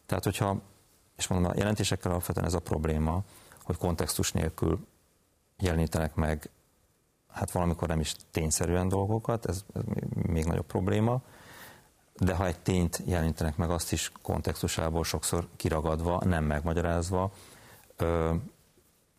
Tehát, 0.06 0.24
hogyha, 0.24 0.60
és 1.16 1.26
mondom, 1.26 1.50
a 1.50 1.54
jelentésekkel 1.56 2.10
alapvetően 2.10 2.46
ez 2.46 2.54
a 2.54 2.58
probléma, 2.58 3.22
hogy 3.62 3.76
kontextus 3.76 4.32
nélkül 4.32 4.86
jelenítenek 5.58 6.14
meg 6.14 6.50
hát 7.32 7.50
valamikor 7.50 7.88
nem 7.88 8.00
is 8.00 8.14
tényszerűen 8.30 8.88
dolgokat, 8.88 9.46
ez, 9.46 9.64
ez 9.74 9.82
még 10.12 10.44
nagyobb 10.44 10.66
probléma, 10.66 11.20
de 12.16 12.34
ha 12.34 12.46
egy 12.46 12.58
tényt 12.58 13.02
jelenítenek 13.04 13.56
meg, 13.56 13.70
azt 13.70 13.92
is 13.92 14.12
kontextusából 14.22 15.04
sokszor 15.04 15.48
kiragadva, 15.56 16.22
nem 16.24 16.44
megmagyarázva, 16.44 17.32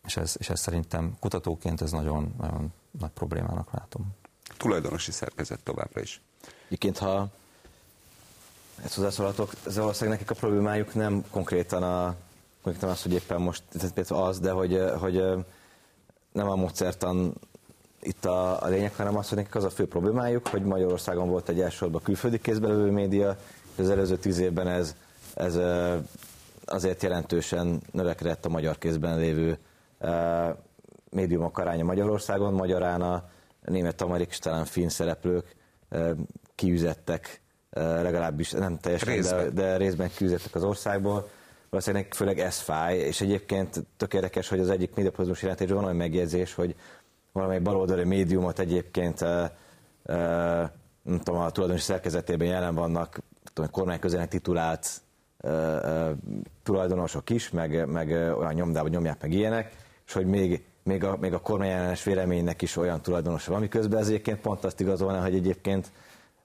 és, 0.06 0.18
ez, 0.18 0.36
és 0.38 0.50
ez 0.50 0.60
szerintem 0.60 1.16
kutatóként 1.20 1.82
ez 1.82 1.92
nagyon, 1.92 2.36
nagyon 2.40 2.74
nagy 3.00 3.12
problémának 3.12 3.72
látom. 3.72 4.16
Tulajdonosi 4.58 5.12
szerkezet 5.12 5.64
továbbra 5.64 6.02
is. 6.02 6.22
Egyébként, 6.66 6.98
ha 6.98 7.28
ezt 8.84 8.96
hozzászólhatok, 8.96 9.54
ez 9.66 9.78
valószínűleg 9.78 10.20
nekik 10.20 10.38
a 10.38 10.40
problémájuk 10.40 10.94
nem 10.94 11.24
konkrétan 11.30 11.84
a 11.84 12.16
konkrétan 12.64 12.90
az, 12.90 13.02
hogy 13.02 13.14
éppen 13.14 13.42
most 13.42 13.64
az, 14.08 14.40
de 14.40 14.52
hogy, 14.52 14.82
hogy 15.00 15.24
nem 16.32 16.50
a 16.50 16.56
módszertan 16.56 17.34
itt 18.02 18.26
a, 18.26 18.62
a 18.64 18.68
lényeg, 18.68 18.96
hanem 18.96 19.18
az, 19.18 19.28
hogy 19.30 19.38
nekik 19.38 19.56
az 19.56 19.64
a 19.64 19.70
fő 19.70 19.88
problémájuk, 19.88 20.48
hogy 20.48 20.64
Magyarországon 20.64 21.30
volt 21.30 21.50
egy 21.50 21.62
elsősorban 21.62 22.02
külföldi 22.02 22.40
kézbe 22.40 22.68
levő 22.68 22.92
média, 22.92 23.38
és 23.74 23.80
az 23.80 23.90
előző 23.90 24.18
tíz 24.18 24.38
évben 24.38 24.68
ez, 24.68 24.96
ez 25.34 25.56
azért 26.66 27.04
jelentősen 27.04 27.82
növekedett 27.92 28.46
a 28.46 28.50
magyar 28.50 28.78
kézben 28.78 29.20
lévő 29.20 29.58
médiumok 31.10 31.58
aránya 31.58 31.84
Magyarországon, 31.84 32.54
magyarán 32.54 33.02
a 33.02 33.30
német, 33.62 34.02
amerik 34.02 34.30
és 34.30 34.40
talán 34.40 34.66
finn 34.66 34.88
szereplők 34.88 35.56
kiüzettek, 36.56 37.42
legalábbis 37.76 38.52
nem 38.52 38.78
teljesen, 38.78 39.14
részben. 39.14 39.44
De, 39.44 39.50
de 39.50 39.78
részben 39.78 40.10
kiüzettek 40.16 40.56
az 40.56 40.64
országból. 40.64 41.30
Valószínűleg 41.70 42.14
főleg 42.14 42.40
ez 42.40 42.58
fáj, 42.58 42.98
és 42.98 43.22
egyébként 43.22 43.84
tök 43.98 44.14
érdekes, 44.14 44.50
hogy 44.50 44.60
az 44.60 44.70
egyik 44.70 44.96
médiapozmus 44.96 45.42
jelentésben 45.42 45.76
van 45.76 45.86
olyan 45.86 45.98
megjegyzés, 45.98 46.54
hogy 46.54 46.76
valamely 47.32 47.60
baloldali 47.60 48.04
médiumot 48.04 48.60
egyébként 48.60 49.20
nem 51.04 51.20
tudom, 51.24 51.42
a 51.42 51.50
tulajdonosi 51.50 51.84
szerkezetében 51.84 52.48
jelen 52.48 52.76
vannak 52.76 53.20
tudom, 53.54 53.72
kormány 53.72 54.00
közelnek 54.00 54.30
titulált 54.30 55.02
tulajdonosok 56.64 57.30
is, 57.30 57.50
meg, 57.50 57.88
meg 57.88 58.10
olyan 58.10 58.54
nyomdában 58.54 58.90
nyomják 58.90 59.22
meg 59.22 59.32
ilyenek, 59.32 59.72
és 60.06 60.14
hogy 60.14 60.26
még, 60.26 60.64
még 60.84 61.04
a, 61.04 61.18
még 61.20 61.34
a 61.34 61.40
kormányellenes 61.40 62.04
véleménynek 62.04 62.62
is 62.62 62.76
olyan 62.76 63.02
tulajdonosa 63.02 63.52
van, 63.52 63.60
miközben 63.60 64.00
ez 64.00 64.08
egyébként 64.08 64.40
pont 64.40 64.64
azt 64.64 64.80
igazolná, 64.80 65.22
hogy 65.22 65.36
egyébként 65.36 65.92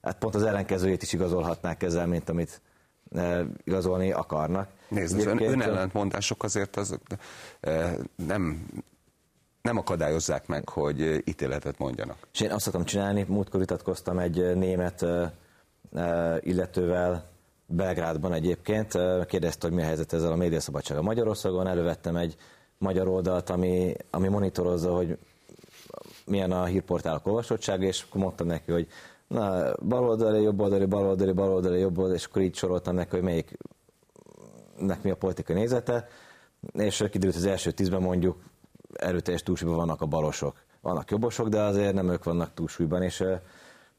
hát 0.02 0.18
pont 0.18 0.34
az 0.34 0.42
ellenkezőjét 0.42 1.02
is 1.02 1.12
igazolhatnák 1.12 1.82
ezzel, 1.82 2.06
mint 2.06 2.28
amit 2.28 2.60
igazolni 3.64 4.12
akarnak. 4.12 4.68
Nézd, 4.88 5.18
az 5.18 5.26
ön, 5.26 5.42
önellentmondások 5.42 6.42
azért 6.42 6.76
az, 6.76 6.98
nem 8.26 8.66
nem 9.62 9.76
akadályozzák 9.76 10.46
meg, 10.46 10.68
hogy 10.68 11.22
ítéletet 11.24 11.78
mondjanak. 11.78 12.16
És 12.32 12.40
én 12.40 12.50
azt 12.50 12.64
szoktam 12.64 12.84
csinálni, 12.84 13.24
múltkor 13.28 13.60
vitatkoztam 13.60 14.18
egy 14.18 14.56
német 14.56 15.06
illetővel, 16.40 17.24
Belgrádban 17.70 18.32
egyébként, 18.32 18.98
kérdezte, 19.26 19.66
hogy 19.66 19.76
mi 19.76 19.82
a 19.82 19.86
helyzet 19.86 20.12
ezzel 20.12 20.32
a 20.32 20.36
médiaszabadsága 20.36 21.02
Magyarországon, 21.02 21.66
elővettem 21.66 22.16
egy 22.16 22.36
magyar 22.78 23.08
oldalt, 23.08 23.50
ami, 23.50 23.94
ami 24.10 24.28
monitorozza, 24.28 24.94
hogy 24.94 25.18
milyen 26.24 26.52
a 26.52 26.64
hírportálok 26.64 27.26
olvasottsága, 27.26 27.84
és 27.84 28.02
akkor 28.02 28.20
mondtam 28.20 28.46
neki, 28.46 28.72
hogy 28.72 28.88
na, 29.26 29.72
baloldali, 29.82 30.42
jobboldali, 30.42 30.84
baloldali, 30.84 31.32
baloldali, 31.32 31.80
jobboldali, 31.80 32.16
és 32.16 32.24
akkor 32.24 32.42
így 32.42 32.54
soroltam 32.54 32.94
neki, 32.94 33.10
hogy 33.10 33.22
melyiknek 33.22 35.02
mi 35.02 35.10
a 35.10 35.16
politikai 35.16 35.56
nézete, 35.56 36.08
és 36.72 37.04
kiderült 37.10 37.36
az 37.36 37.46
első 37.46 37.70
tízben 37.70 38.00
mondjuk 38.02 38.36
erőteljes 38.94 39.42
túlsúlyban 39.42 39.78
vannak 39.78 40.00
a 40.00 40.06
balosok. 40.06 40.56
Vannak 40.80 41.10
jobbosok, 41.10 41.48
de 41.48 41.60
azért 41.60 41.94
nem 41.94 42.10
ők 42.10 42.24
vannak 42.24 42.54
túlsúlyban, 42.54 43.02
és, 43.02 43.24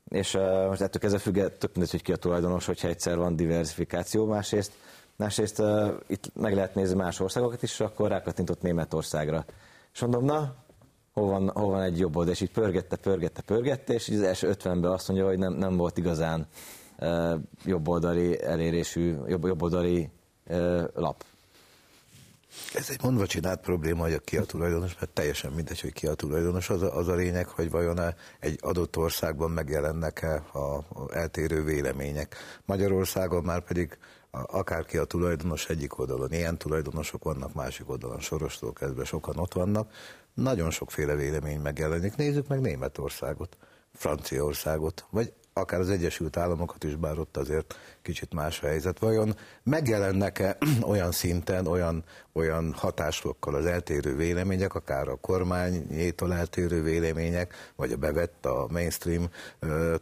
és 0.10 0.38
most 0.68 0.82
ettől 0.82 1.02
kezdve 1.02 1.20
függ, 1.20 1.34
tök 1.34 1.72
mindegy, 1.72 1.92
hogy 1.92 2.02
ki 2.02 2.12
a 2.12 2.16
tulajdonos, 2.16 2.66
hogyha 2.66 2.88
egyszer 2.88 3.18
van 3.18 3.36
diversifikáció, 3.36 4.26
másrészt, 4.26 4.72
másrészt 5.16 5.62
itt 6.08 6.32
meg 6.36 6.54
lehet 6.54 6.76
nézni 6.76 6.96
más 6.96 7.20
országokat 7.20 7.64
is, 7.64 7.80
akkor 7.80 8.10
rákattintott 8.10 8.62
Németországra. 8.62 9.46
És 9.94 10.02
mondom, 10.02 10.26
na, 10.26 10.56
hol 11.14 11.28
van, 11.28 11.50
hol 11.50 11.70
van 11.70 11.82
egy 11.82 12.00
jobb 12.00 12.16
oldal, 12.16 12.34
és 12.34 12.42
így 12.42 12.52
pörgette, 12.52 12.96
pörgette, 12.96 13.42
pörgette, 13.42 13.94
és 13.94 14.08
így 14.08 14.16
az 14.16 14.24
első 14.24 14.48
ötvenben 14.48 14.92
azt 14.92 15.08
mondja, 15.08 15.28
hogy 15.28 15.38
nem, 15.38 15.54
nem 15.54 15.78
volt 15.78 15.98
igazán 15.98 16.48
uh, 17.00 17.34
jobboldali 17.66 18.44
elérésű, 18.44 19.16
jobb, 19.28 19.46
jobboldali 19.46 20.10
uh, 20.48 20.84
lap. 20.94 21.24
Ez 22.74 22.90
egy 22.90 23.04
mondva 23.04 23.28
csinált 23.28 23.60
probléma, 23.60 24.02
hogy 24.02 24.22
ki 24.24 24.38
a 24.38 24.46
tulajdonos, 24.46 24.96
mert 25.00 25.12
teljesen 25.12 25.52
mindegy, 25.52 25.82
hogy 25.82 25.94
ki 25.94 26.08
a 26.08 26.14
tulajdonos. 26.14 26.70
Az 26.70 26.82
a, 26.82 26.98
az 26.98 27.08
a 27.08 27.16
lényeg, 27.16 27.48
hogy 27.48 27.70
vajon 27.70 28.00
egy 28.40 28.58
adott 28.62 28.98
országban 28.98 29.52
megjelennek-e 29.52 30.44
a, 30.52 30.76
a 30.76 30.86
eltérő 31.12 31.64
vélemények. 31.64 32.36
Magyarországon 32.66 33.44
már 33.44 33.64
pedig 33.64 33.98
akárki 34.32 34.98
a 34.98 35.04
tulajdonos 35.04 35.70
egyik 35.70 36.00
oldalon, 36.00 36.32
ilyen 36.32 36.58
tulajdonosok 36.58 37.24
vannak, 37.24 37.54
másik 37.54 37.90
oldalon, 37.90 38.20
sorostól 38.20 38.74
kezdve 38.74 39.04
sokan 39.04 39.38
ott 39.38 39.54
vannak, 39.54 39.92
nagyon 40.34 40.72
sokféle 40.72 41.16
vélemény 41.16 41.60
megjelenik. 41.60 42.16
Nézzük 42.16 42.48
meg 42.48 42.60
Németországot, 42.60 43.58
Franciaországot, 43.94 45.06
vagy 45.10 45.34
akár 45.54 45.80
az 45.80 45.90
Egyesült 45.90 46.38
Államokat 46.38 46.84
is, 46.84 46.96
bár 46.96 47.20
ott 47.20 47.38
azért 47.38 47.76
kicsit 48.02 48.34
más 48.34 48.62
a 48.62 48.68
helyzet. 48.68 49.00
Vajon 49.00 49.36
megjelennek-e 49.64 50.58
olyan 50.92 51.12
szinten, 51.12 51.68
olyan, 51.68 52.04
olyan 52.34 52.74
hatáslokkal 52.74 53.56
az 53.56 53.66
eltérő 53.66 54.16
vélemények, 54.16 54.76
akár 54.76 55.08
a 55.08 55.16
kormányétól 55.16 56.34
eltérő 56.34 56.84
vélemények, 56.84 57.72
vagy 57.76 57.92
a 57.92 57.98
bevett, 57.98 58.46
a 58.46 58.68
mainstream 58.72 59.30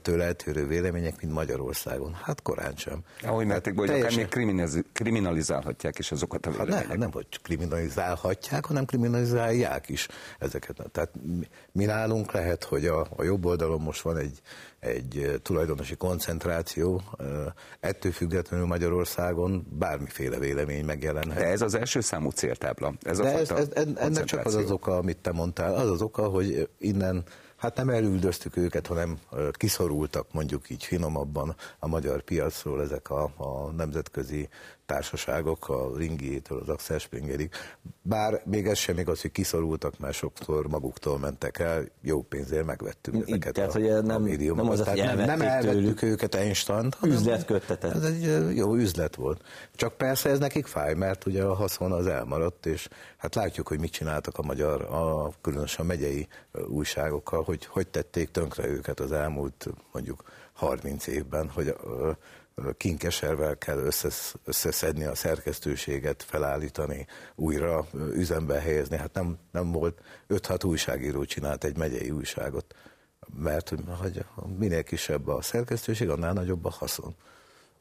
től 0.01 0.21
eltérő 0.21 0.67
vélemények, 0.67 1.21
mint 1.21 1.33
Magyarországon? 1.33 2.13
Hát 2.23 2.41
korán 2.41 2.75
sem. 2.75 2.99
Ahogy 3.23 3.45
mértékben, 3.45 3.87
hogy 3.87 3.87
teljesen... 3.87 4.23
akár 4.23 4.45
még 4.45 4.85
kriminalizálhatják 4.93 5.99
is 5.99 6.11
azokat 6.11 6.45
a 6.45 6.49
véleményeket. 6.49 6.79
Hát 6.81 6.89
nem, 6.89 6.99
nem, 6.99 7.11
hogy 7.11 7.27
kriminalizálhatják, 7.41 8.65
hanem 8.65 8.85
kriminalizálják 8.85 9.89
is 9.89 10.07
ezeket. 10.39 10.81
Tehát 10.91 11.11
mi 11.71 11.85
nálunk 11.85 12.31
lehet, 12.31 12.63
hogy 12.63 12.85
a, 12.85 13.07
a 13.15 13.23
jobb 13.23 13.45
oldalon 13.45 13.81
most 13.81 14.01
van 14.01 14.17
egy, 14.17 14.41
egy 14.87 15.39
tulajdonosi 15.41 15.95
koncentráció, 15.95 17.01
ettől 17.79 18.11
függetlenül 18.11 18.65
Magyarországon 18.65 19.67
bármiféle 19.69 20.39
vélemény 20.39 20.85
megjelenhet. 20.85 21.37
De 21.37 21.45
ez 21.45 21.61
az 21.61 21.75
első 21.75 22.01
számú 22.01 22.29
céltábla. 22.29 22.93
Ez 23.01 23.17
De 23.17 23.23
a 23.23 23.27
ez, 23.27 23.49
ez, 23.49 23.67
ennek 23.95 24.23
csak 24.23 24.45
az 24.45 24.55
az 24.55 24.71
oka, 24.71 24.97
amit 24.97 25.17
te 25.17 25.31
mondtál. 25.31 25.75
Az 25.75 25.89
az 25.89 26.01
oka, 26.01 26.27
hogy 26.27 26.69
innen 26.79 27.23
hát 27.57 27.75
nem 27.75 27.89
elüldöztük 27.89 28.57
őket, 28.57 28.87
hanem 28.87 29.19
kiszorultak 29.51 30.33
mondjuk 30.33 30.69
így 30.69 30.83
finomabban 30.83 31.55
a 31.79 31.87
magyar 31.87 32.21
piacról 32.21 32.81
ezek 32.81 33.09
a, 33.09 33.23
a 33.37 33.71
nemzetközi 33.71 34.49
társaságok, 34.87 35.69
a 35.69 35.91
Ringiétől 35.95 36.59
az 36.59 36.69
Axel 36.69 36.97
Springerig. 36.97 37.49
Bár 38.01 38.41
még 38.45 38.67
ez 38.67 38.77
sem 38.77 38.97
igaz, 38.97 39.21
hogy 39.21 39.31
kiszorultak, 39.31 39.99
mert 39.99 40.13
sokszor 40.13 40.67
maguktól 40.67 41.19
mentek 41.19 41.59
el, 41.59 41.85
jó 42.01 42.21
pénzért 42.21 42.65
megvettük 42.65 43.13
Itt, 43.15 43.27
ezeket 43.27 43.53
tehát, 43.53 43.69
a, 43.69 43.79
hogy 43.79 44.03
nem, 44.03 44.23
a 44.23 44.53
Nem, 44.55 44.69
az 44.69 44.79
tehát 44.79 45.15
nem, 45.15 45.25
nem 45.25 45.41
elvettük 45.41 46.01
őket 46.01 46.35
Einstein-t. 46.35 46.97
Üzletköttetett. 47.03 47.93
Ez 47.93 48.03
egy 48.03 48.55
jó 48.55 48.75
üzlet 48.75 49.15
volt. 49.15 49.41
Csak 49.75 49.93
persze 49.93 50.29
ez 50.29 50.39
nekik 50.39 50.65
fáj, 50.65 50.93
mert 50.93 51.25
ugye 51.25 51.43
a 51.43 51.53
haszon 51.53 51.91
az 51.91 52.07
elmaradt, 52.07 52.65
és 52.65 52.87
hát 53.17 53.35
látjuk, 53.35 53.67
hogy 53.67 53.79
mit 53.79 53.91
csináltak 53.91 54.37
a 54.37 54.41
magyar, 54.41 54.81
a, 54.81 55.31
különösen 55.41 55.85
a 55.85 55.87
megyei 55.87 56.27
újságokkal, 56.67 57.43
hogy 57.43 57.65
hogy 57.65 57.87
tették 57.87 58.31
tönkre 58.31 58.67
őket 58.67 58.99
az 58.99 59.11
elmúlt 59.11 59.67
mondjuk 59.91 60.23
30 60.53 61.07
évben, 61.07 61.49
hogy 61.49 61.75
kinkeservel 62.77 63.57
kell 63.57 63.77
összesz, 63.77 64.35
összeszedni 64.45 65.03
a 65.03 65.15
szerkesztőséget, 65.15 66.23
felállítani, 66.23 67.07
újra 67.35 67.87
üzembe 67.93 68.59
helyezni. 68.59 68.97
Hát 68.97 69.13
nem, 69.13 69.37
nem 69.51 69.71
volt 69.71 70.01
5-6 70.29 70.65
újságíró 70.65 71.23
csinált 71.23 71.63
egy 71.63 71.77
megyei 71.77 72.11
újságot, 72.11 72.75
mert 73.35 73.73
hogy 73.99 74.25
minél 74.57 74.83
kisebb 74.83 75.27
a 75.27 75.41
szerkesztőség, 75.41 76.09
annál 76.09 76.33
nagyobb 76.33 76.65
a 76.65 76.69
haszon. 76.69 77.15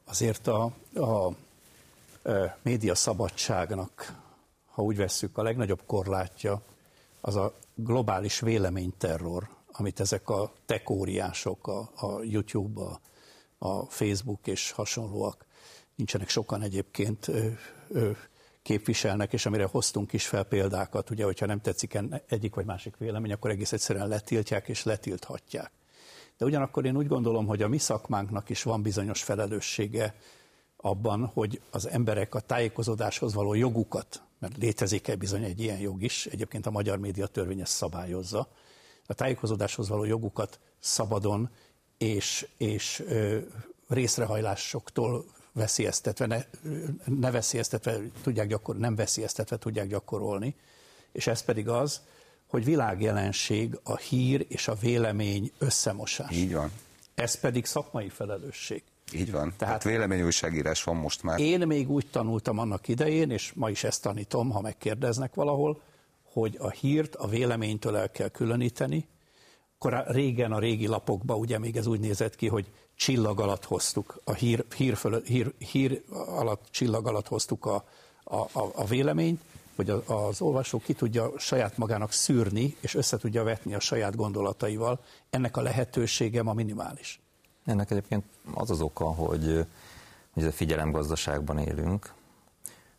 Azért 0.05 0.47
a, 0.47 0.73
a, 0.95 1.31
média 2.63 2.95
szabadságnak, 2.95 4.13
ha 4.71 4.83
úgy 4.83 4.97
vesszük, 4.97 5.39
a 5.39 5.43
legnagyobb 5.43 5.83
korlátja 5.87 6.61
az 7.21 7.37
a 7.37 7.53
globális 7.75 8.41
véleményterror, 8.41 9.49
amit 9.73 10.01
ezek 10.01 10.29
a 10.29 10.53
tekóriások, 10.67 11.67
a, 11.67 11.79
a 11.95 12.23
YouTube, 12.23 12.81
a 12.81 13.01
a 13.59 13.85
Facebook 13.85 14.47
és 14.47 14.71
hasonlóak. 14.71 15.47
Nincsenek 15.95 16.29
sokan 16.29 16.63
egyébként 16.63 17.31
képviselnek, 18.63 19.33
és 19.33 19.47
amire 19.47 19.65
hoztunk 19.65 20.13
is 20.13 20.27
fel 20.27 20.45
példákat, 20.45 21.11
ugye, 21.11 21.25
hogyha 21.25 21.47
nem 21.47 21.61
tetszik 21.61 21.99
egyik 22.27 22.55
vagy 22.55 22.65
másik 22.65 22.97
vélemény, 22.97 23.33
akkor 23.33 23.51
egész 23.51 23.73
egyszerűen 23.73 24.09
letiltják 24.09 24.69
és 24.69 24.85
letilthatják. 24.85 25.71
De 26.39 26.45
ugyanakkor 26.45 26.85
én 26.85 26.97
úgy 26.97 27.07
gondolom, 27.07 27.47
hogy 27.47 27.63
a 27.63 27.69
mi 27.69 27.79
szakmánknak 27.79 28.49
is 28.49 28.63
van 28.63 28.83
bizonyos 28.83 29.23
felelőssége 29.23 30.15
abban, 30.77 31.27
hogy 31.27 31.61
az 31.71 31.89
emberek 31.89 32.35
a 32.35 32.41
tájékozódáshoz 32.41 33.35
való 33.35 33.55
jogukat, 33.55 34.23
mert 34.39 34.57
létezik-e 34.57 35.17
bizony 35.17 35.45
egy 35.45 35.61
ilyen 35.61 35.79
jog 35.79 36.03
is, 36.03 36.27
egyébként 36.27 36.67
a 36.67 36.71
Magyar 36.71 36.99
Média 36.99 37.27
Törvény 37.27 37.61
ezt 37.61 37.73
szabályozza, 37.73 38.49
a 39.07 39.15
tájékozódáshoz 39.15 39.89
való 39.89 40.05
jogukat 40.05 40.61
szabadon 40.79 41.51
és, 41.99 42.49
és 42.57 43.03
részrehajlásoktól 43.89 45.25
veszélyeztetve, 45.53 46.27
ne, 46.27 46.45
ne 47.05 47.31
veszélyeztetve 47.31 48.01
tudják 48.23 48.47
gyakor, 48.47 48.77
nem 48.77 48.95
veszélyeztetve 48.95 49.59
tudják 49.59 49.87
gyakorolni, 49.87 50.55
és 51.13 51.27
ez 51.27 51.43
pedig 51.43 51.69
az, 51.69 52.01
hogy 52.47 52.65
világjelenség 52.65 53.79
a 53.83 53.97
hír 53.97 54.47
és 54.49 54.69
a 54.69 54.75
vélemény 54.75 55.53
összemosás. 55.59 56.37
Így 56.37 56.53
van. 56.55 56.71
Ez 57.15 57.41
pedig 57.41 57.65
szakmai 57.65 58.09
felelősség. 58.09 58.83
Így 59.13 59.31
van. 59.31 59.41
Tehát, 59.41 59.59
Tehát 59.59 59.83
véleményújságírás 59.83 60.83
van 60.83 60.97
most 60.97 61.23
már. 61.23 61.41
Én 61.41 61.67
még 61.67 61.91
úgy 61.91 62.07
tanultam 62.11 62.59
annak 62.59 62.89
idején, 62.89 63.31
és 63.31 63.53
ma 63.55 63.71
is 63.71 63.85
ezt 63.85 64.03
tanítom, 64.03 64.51
ha 64.51 64.61
megkérdeznek 64.61 65.35
valahol, 65.35 65.81
hogy 66.23 66.57
a 66.59 66.71
hírt 66.71 67.15
a 67.15 67.27
véleménytől 67.27 67.97
el 67.97 68.11
kell 68.11 68.29
különíteni. 68.29 69.07
Akkor 69.79 70.05
régen 70.07 70.53
a 70.53 70.59
régi 70.59 70.87
lapokban 70.87 71.39
ugye 71.39 71.59
még 71.59 71.77
ez 71.77 71.87
úgy 71.87 72.01
nézett 72.01 72.37
ki, 72.37 72.49
hogy 72.49 72.71
csillag 72.95 73.41
alatt 73.41 73.65
hoztuk, 73.65 74.21
a 74.25 74.33
hír, 74.33 74.65
hír, 74.77 74.97
föl, 74.97 75.23
hír, 75.23 75.53
hír 75.59 76.03
alatt, 76.11 76.65
csillag 76.71 77.07
alatt 77.07 77.27
hoztuk 77.27 77.65
a, 77.67 77.85
a, 78.25 78.37
a, 78.37 78.71
a 78.75 78.85
véleményt, 78.85 79.41
hogy 79.77 79.91
az 80.07 80.41
olvasó 80.41 80.79
ki 80.79 80.93
tudja 80.93 81.39
saját 81.39 81.77
magának 81.77 82.13
szűrni, 82.13 82.77
és 82.81 82.95
össze 82.95 83.17
tudja 83.17 83.45
vetni 83.45 83.75
a 83.75 83.81
saját 83.81 84.17
gondolataival. 84.17 85.01
Ennek 85.31 85.57
a 85.57 85.61
lehetősége 85.61 86.43
ma 86.43 86.53
minimális. 86.53 87.21
Ennek 87.65 87.91
egyébként 87.91 88.25
az 88.55 88.71
az 88.71 88.81
oka, 88.81 89.05
hogy, 89.05 89.67
hogy 90.33 90.43
ez 90.43 90.49
a 90.49 90.53
figyelemgazdaságban 90.53 91.59
élünk, 91.59 92.15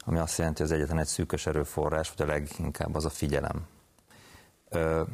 ami 0.05 0.17
azt 0.17 0.37
jelenti, 0.37 0.61
hogy 0.61 0.71
az 0.71 0.77
egyetlen 0.77 0.99
egy 0.99 1.07
szűkös 1.07 1.45
erőforrás, 1.45 2.11
vagy 2.15 2.27
a 2.27 2.31
leginkább 2.31 2.95
az 2.95 3.05
a 3.05 3.09
figyelem. 3.09 3.67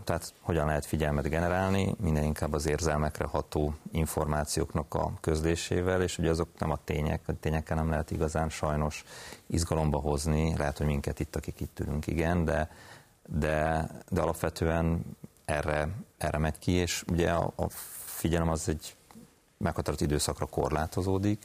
Tehát 0.04 0.34
hogyan 0.42 0.66
lehet 0.66 0.86
figyelmet 0.86 1.30
generálni, 1.30 1.96
minden 2.00 2.24
inkább 2.24 2.54
az 2.54 2.68
érzelmekre 2.68 3.26
ható 3.26 3.74
információknak 3.92 4.94
a 4.94 5.12
közlésével, 5.22 6.02
és 6.02 6.18
ugye 6.18 6.30
azok 6.30 6.48
nem 6.58 6.72
a 6.72 6.80
tények, 6.84 7.22
a 7.26 7.34
tényekkel 7.40 7.76
nem 7.76 7.90
lehet 7.90 8.12
igazán 8.12 8.50
sajnos 8.50 9.04
izgalomba 9.48 9.98
hozni, 9.98 10.58
lehet, 10.58 10.78
hogy 10.78 10.86
minket 10.86 11.20
itt, 11.20 11.36
akik 11.36 11.60
itt 11.60 11.80
ülünk, 11.80 12.08
igen, 12.08 12.46
de, 12.46 12.70
de, 13.28 13.88
de 14.10 14.22
alapvetően 14.22 15.02
erre, 15.46 15.90
erre 16.18 16.38
megy 16.38 16.60
ki, 16.60 16.72
és 16.72 17.04
ugye 17.12 17.32
a, 17.32 17.54
a 17.56 17.70
figyelem 18.06 18.50
az 18.50 18.70
egy 18.70 18.96
meghatározott 19.58 20.08
időszakra 20.08 20.46
korlátozódik, 20.46 21.44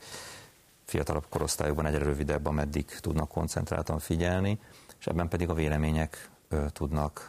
fiatalabb 0.85 1.27
korosztályokban 1.29 1.87
egyre 1.87 2.05
rövidebb, 2.05 2.47
ameddig 2.47 2.85
tudnak 2.85 3.29
koncentráltan 3.29 3.99
figyelni, 3.99 4.59
és 4.99 5.07
ebben 5.07 5.29
pedig 5.29 5.49
a 5.49 5.55
vélemények 5.55 6.29
tudnak, 6.73 7.29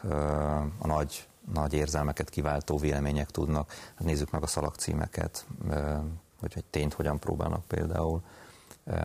a 0.77 0.87
nagy, 0.87 1.27
nagy 1.53 1.73
érzelmeket 1.73 2.29
kiváltó 2.29 2.77
vélemények 2.77 3.29
tudnak. 3.29 3.71
Hát 3.71 4.03
nézzük 4.03 4.31
meg 4.31 4.43
a 4.43 4.47
szalagcímeket, 4.47 5.45
hogy 6.39 6.53
egy 6.55 6.65
tényt 6.69 6.93
hogyan 6.93 7.19
próbálnak 7.19 7.65
például 7.65 8.21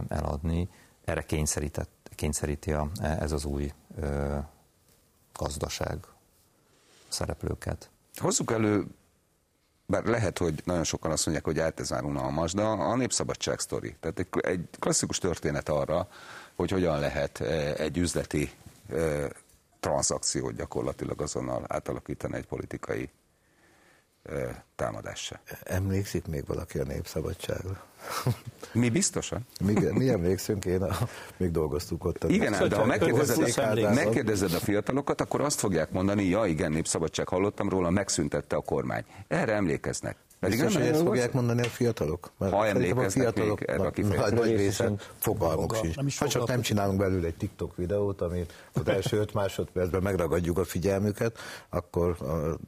eladni. 0.09 0.69
Erre 1.05 1.23
kényszerített, 1.23 2.11
kényszeríti 2.15 2.73
a, 2.73 2.89
ez 3.01 3.33
az 3.33 3.45
új 3.45 3.73
gazdaság 5.33 5.99
szereplőket. 7.09 7.91
Hozzuk 8.15 8.51
elő 8.51 8.87
bár 9.87 10.05
lehet, 10.05 10.39
hogy 10.39 10.63
nagyon 10.65 10.85
sokan 10.85 11.11
azt 11.11 11.25
mondják, 11.27 11.47
hogy 11.47 11.59
át 11.59 11.81
ez 11.81 11.91
már 11.91 12.05
unalmas, 12.05 12.53
de 12.53 12.63
a 12.63 12.97
népszabadság 12.97 13.59
sztori. 13.59 13.97
Tehát 14.01 14.19
egy, 14.19 14.29
egy 14.41 14.69
klasszikus 14.79 15.19
történet 15.19 15.69
arra, 15.69 16.09
hogy 16.55 16.71
hogyan 16.71 16.99
lehet 16.99 17.41
egy 17.79 17.99
üzleti 17.99 18.51
tranzakciót 19.85 20.55
gyakorlatilag 20.55 21.21
azonnal 21.21 21.65
átalakítani 21.69 22.37
egy 22.37 22.47
politikai 22.47 23.11
támadássá. 24.77 25.41
Emlékszik 25.63 26.27
még 26.27 26.47
valaki 26.47 26.79
a 26.79 26.85
népszabadságra? 26.85 27.85
Mi 28.73 28.89
biztosan? 28.89 29.47
Mi, 29.61 29.73
mi 29.73 30.09
emlékszünk, 30.09 30.65
én 30.65 30.83
a, 30.83 31.09
még 31.37 31.51
dolgoztuk 31.51 32.05
ott. 32.05 32.25
Igen, 32.25 32.55
ám, 32.55 32.69
de 32.69 32.77
ha 32.77 32.85
megkérdezed, 32.85 33.95
megkérdezed 33.95 34.53
a 34.53 34.59
fiatalokat, 34.59 35.21
akkor 35.21 35.41
azt 35.41 35.59
fogják 35.59 35.91
mondani, 35.91 36.25
ja 36.25 36.45
igen, 36.47 36.73
népszabadság, 36.73 37.29
hallottam 37.29 37.69
róla, 37.69 37.91
megszüntette 37.91 38.57
a 38.57 38.61
kormány. 38.61 39.05
Erre 39.29 39.53
emlékeznek. 39.53 40.17
Pedig 40.45 40.59
Biztos, 40.59 40.83
hogy 40.83 40.93
ezt 40.93 41.03
fogják 41.03 41.33
mondani 41.33 41.61
a 41.61 41.69
fiatalok? 41.69 42.33
Mert 42.39 42.53
ha 42.53 42.67
emlékeznek 42.67 43.07
a 43.07 43.11
fiatalok, 43.11 43.59
még 43.61 43.69
erre 43.69 43.83
a 43.83 44.21
nagy, 44.21 44.33
nagy 44.33 44.57
részen 44.57 45.01
fogalmuk 45.19 45.75
sincs. 45.75 45.97
Nem 45.97 46.07
ha 46.19 46.29
csak 46.29 46.49
nem 46.49 46.61
csinálunk 46.61 46.99
belőle 46.99 47.27
egy 47.27 47.37
TikTok 47.37 47.77
videót, 47.77 48.21
amit 48.21 48.53
az 48.73 48.89
első 48.89 49.17
öt 49.17 49.35
másodpercben 49.35 50.03
megragadjuk 50.03 50.59
a 50.59 50.65
figyelmüket, 50.65 51.39
akkor, 51.69 52.17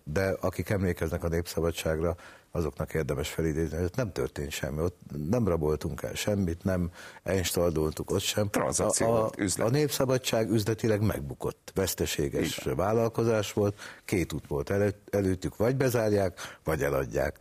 de 0.04 0.36
akik 0.40 0.70
emlékeznek 0.70 1.24
a 1.24 1.28
népszabadságra, 1.28 2.16
azoknak 2.56 2.94
érdemes 2.94 3.28
felidézni, 3.28 3.78
hogy 3.78 3.90
nem 3.94 4.12
történt 4.12 4.50
semmi, 4.50 4.80
ott 4.80 5.00
nem 5.28 5.48
raboltunk 5.48 6.02
el 6.02 6.14
semmit, 6.14 6.64
nem 6.64 6.90
installoltuk 7.24 8.10
ott 8.10 8.20
sem. 8.20 8.48
A, 8.52 9.04
a, 9.04 9.30
a 9.56 9.68
népszabadság 9.68 10.50
üzletileg 10.50 11.00
megbukott, 11.00 11.72
veszteséges 11.74 12.58
Igen. 12.58 12.76
vállalkozás 12.76 13.52
volt, 13.52 13.78
két 14.04 14.32
út 14.32 14.46
volt 14.46 14.70
elő, 14.70 14.94
előttük, 15.10 15.56
vagy 15.56 15.76
bezárják, 15.76 16.38
vagy 16.64 16.82
eladják. 16.82 17.38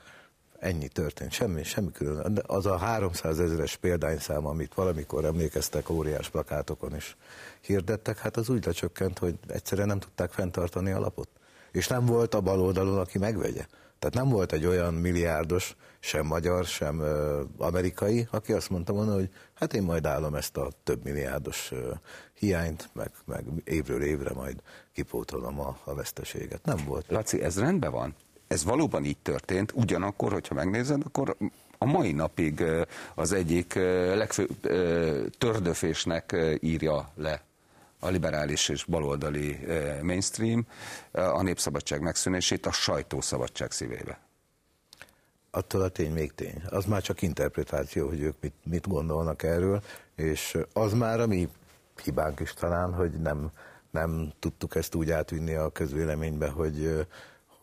Ennyi 0.66 0.88
történt, 0.88 1.32
semmi, 1.32 1.64
semmi 1.64 1.92
külön. 1.92 2.42
Az 2.46 2.66
a 2.66 2.78
300 2.78 3.40
ezeres 3.40 3.76
példányszám, 3.76 4.46
amit 4.46 4.74
valamikor 4.74 5.26
emlékeztek 5.26 5.90
óriás 5.90 6.30
plakátokon 6.30 6.96
is 6.96 7.18
hirdettek, 7.62 8.18
hát 8.18 8.38
az 8.38 8.50
úgy 8.50 8.66
lecsökkent, 8.66 9.20
hogy 9.20 9.36
egyszerűen 9.48 9.88
nem 9.88 10.00
tudták 10.00 10.32
fenntartani 10.32 10.92
a 10.92 11.00
lapot. 11.00 11.30
És 11.72 11.88
nem 11.88 12.06
volt 12.06 12.34
a 12.34 12.42
bal 12.42 12.62
oldalon, 12.62 13.00
aki 13.00 13.18
megvegye. 13.18 13.66
Tehát 14.00 14.16
nem 14.16 14.30
volt 14.30 14.52
egy 14.52 14.66
olyan 14.66 14.94
milliárdos, 14.94 15.76
sem 16.00 16.26
magyar, 16.26 16.66
sem 16.66 17.00
ö, 17.00 17.42
amerikai, 17.58 18.28
aki 18.32 18.54
azt 18.54 18.70
mondta 18.70 18.94
volna, 18.94 19.14
hogy 19.14 19.30
hát 19.54 19.74
én 19.74 19.84
majd 19.84 20.06
állom 20.06 20.36
ezt 20.36 20.58
a 20.58 20.72
több 20.84 21.04
milliárdos 21.04 21.72
ö, 21.72 21.92
hiányt, 22.34 22.90
meg, 22.94 23.12
meg 23.26 23.46
évről 23.64 24.02
évre 24.02 24.34
majd 24.34 24.62
kipótolom 24.94 25.60
a, 25.60 25.78
a 25.84 25.94
veszteséget. 25.94 26.66
Nem 26.66 26.78
volt. 26.86 27.06
Laci, 27.10 27.42
ez 27.42 27.60
rendben 27.60 27.92
van? 27.92 28.16
Ez 28.48 28.64
valóban 28.64 29.06
így 29.06 29.18
történt, 29.18 29.72
ugyanakkor, 29.76 30.32
hogyha 30.32 30.54
megnézed, 30.54 31.02
akkor 31.06 31.36
a 31.78 31.86
mai 31.86 32.12
napig 32.12 32.64
az 33.16 33.32
egyik 33.32 33.74
legfőbb 34.14 34.60
tördöfésnek 35.38 36.36
írja 36.60 37.12
le 37.16 37.44
a 38.00 38.10
liberális 38.10 38.70
és 38.70 38.84
baloldali 38.84 39.60
mainstream 40.02 40.68
a 41.12 41.42
népszabadság 41.42 42.02
megszűnését 42.02 42.66
a 42.66 42.72
sajtószabadság 42.72 43.72
szívébe. 43.72 44.20
Attól 45.52 45.82
a 45.82 45.90
tény 45.90 46.12
még 46.12 46.34
tény. 46.34 46.62
Az 46.70 46.86
már 46.86 47.02
csak 47.02 47.22
interpretáció, 47.22 48.08
hogy 48.08 48.22
ők 48.22 48.36
mit, 48.42 48.54
mit 48.64 48.88
gondolnak 48.88 49.44
erről, 49.44 49.82
és 50.16 50.58
az 50.74 50.94
már 50.94 51.20
a 51.20 51.28
mi 51.28 51.50
hibánk 52.04 52.40
is 52.40 52.54
talán, 52.54 52.94
hogy 52.94 53.12
nem, 53.12 53.52
nem 53.90 54.34
tudtuk 54.40 54.76
ezt 54.76 54.96
úgy 54.96 55.12
átvinni 55.12 55.54
a 55.54 55.70
közvéleménybe, 55.70 56.48
hogy, 56.48 57.08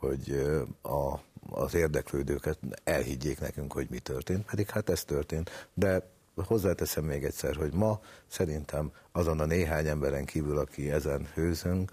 hogy 0.03 0.43
a, 0.83 1.19
az 1.51 1.75
érdeklődőket 1.75 2.59
elhiggyék 2.85 3.41
nekünk, 3.41 3.73
hogy 3.73 3.87
mi 3.91 3.99
történt, 3.99 4.45
pedig 4.51 4.71
hát 4.71 4.91
ez 4.91 5.05
történt. 5.05 5.69
De 5.75 6.11
hozzáteszem 6.47 7.05
még 7.05 7.25
egyszer, 7.25 7.57
hogy 7.57 7.73
ma 7.73 8.01
szerintem 8.27 8.93
azon 9.13 9.41
a 9.41 9.45
néhány 9.45 9.87
emberen 9.87 10.25
kívül, 10.25 10.59
aki 10.59 10.91
ezen 10.91 11.27
hőzünk, 11.35 11.91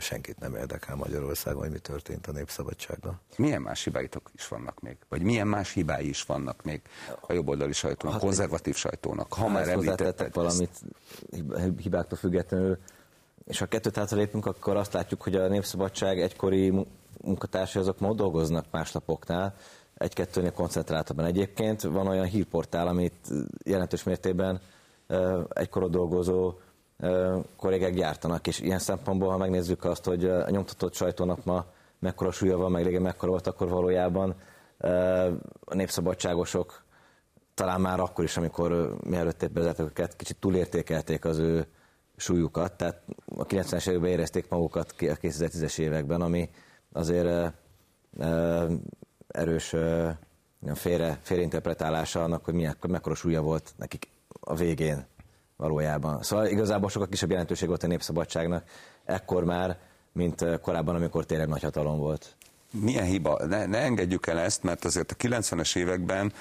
senkit 0.00 0.38
nem 0.38 0.54
érdekel 0.54 0.96
Magyarországon, 0.96 1.62
hogy 1.62 1.70
mi 1.70 1.78
történt 1.78 2.26
a 2.26 2.32
népszabadsággal. 2.32 3.20
Milyen 3.36 3.62
más 3.62 3.84
hibáitok 3.84 4.30
is 4.34 4.48
vannak 4.48 4.80
még? 4.80 4.96
Vagy 5.08 5.22
milyen 5.22 5.46
más 5.46 5.72
hibái 5.72 6.08
is 6.08 6.22
vannak 6.22 6.62
még 6.62 6.80
a 7.20 7.32
jobboldali 7.32 7.72
sajtónak, 7.72 8.16
a 8.16 8.18
konzervatív 8.18 8.74
sajtónak? 8.74 9.32
Ha 9.32 9.48
már 9.48 9.68
említetted 9.68 10.34
valamit 10.34 10.80
hibáktól 11.76 12.18
függetlenül, 12.18 12.78
és 13.44 13.58
ha 13.58 13.66
kettőt 13.66 14.10
lépünk, 14.10 14.46
akkor 14.46 14.76
azt 14.76 14.92
látjuk, 14.92 15.22
hogy 15.22 15.34
a 15.34 15.48
Népszabadság 15.48 16.20
egykori 16.20 16.86
munkatársai 17.22 17.82
azok 17.82 18.00
ma 18.00 18.12
dolgoznak 18.12 18.64
más 18.70 18.92
lapoknál, 18.92 19.54
egy-kettőnél 19.94 20.52
koncentráltabban. 20.52 21.24
Egyébként 21.24 21.82
van 21.82 22.06
olyan 22.06 22.24
hírportál, 22.24 22.86
amit 22.86 23.28
jelentős 23.64 24.02
mértékben 24.02 24.60
egykor 25.48 25.90
dolgozó 25.90 26.58
kollégák 27.56 27.94
gyártanak, 27.94 28.46
és 28.46 28.60
ilyen 28.60 28.78
szempontból, 28.78 29.30
ha 29.30 29.36
megnézzük 29.36 29.84
azt, 29.84 30.04
hogy 30.04 30.24
a 30.24 30.50
nyomtatott 30.50 30.94
sajtónak 30.94 31.44
ma 31.44 31.64
mekkora 31.98 32.30
súlya 32.30 32.56
van, 32.56 32.70
meg 32.70 32.84
régen 32.84 33.02
mekkora 33.02 33.30
volt, 33.30 33.46
akkor 33.46 33.68
valójában 33.68 34.34
a 35.64 35.74
népszabadságosok 35.74 36.82
talán 37.54 37.80
már 37.80 38.00
akkor 38.00 38.24
is, 38.24 38.36
amikor 38.36 38.96
mielőtt 39.04 39.50
bezártak 39.50 39.86
őket, 39.86 40.16
kicsit 40.16 40.36
túlértékelték 40.36 41.24
az 41.24 41.38
ő 41.38 41.66
súlyukat, 42.16 42.72
tehát 42.72 43.02
a 43.36 43.46
90-es 43.46 43.88
években 43.88 44.10
érezték 44.10 44.48
magukat 44.48 44.94
a 44.98 45.02
2010-es 45.02 45.78
években, 45.78 46.20
ami 46.20 46.50
azért 46.92 47.52
erős 49.28 49.74
félre, 50.74 51.18
félreinterpretálása 51.22 52.22
annak, 52.22 52.44
hogy 52.44 52.54
milyen, 52.54 52.76
mekkora 52.88 53.14
súlya 53.14 53.40
volt 53.40 53.72
nekik 53.76 54.08
a 54.40 54.54
végén 54.54 55.06
valójában. 55.56 56.22
Szóval 56.22 56.46
igazából 56.46 56.90
sokkal 56.90 57.08
kisebb 57.08 57.30
jelentőség 57.30 57.68
volt 57.68 57.82
a 57.82 57.86
népszabadságnak 57.86 58.64
ekkor 59.04 59.44
már, 59.44 59.78
mint 60.12 60.60
korábban, 60.60 60.94
amikor 60.94 61.26
tényleg 61.26 61.48
nagy 61.48 61.62
hatalom 61.62 61.98
volt 61.98 62.36
milyen 62.72 63.04
hiba, 63.04 63.46
ne, 63.46 63.66
ne 63.66 63.78
engedjük 63.78 64.26
el 64.26 64.38
ezt, 64.38 64.62
mert 64.62 64.84
azért 64.84 65.12
a 65.12 65.14
90-es 65.14 65.76
években 65.76 66.32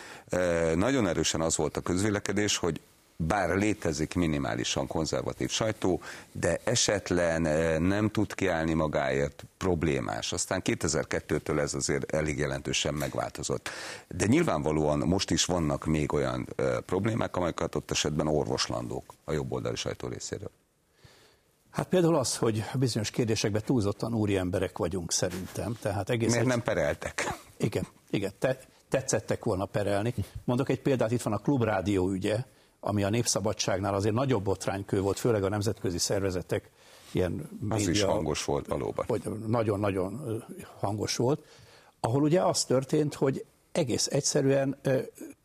nagyon 0.76 1.08
erősen 1.08 1.42
az 1.42 1.58
volt 1.58 1.78
a 1.78 1.82
közvélekedés, 1.82 2.58
hogy 2.58 2.82
bár 3.18 3.50
létezik 3.58 4.14
minimálisan 4.14 4.88
konzervatív 4.88 5.50
sajtó, 5.50 6.02
de 6.32 6.60
esetlen 6.64 7.42
nem 7.82 8.10
tud 8.10 8.34
kiállni 8.34 8.74
magáért 8.74 9.46
problémás. 9.58 10.34
Aztán 10.34 10.62
2002-től 10.66 11.60
ez 11.60 11.74
azért 11.74 12.12
elég 12.12 12.38
jelentősen 12.38 12.94
megváltozott. 12.94 13.70
De 14.08 14.26
nyilvánvalóan 14.26 15.00
most 15.00 15.32
is 15.32 15.46
vannak 15.46 15.86
még 15.86 16.14
olyan 16.14 16.48
problémák, 16.86 17.36
amelyeket 17.36 17.76
ott 17.76 17.92
esetben 17.92 18.28
orvoslandók 18.28 19.14
a 19.24 19.32
jobboldali 19.32 19.76
sajtó 19.76 20.08
részéről. 20.08 20.52
Hát 21.72 21.88
például 21.88 22.16
az, 22.16 22.38
hogy 22.38 22.64
bizonyos 22.74 23.10
kérdésekben 23.10 23.62
túlzottan 23.66 24.14
úri 24.14 24.38
emberek 24.38 24.78
vagyunk 24.78 25.12
szerintem. 25.12 25.78
Tehát 25.82 26.10
egész 26.10 26.30
Miért 26.30 26.42
egy... 26.42 26.48
nem 26.48 26.62
pereltek? 26.64 27.34
Igen, 27.58 27.88
igen 28.10 28.32
te, 28.40 28.60
tetszettek 28.90 29.44
volna 29.44 29.66
perelni. 29.66 30.14
Mondok 30.44 30.70
egy 30.70 30.82
példát, 30.82 31.12
itt 31.12 31.22
van 31.22 31.34
a 31.34 31.38
klubrádió 31.38 32.10
ügye, 32.12 32.38
ami 32.88 33.04
a 33.04 33.10
népszabadságnál 33.10 33.94
azért 33.94 34.16
nagyobb 34.16 34.44
botránykő 34.44 35.02
volt, 35.02 35.20
főleg 35.20 35.44
a 35.44 35.50
nemzetközi 35.50 35.98
szervezetek 35.98 36.70
ilyen 37.12 37.50
Az 37.70 37.78
média, 37.78 37.90
is 37.90 38.04
hangos 38.04 38.46
volt 38.46 38.68
valóban. 38.68 39.06
Nagyon-nagyon 39.48 40.44
hangos 40.80 41.16
volt, 41.16 41.46
ahol 42.00 42.22
ugye 42.22 42.42
az 42.42 42.66
történt, 42.66 43.14
hogy 43.14 43.46
egész 43.72 44.08
egyszerűen 44.08 44.78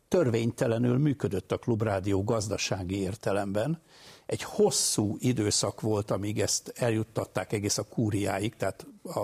törvénytelenül 0.07 0.97
működött 0.97 1.51
a 1.51 1.57
klubrádió 1.57 2.23
gazdasági 2.23 2.99
értelemben, 2.99 3.81
egy 4.25 4.43
hosszú 4.43 5.15
időszak 5.19 5.81
volt, 5.81 6.11
amíg 6.11 6.41
ezt 6.41 6.73
eljuttatták 6.75 7.53
egész 7.53 7.77
a 7.77 7.83
kúriáig, 7.83 8.55
tehát 8.55 8.85
a, 9.03 9.23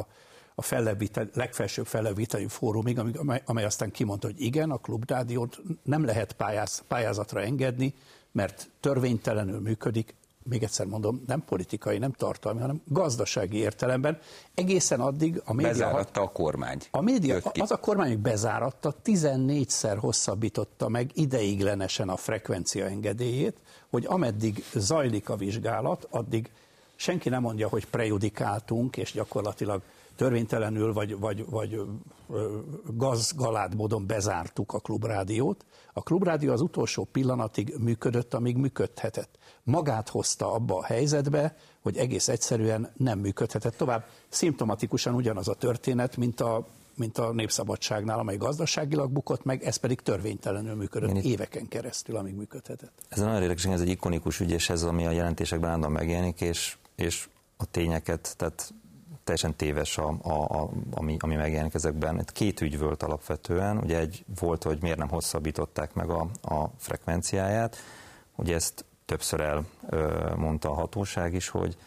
a 0.59 0.61
fellebbítel, 0.61 1.29
legfelsőbb 1.33 1.85
fellebbviteli 1.85 2.47
fórumig, 2.47 2.99
amely, 2.99 3.41
amely 3.45 3.63
aztán 3.63 3.91
kimondta, 3.91 4.27
hogy 4.27 4.41
igen, 4.41 4.71
a 4.71 4.77
klubrádiót 4.77 5.61
nem 5.83 6.05
lehet 6.05 6.33
pályáz, 6.33 6.83
pályázatra 6.87 7.41
engedni, 7.41 7.93
mert 8.31 8.69
törvénytelenül 8.79 9.59
működik, 9.59 10.15
még 10.43 10.63
egyszer 10.63 10.85
mondom, 10.85 11.23
nem 11.27 11.43
politikai, 11.45 11.97
nem 11.97 12.11
tartalmi, 12.11 12.59
hanem 12.59 12.81
gazdasági 12.85 13.57
értelemben. 13.57 14.19
Egészen 14.53 14.99
addig 14.99 15.41
a 15.45 15.53
média... 15.53 15.71
Bezáratta 15.71 16.21
a 16.21 16.29
kormány. 16.29 16.77
A 16.91 17.01
média, 17.01 17.37
az 17.59 17.71
a 17.71 17.77
kormány, 17.77 18.07
hogy 18.07 18.19
bezáratta, 18.19 18.95
14-szer 19.05 19.97
hosszabbította 19.99 20.89
meg 20.89 21.11
ideiglenesen 21.13 22.09
a 22.09 22.15
frekvencia 22.15 22.85
engedélyét, 22.85 23.57
hogy 23.89 24.05
ameddig 24.05 24.63
zajlik 24.73 25.29
a 25.29 25.35
vizsgálat, 25.35 26.07
addig 26.09 26.49
senki 26.95 27.29
nem 27.29 27.41
mondja, 27.41 27.69
hogy 27.69 27.85
prejudikáltunk, 27.85 28.97
és 28.97 29.11
gyakorlatilag 29.11 29.81
törvénytelenül 30.19 30.93
vagy, 30.93 31.19
vagy, 31.19 31.45
vagy 31.49 31.81
gazgalád 32.85 33.75
módon 33.75 34.07
bezártuk 34.07 34.73
a 34.73 34.79
klubrádiót. 34.79 35.65
A 35.93 36.03
klubrádió 36.03 36.51
az 36.51 36.61
utolsó 36.61 37.03
pillanatig 37.11 37.75
működött, 37.77 38.33
amíg 38.33 38.57
működhetett. 38.57 39.37
Magát 39.63 40.09
hozta 40.09 40.53
abba 40.53 40.77
a 40.77 40.83
helyzetbe, 40.83 41.55
hogy 41.81 41.97
egész 41.97 42.27
egyszerűen 42.27 42.91
nem 42.97 43.19
működhetett 43.19 43.77
tovább. 43.77 44.05
Szimptomatikusan 44.29 45.13
ugyanaz 45.13 45.47
a 45.47 45.53
történet, 45.53 46.17
mint 46.17 46.41
a 46.41 46.67
mint 46.95 47.17
a 47.17 47.31
népszabadságnál, 47.31 48.19
amely 48.19 48.37
gazdaságilag 48.37 49.11
bukott 49.11 49.43
meg, 49.43 49.63
ez 49.63 49.75
pedig 49.75 50.01
törvénytelenül 50.01 50.75
működött 50.75 51.09
Én 51.09 51.15
éveken 51.15 51.67
keresztül, 51.67 52.15
amíg 52.15 52.35
működhetett. 52.35 52.91
Ez 53.09 53.19
nagyon 53.19 53.41
érdekes, 53.41 53.65
ez 53.65 53.81
egy 53.81 53.89
ikonikus 53.89 54.39
ügy, 54.39 54.51
és 54.51 54.69
ez, 54.69 54.83
ami 54.83 55.05
a 55.05 55.11
jelentésekben 55.11 55.67
állandóan 55.67 55.93
megjelenik, 55.93 56.41
és, 56.41 56.77
és 56.95 57.29
a 57.57 57.65
tényeket, 57.65 58.33
tehát 58.37 58.73
teljesen 59.23 59.55
téves, 59.55 59.97
a, 59.97 60.17
a, 60.21 60.61
a, 60.61 60.69
ami, 60.91 61.17
ami 61.19 61.35
megjelenik 61.35 61.73
ezekben. 61.73 62.25
Két 62.33 62.61
ügy 62.61 62.79
volt 62.79 63.03
alapvetően, 63.03 63.77
ugye 63.77 63.99
egy 63.99 64.25
volt, 64.39 64.63
hogy 64.63 64.81
miért 64.81 64.97
nem 64.97 65.09
hosszabbították 65.09 65.93
meg 65.93 66.09
a, 66.09 66.27
a 66.41 66.69
frekvenciáját, 66.77 67.77
ugye 68.35 68.55
ezt 68.55 68.85
többször 69.05 69.63
elmondta 69.89 70.69
a 70.69 70.73
hatóság 70.73 71.33
is, 71.33 71.47
hogy 71.47 71.77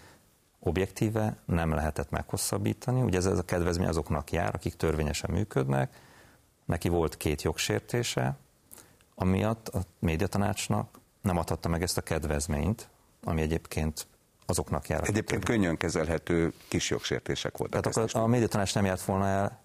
objektíve 0.59 1.37
nem 1.45 1.73
lehetett 1.73 2.11
meghosszabbítani. 2.11 3.03
Ugye 3.03 3.19
ez, 3.19 3.27
ez 3.27 3.39
a 3.39 3.45
kedvezmény 3.45 3.89
azoknak 3.89 4.33
jár, 4.33 4.55
akik 4.55 4.75
törvényesen 4.75 5.31
működnek. 5.31 6.01
Neki 6.65 6.89
volt 6.89 7.17
két 7.17 7.43
jogsértése, 7.43 8.37
amiatt 9.15 9.69
a 9.69 9.81
médiatanácsnak 9.99 11.01
nem 11.21 11.37
adhatta 11.37 11.69
meg 11.69 11.83
ezt 11.83 11.97
a 11.97 12.01
kedvezményt, 12.03 12.89
ami 13.25 13.41
egyébként 13.41 14.07
azoknak 14.53 14.89
jár. 14.89 15.03
Egyébként 15.09 15.45
könnyen 15.45 15.77
kezelhető 15.77 16.53
kis 16.69 16.91
jogsértések 16.91 17.57
voltak. 17.57 17.83
Tehát 17.83 18.09
akkor 18.09 18.23
a 18.23 18.27
médiatanács 18.27 18.75
nem 18.75 18.85
járt 18.85 19.03
volna 19.03 19.27
el, 19.27 19.61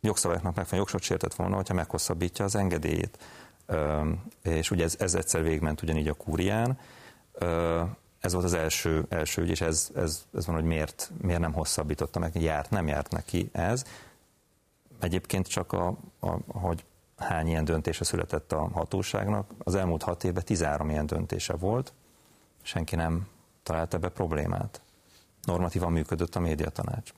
jogszabályoknak 0.00 0.54
megfelelően 0.54 0.88
jogsort 0.90 1.02
sértett 1.02 1.34
volna, 1.34 1.56
hogyha 1.56 1.74
meghosszabbítja 1.74 2.44
az 2.44 2.54
engedélyét. 2.54 3.18
és 4.42 4.70
ugye 4.70 4.84
ez, 4.84 4.96
ez 4.98 5.14
egyszer 5.14 5.42
végment 5.42 5.82
ugyanígy 5.82 6.08
a 6.08 6.14
kúrián. 6.14 6.78
Ez 8.20 8.32
volt 8.32 8.44
az 8.44 8.52
első, 8.52 9.06
első 9.08 9.42
ügy, 9.42 9.50
és 9.50 9.60
ez, 9.60 9.90
ez, 9.94 10.24
ez 10.34 10.46
van, 10.46 10.54
hogy 10.54 10.64
miért, 10.64 11.10
miért 11.20 11.40
nem 11.40 11.52
hosszabbította 11.52 12.18
meg, 12.18 12.40
járt, 12.42 12.70
nem 12.70 12.86
járt 12.86 13.10
neki 13.10 13.50
ez. 13.52 13.84
Egyébként 15.00 15.46
csak, 15.46 15.72
a, 15.72 15.96
a, 16.20 16.36
hogy 16.46 16.84
hány 17.16 17.46
ilyen 17.46 17.64
döntése 17.64 18.04
született 18.04 18.52
a 18.52 18.68
hatóságnak, 18.72 19.50
az 19.58 19.74
elmúlt 19.74 20.02
hat 20.02 20.24
évben 20.24 20.44
13 20.44 20.90
ilyen 20.90 21.06
döntése 21.06 21.56
volt, 21.56 21.92
senki 22.62 22.96
nem 22.96 23.26
talált 23.62 23.94
ebbe 23.94 24.08
problémát. 24.08 24.80
Normatívan 25.42 25.92
működött 25.92 26.34
a 26.34 26.40
médiatanács. 26.40 27.12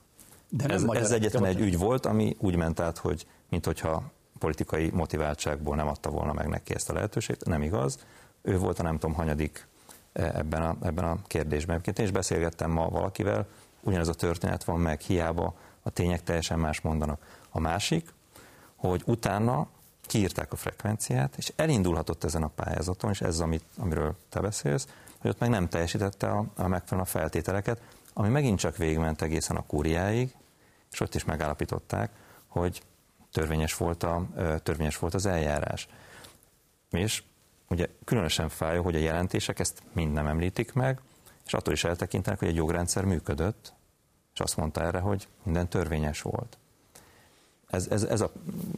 De 0.49 0.65
ez, 0.65 0.83
ez 0.83 1.11
egyetlen 1.11 1.45
egy 1.45 1.59
ügy 1.59 1.77
volt, 1.77 2.05
ami 2.05 2.35
úgy 2.39 2.55
ment 2.55 2.79
át, 2.79 2.97
hogy 2.97 3.27
minthogyha 3.49 4.03
politikai 4.39 4.89
motiváltságból 4.93 5.75
nem 5.75 5.87
adta 5.87 6.09
volna 6.09 6.33
meg 6.33 6.47
neki 6.47 6.73
ezt 6.73 6.89
a 6.89 6.93
lehetőséget, 6.93 7.45
nem 7.45 7.61
igaz. 7.61 7.99
Ő 8.41 8.57
volt 8.57 8.79
a 8.79 8.83
nem 8.83 8.97
tudom 8.99 9.15
hanyadik 9.15 9.67
e, 10.13 10.31
ebben 10.35 10.61
a, 10.61 10.75
ebben 10.81 11.05
a 11.05 11.17
kérdésben. 11.27 11.81
Én 11.97 12.05
is 12.05 12.11
beszélgettem 12.11 12.71
ma 12.71 12.89
valakivel, 12.89 13.47
ugyanez 13.81 14.07
a 14.07 14.13
történet 14.13 14.63
van 14.63 14.79
meg, 14.79 14.99
hiába 14.99 15.53
a 15.81 15.89
tények 15.89 16.23
teljesen 16.23 16.59
más 16.59 16.81
mondanak. 16.81 17.25
A 17.49 17.59
másik, 17.59 18.13
hogy 18.75 19.03
utána 19.05 19.67
kiírták 20.01 20.53
a 20.53 20.55
frekvenciát, 20.55 21.33
és 21.37 21.53
elindulhatott 21.55 22.23
ezen 22.23 22.43
a 22.43 22.47
pályázaton, 22.47 23.09
és 23.09 23.21
ez, 23.21 23.39
amit, 23.39 23.63
amiről 23.77 24.15
te 24.29 24.39
beszélsz, 24.39 24.87
hogy 25.25 25.33
ott 25.33 25.39
meg 25.39 25.49
nem 25.49 25.67
teljesítette 25.67 26.27
a, 26.27 26.45
a 26.55 26.67
megfelelő 26.67 27.07
feltételeket, 27.07 27.81
ami 28.13 28.29
megint 28.29 28.59
csak 28.59 28.77
végigment 28.77 29.21
egészen 29.21 29.55
a 29.55 29.65
kúriáig, 29.65 30.35
és 30.91 30.99
ott 30.99 31.15
is 31.15 31.23
megállapították, 31.23 32.11
hogy 32.47 32.81
törvényes 33.31 33.77
volt, 33.77 34.03
a, 34.03 34.27
törvényes 34.63 34.97
volt 34.97 35.13
az 35.13 35.25
eljárás. 35.25 35.87
És 36.91 37.23
ugye 37.67 37.87
különösen 38.03 38.49
fájó, 38.49 38.83
hogy 38.83 38.95
a 38.95 38.99
jelentések 38.99 39.59
ezt 39.59 39.83
mind 39.93 40.13
nem 40.13 40.27
említik 40.27 40.73
meg, 40.73 40.99
és 41.45 41.53
attól 41.53 41.73
is 41.73 41.83
eltekintenek, 41.83 42.39
hogy 42.39 42.47
egy 42.47 42.55
jogrendszer 42.55 43.05
működött, 43.05 43.73
és 44.33 44.39
azt 44.39 44.57
mondta 44.57 44.81
erre, 44.81 44.99
hogy 44.99 45.27
minden 45.43 45.67
törvényes 45.67 46.21
volt. 46.21 46.57
Ez, 47.69 47.87
ez, 47.89 48.03
ez 48.03 48.21
a... 48.21 48.31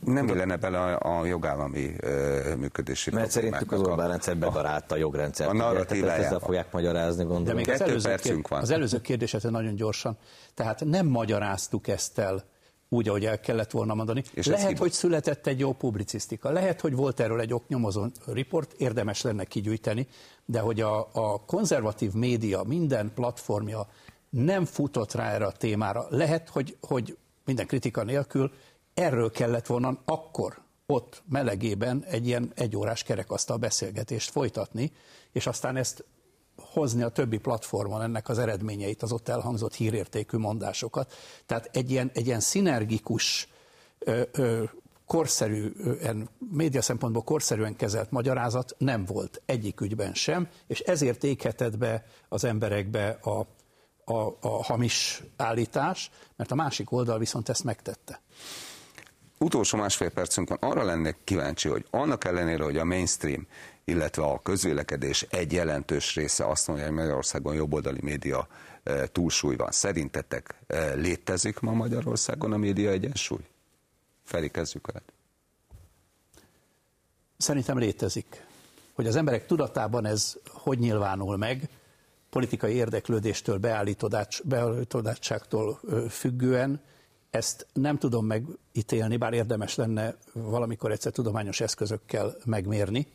Nem 0.06 0.28
illene 0.28 0.56
bele 0.56 0.80
a, 0.80 1.20
a 1.20 1.26
jogállami 1.26 1.96
uh, 2.04 2.56
működési 2.56 3.12
Mert 3.12 3.32
szerintük 3.32 3.72
az 3.72 3.82
Orbán 3.82 4.08
rendszer 4.08 4.38
bebarálta 4.38 4.96
a 4.96 4.98
jogrendszert. 4.98 5.50
A 5.50 5.54
narratívájában. 5.54 6.26
Ezzel 6.26 6.40
fogják 6.40 6.72
magyarázni, 6.72 7.24
gondolom. 7.24 7.44
De 7.44 7.54
még 7.54 7.70
az 7.70 7.82
előző, 7.82 8.16
kér, 8.16 8.40
van. 8.50 8.62
az 8.62 8.70
előző 8.70 9.02
kérdéset 9.02 9.44
nagyon 9.50 9.76
gyorsan. 9.76 10.18
Tehát 10.54 10.86
nem 10.86 11.08
magyaráztuk 11.08 11.88
ezt 11.88 12.20
el 12.20 12.44
úgy, 12.90 13.08
ahogy 13.08 13.26
el 13.26 13.40
kellett 13.40 13.72
volna 13.72 13.94
mondani. 13.94 14.24
És 14.34 14.46
lehet, 14.46 14.78
hogy 14.78 14.92
született 14.92 15.48
egy 15.48 15.60
jó 15.60 15.74
publicisztika, 15.74 16.52
lehet, 16.52 16.82
hogy 16.82 16.96
volt 16.96 17.20
erről 17.20 17.40
egy 17.40 17.54
oknyomozó 17.54 18.06
riport, 18.26 18.74
érdemes 18.78 19.22
lenne 19.22 19.44
kigyűjteni, 19.44 20.08
de 20.46 20.60
hogy 20.60 20.82
a, 20.82 21.10
a 21.12 21.46
konzervatív 21.46 22.14
média 22.14 22.64
minden 22.64 23.12
platformja 23.16 23.88
nem 24.30 24.66
futott 24.66 25.14
rá 25.14 25.32
erre 25.32 25.46
a 25.46 25.52
témára. 25.52 26.06
Lehet, 26.10 26.50
hogy, 26.50 26.78
hogy 26.82 27.18
minden 27.46 27.68
kritika 27.68 28.04
nélkül 28.04 28.52
erről 28.98 29.32
kellett 29.32 29.66
volna 29.66 29.98
akkor 30.06 30.62
ott 30.86 31.24
melegében 31.30 32.04
egy 32.08 32.28
ilyen 32.28 32.52
egyórás 32.56 33.04
kerekasztal 33.04 33.58
beszélgetést 33.58 34.30
folytatni, 34.30 34.92
és 35.32 35.48
aztán 35.48 35.76
ezt 35.76 36.06
hozni 36.56 37.02
a 37.02 37.10
többi 37.10 37.38
platformon 37.38 38.02
ennek 38.02 38.30
az 38.30 38.38
eredményeit, 38.40 39.02
az 39.02 39.12
ott 39.12 39.28
elhangzott 39.28 39.76
hírértékű 39.76 40.38
mondásokat. 40.38 41.14
Tehát 41.46 41.70
egy 41.72 41.92
ilyen, 41.92 42.12
egy 42.14 42.26
ilyen 42.26 42.40
szinergikus 42.40 43.50
ö, 44.00 44.22
ö, 44.32 44.64
korszerű, 45.06 45.72
média 46.52 46.82
szempontból 46.82 47.24
korszerűen 47.24 47.76
kezelt 47.76 48.12
magyarázat 48.12 48.76
nem 48.78 49.06
volt 49.06 49.42
egyik 49.46 49.82
ügyben 49.82 50.14
sem, 50.14 50.48
és 50.68 50.80
ezért 50.80 51.24
éghetett 51.24 51.78
be 51.78 52.06
az 52.30 52.44
emberekbe 52.44 53.10
a, 53.10 53.48
a, 54.14 54.38
a 54.42 54.64
hamis 54.64 55.24
állítás, 55.36 56.12
mert 56.36 56.52
a 56.52 56.56
másik 56.56 56.92
oldal 56.92 57.18
viszont 57.18 57.50
ezt 57.50 57.64
megtette. 57.64 58.22
Utolsó 59.40 59.78
másfél 59.78 60.10
percünk 60.10 60.50
van. 60.50 60.58
Arra 60.62 60.84
lennék 60.84 61.16
kíváncsi, 61.24 61.70
hogy 61.70 61.86
annak 61.90 62.26
ellenére, 62.26 62.64
hogy 62.64 62.78
a 62.78 62.86
mainstream, 62.86 63.48
illetve 63.84 64.24
a 64.24 64.42
közvélekedés 64.42 65.22
egy 65.22 65.52
jelentős 65.52 66.16
része 66.16 66.48
azt 66.48 66.68
mondja, 66.68 66.86
hogy 66.86 66.96
Magyarországon 66.96 67.56
jobboldali 67.56 68.00
média 68.02 68.48
e, 68.84 69.08
túlsúly 69.08 69.56
van. 69.56 69.72
Szerintetek 69.72 70.56
e, 70.68 70.94
létezik 70.94 71.60
ma 71.60 71.72
Magyarországon 71.72 72.54
a 72.54 72.58
média 72.58 72.90
egyensúly? 72.90 73.46
Feli, 74.24 74.50
kezdjük 74.50 74.90
el. 74.94 75.02
Szerintem 77.38 77.78
létezik. 77.78 78.46
Hogy 78.94 79.08
az 79.08 79.16
emberek 79.16 79.46
tudatában 79.46 80.06
ez 80.06 80.38
hogy 80.48 80.80
nyilvánul 80.80 81.38
meg, 81.38 81.70
politikai 82.30 82.74
érdeklődéstől, 82.74 83.58
beállítottságtól 84.44 85.80
függően, 86.10 86.82
ezt 87.30 87.68
nem 87.74 87.98
tudom 87.98 88.26
megítélni, 88.26 89.18
bár 89.18 89.34
érdemes 89.34 89.76
lenne 89.76 90.16
valamikor 90.34 90.92
egyszer 90.92 91.12
tudományos 91.12 91.62
eszközökkel 91.62 92.36
megmérni. 92.46 93.08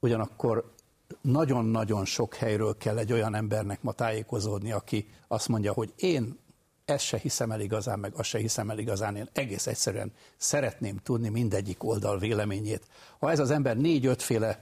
Ugyanakkor 0.00 0.72
nagyon-nagyon 1.20 2.04
sok 2.04 2.34
helyről 2.34 2.76
kell 2.76 2.98
egy 2.98 3.12
olyan 3.12 3.34
embernek 3.34 3.82
ma 3.82 3.92
tájékozódni, 3.92 4.72
aki 4.72 5.08
azt 5.28 5.48
mondja, 5.48 5.72
hogy 5.72 5.92
én 5.96 6.38
ezt 6.84 7.04
se 7.04 7.18
hiszem 7.18 7.50
el 7.50 7.60
igazán, 7.60 7.98
meg 7.98 8.12
azt 8.14 8.28
se 8.28 8.38
hiszem 8.38 8.70
el 8.70 8.78
igazán, 8.78 9.16
én 9.16 9.28
egész 9.32 9.66
egyszerűen 9.66 10.12
szeretném 10.36 10.96
tudni 10.96 11.28
mindegyik 11.28 11.84
oldal 11.84 12.18
véleményét. 12.18 12.86
Ha 13.18 13.30
ez 13.30 13.38
az 13.38 13.50
ember 13.50 13.76
négy-ötféle 13.76 14.60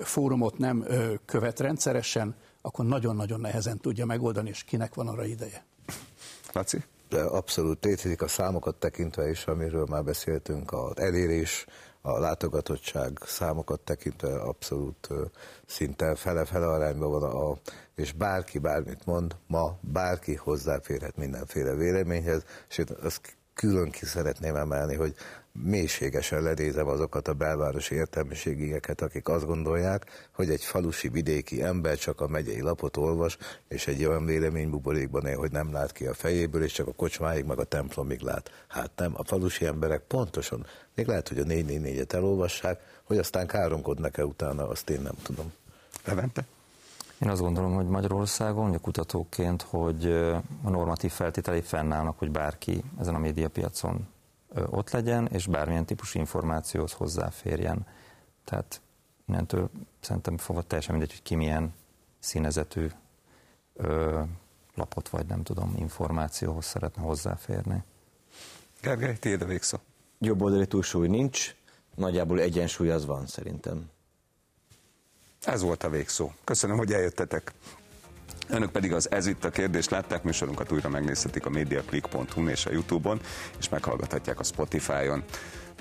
fórumot 0.00 0.58
nem 0.58 0.86
követ 1.24 1.60
rendszeresen, 1.60 2.34
akkor 2.60 2.84
nagyon-nagyon 2.84 3.40
nehezen 3.40 3.78
tudja 3.78 4.06
megoldani, 4.06 4.48
és 4.48 4.64
kinek 4.64 4.94
van 4.94 5.08
arra 5.08 5.24
ideje. 5.24 5.64
Laci? 6.52 6.84
Abszolút 7.24 7.84
létezik 7.84 8.22
a 8.22 8.28
számokat 8.28 8.76
tekintve 8.76 9.30
is, 9.30 9.46
amiről 9.46 9.86
már 9.88 10.04
beszéltünk, 10.04 10.72
az 10.72 10.98
elérés, 10.98 11.66
a 12.06 12.18
látogatottság 12.18 13.18
számokat 13.24 13.80
tekintve 13.80 14.40
abszolút 14.40 15.08
szinte 15.66 16.14
fele-fele 16.14 16.66
arányban 16.66 17.10
van, 17.10 17.22
a, 17.22 17.58
és 17.94 18.12
bárki 18.12 18.58
bármit 18.58 19.06
mond, 19.06 19.36
ma 19.46 19.78
bárki 19.80 20.34
hozzáférhet 20.34 21.16
mindenféle 21.16 21.74
véleményhez, 21.74 22.44
és 22.68 22.78
én 22.78 22.86
azt 23.02 23.36
külön 23.56 23.90
ki 23.90 24.04
szeretném 24.04 24.56
emelni, 24.56 24.94
hogy 24.94 25.14
mélységesen 25.52 26.42
ledézem 26.42 26.86
azokat 26.86 27.28
a 27.28 27.32
belvárosi 27.32 27.94
értelmiségigeket, 27.94 29.00
akik 29.02 29.28
azt 29.28 29.46
gondolják, 29.46 30.28
hogy 30.32 30.50
egy 30.50 30.64
falusi 30.64 31.08
vidéki 31.08 31.62
ember 31.62 31.96
csak 31.96 32.20
a 32.20 32.28
megyei 32.28 32.60
lapot 32.60 32.96
olvas, 32.96 33.36
és 33.68 33.86
egy 33.86 34.04
olyan 34.04 34.24
véleménybuborékban 34.24 35.26
él, 35.26 35.36
hogy 35.36 35.50
nem 35.50 35.72
lát 35.72 35.92
ki 35.92 36.06
a 36.06 36.14
fejéből, 36.14 36.62
és 36.62 36.72
csak 36.72 36.86
a 36.86 36.92
kocsmáig 36.92 37.44
meg 37.44 37.58
a 37.58 37.64
templomig 37.64 38.20
lát. 38.20 38.50
Hát 38.68 38.90
nem, 38.96 39.12
a 39.16 39.24
falusi 39.24 39.64
emberek 39.64 40.00
pontosan, 40.00 40.66
még 40.94 41.06
lehet, 41.06 41.28
hogy 41.28 41.38
a 41.38 41.44
444-et 41.44 42.12
elolvassák, 42.12 42.80
hogy 43.04 43.18
aztán 43.18 43.46
káromkodnak-e 43.46 44.24
utána, 44.24 44.68
azt 44.68 44.90
én 44.90 45.00
nem 45.00 45.16
tudom. 45.22 45.52
Levente? 46.04 46.46
Én 47.20 47.28
azt 47.28 47.40
gondolom, 47.40 47.74
hogy 47.74 47.86
Magyarországon, 47.86 48.74
a 48.74 48.78
kutatóként, 48.78 49.62
hogy 49.62 50.06
a 50.62 50.70
normatív 50.70 51.10
feltételei 51.10 51.60
fennállnak, 51.60 52.18
hogy 52.18 52.30
bárki 52.30 52.84
ezen 52.98 53.14
a 53.14 53.18
médiapiacon 53.18 54.08
ott 54.70 54.90
legyen, 54.90 55.26
és 55.26 55.46
bármilyen 55.46 55.84
típusú 55.84 56.18
információhoz 56.18 56.92
hozzáférjen. 56.92 57.86
Tehát 58.44 58.80
innentől 59.28 59.70
szerintem 60.00 60.38
fogva 60.38 60.62
teljesen 60.62 60.94
mindegy, 60.94 61.12
hogy 61.12 61.22
ki 61.22 61.34
milyen 61.34 61.74
színezetű 62.18 62.90
ö, 63.74 64.20
lapot, 64.74 65.08
vagy 65.08 65.26
nem 65.26 65.42
tudom, 65.42 65.74
információhoz 65.76 66.64
szeretne 66.64 67.02
hozzáférni. 67.02 67.82
Gergely, 68.82 69.18
tiéd 69.18 69.42
a 69.42 69.46
végszó. 69.46 69.78
Jobb 70.18 70.42
oldali 70.42 70.66
túlsúly 70.66 71.08
nincs, 71.08 71.54
nagyjából 71.94 72.40
egyensúly 72.40 72.90
az 72.90 73.06
van 73.06 73.26
szerintem. 73.26 73.90
Ez 75.46 75.62
volt 75.62 75.84
a 75.84 75.90
végszó. 75.90 76.32
Köszönöm, 76.44 76.76
hogy 76.76 76.92
eljöttetek. 76.92 77.52
Önök 78.48 78.70
pedig 78.70 78.92
az 78.92 79.10
Ez 79.10 79.26
itt 79.26 79.44
a 79.44 79.50
kérdés 79.50 79.88
látták, 79.88 80.22
műsorunkat 80.22 80.72
újra 80.72 80.88
megnézhetik 80.88 81.46
a 81.46 81.50
mediaclick.hu 81.50 82.48
és 82.48 82.66
a 82.66 82.72
Youtube-on, 82.72 83.20
és 83.58 83.68
meghallgathatják 83.68 84.40
a 84.40 84.44
Spotify-on. 84.44 85.24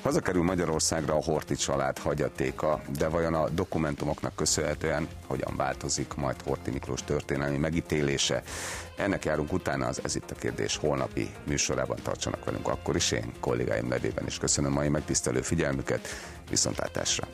Hazakerül 0.02 0.44
Magyarországra 0.44 1.14
a 1.14 1.24
Horti 1.24 1.56
család 1.56 1.98
hagyatéka, 1.98 2.82
de 2.98 3.08
vajon 3.08 3.34
a 3.34 3.50
dokumentumoknak 3.50 4.36
köszönhetően 4.36 5.08
hogyan 5.28 5.56
változik 5.56 6.14
majd 6.14 6.42
Horti 6.42 6.72
Miklós 6.72 7.04
történelmi 7.04 7.58
megítélése? 7.58 8.44
Ennek 8.98 9.26
járunk 9.26 9.54
utána 9.54 9.88
az 9.88 10.00
Ez 10.04 10.16
itt 10.16 10.32
a 10.32 10.36
kérdés 10.36 10.78
holnapi 10.78 11.30
műsorában 11.44 11.98
tartsanak 12.04 12.46
velünk 12.46 12.68
akkor 12.68 12.96
is, 12.96 13.12
én 13.12 13.32
kollégáim 13.40 13.88
nevében 13.88 14.26
is 14.26 14.38
köszönöm 14.38 14.72
mai 14.72 14.90
megtisztelő 14.90 15.42
figyelmüket, 15.42 16.08
viszontlátásra! 16.50 17.28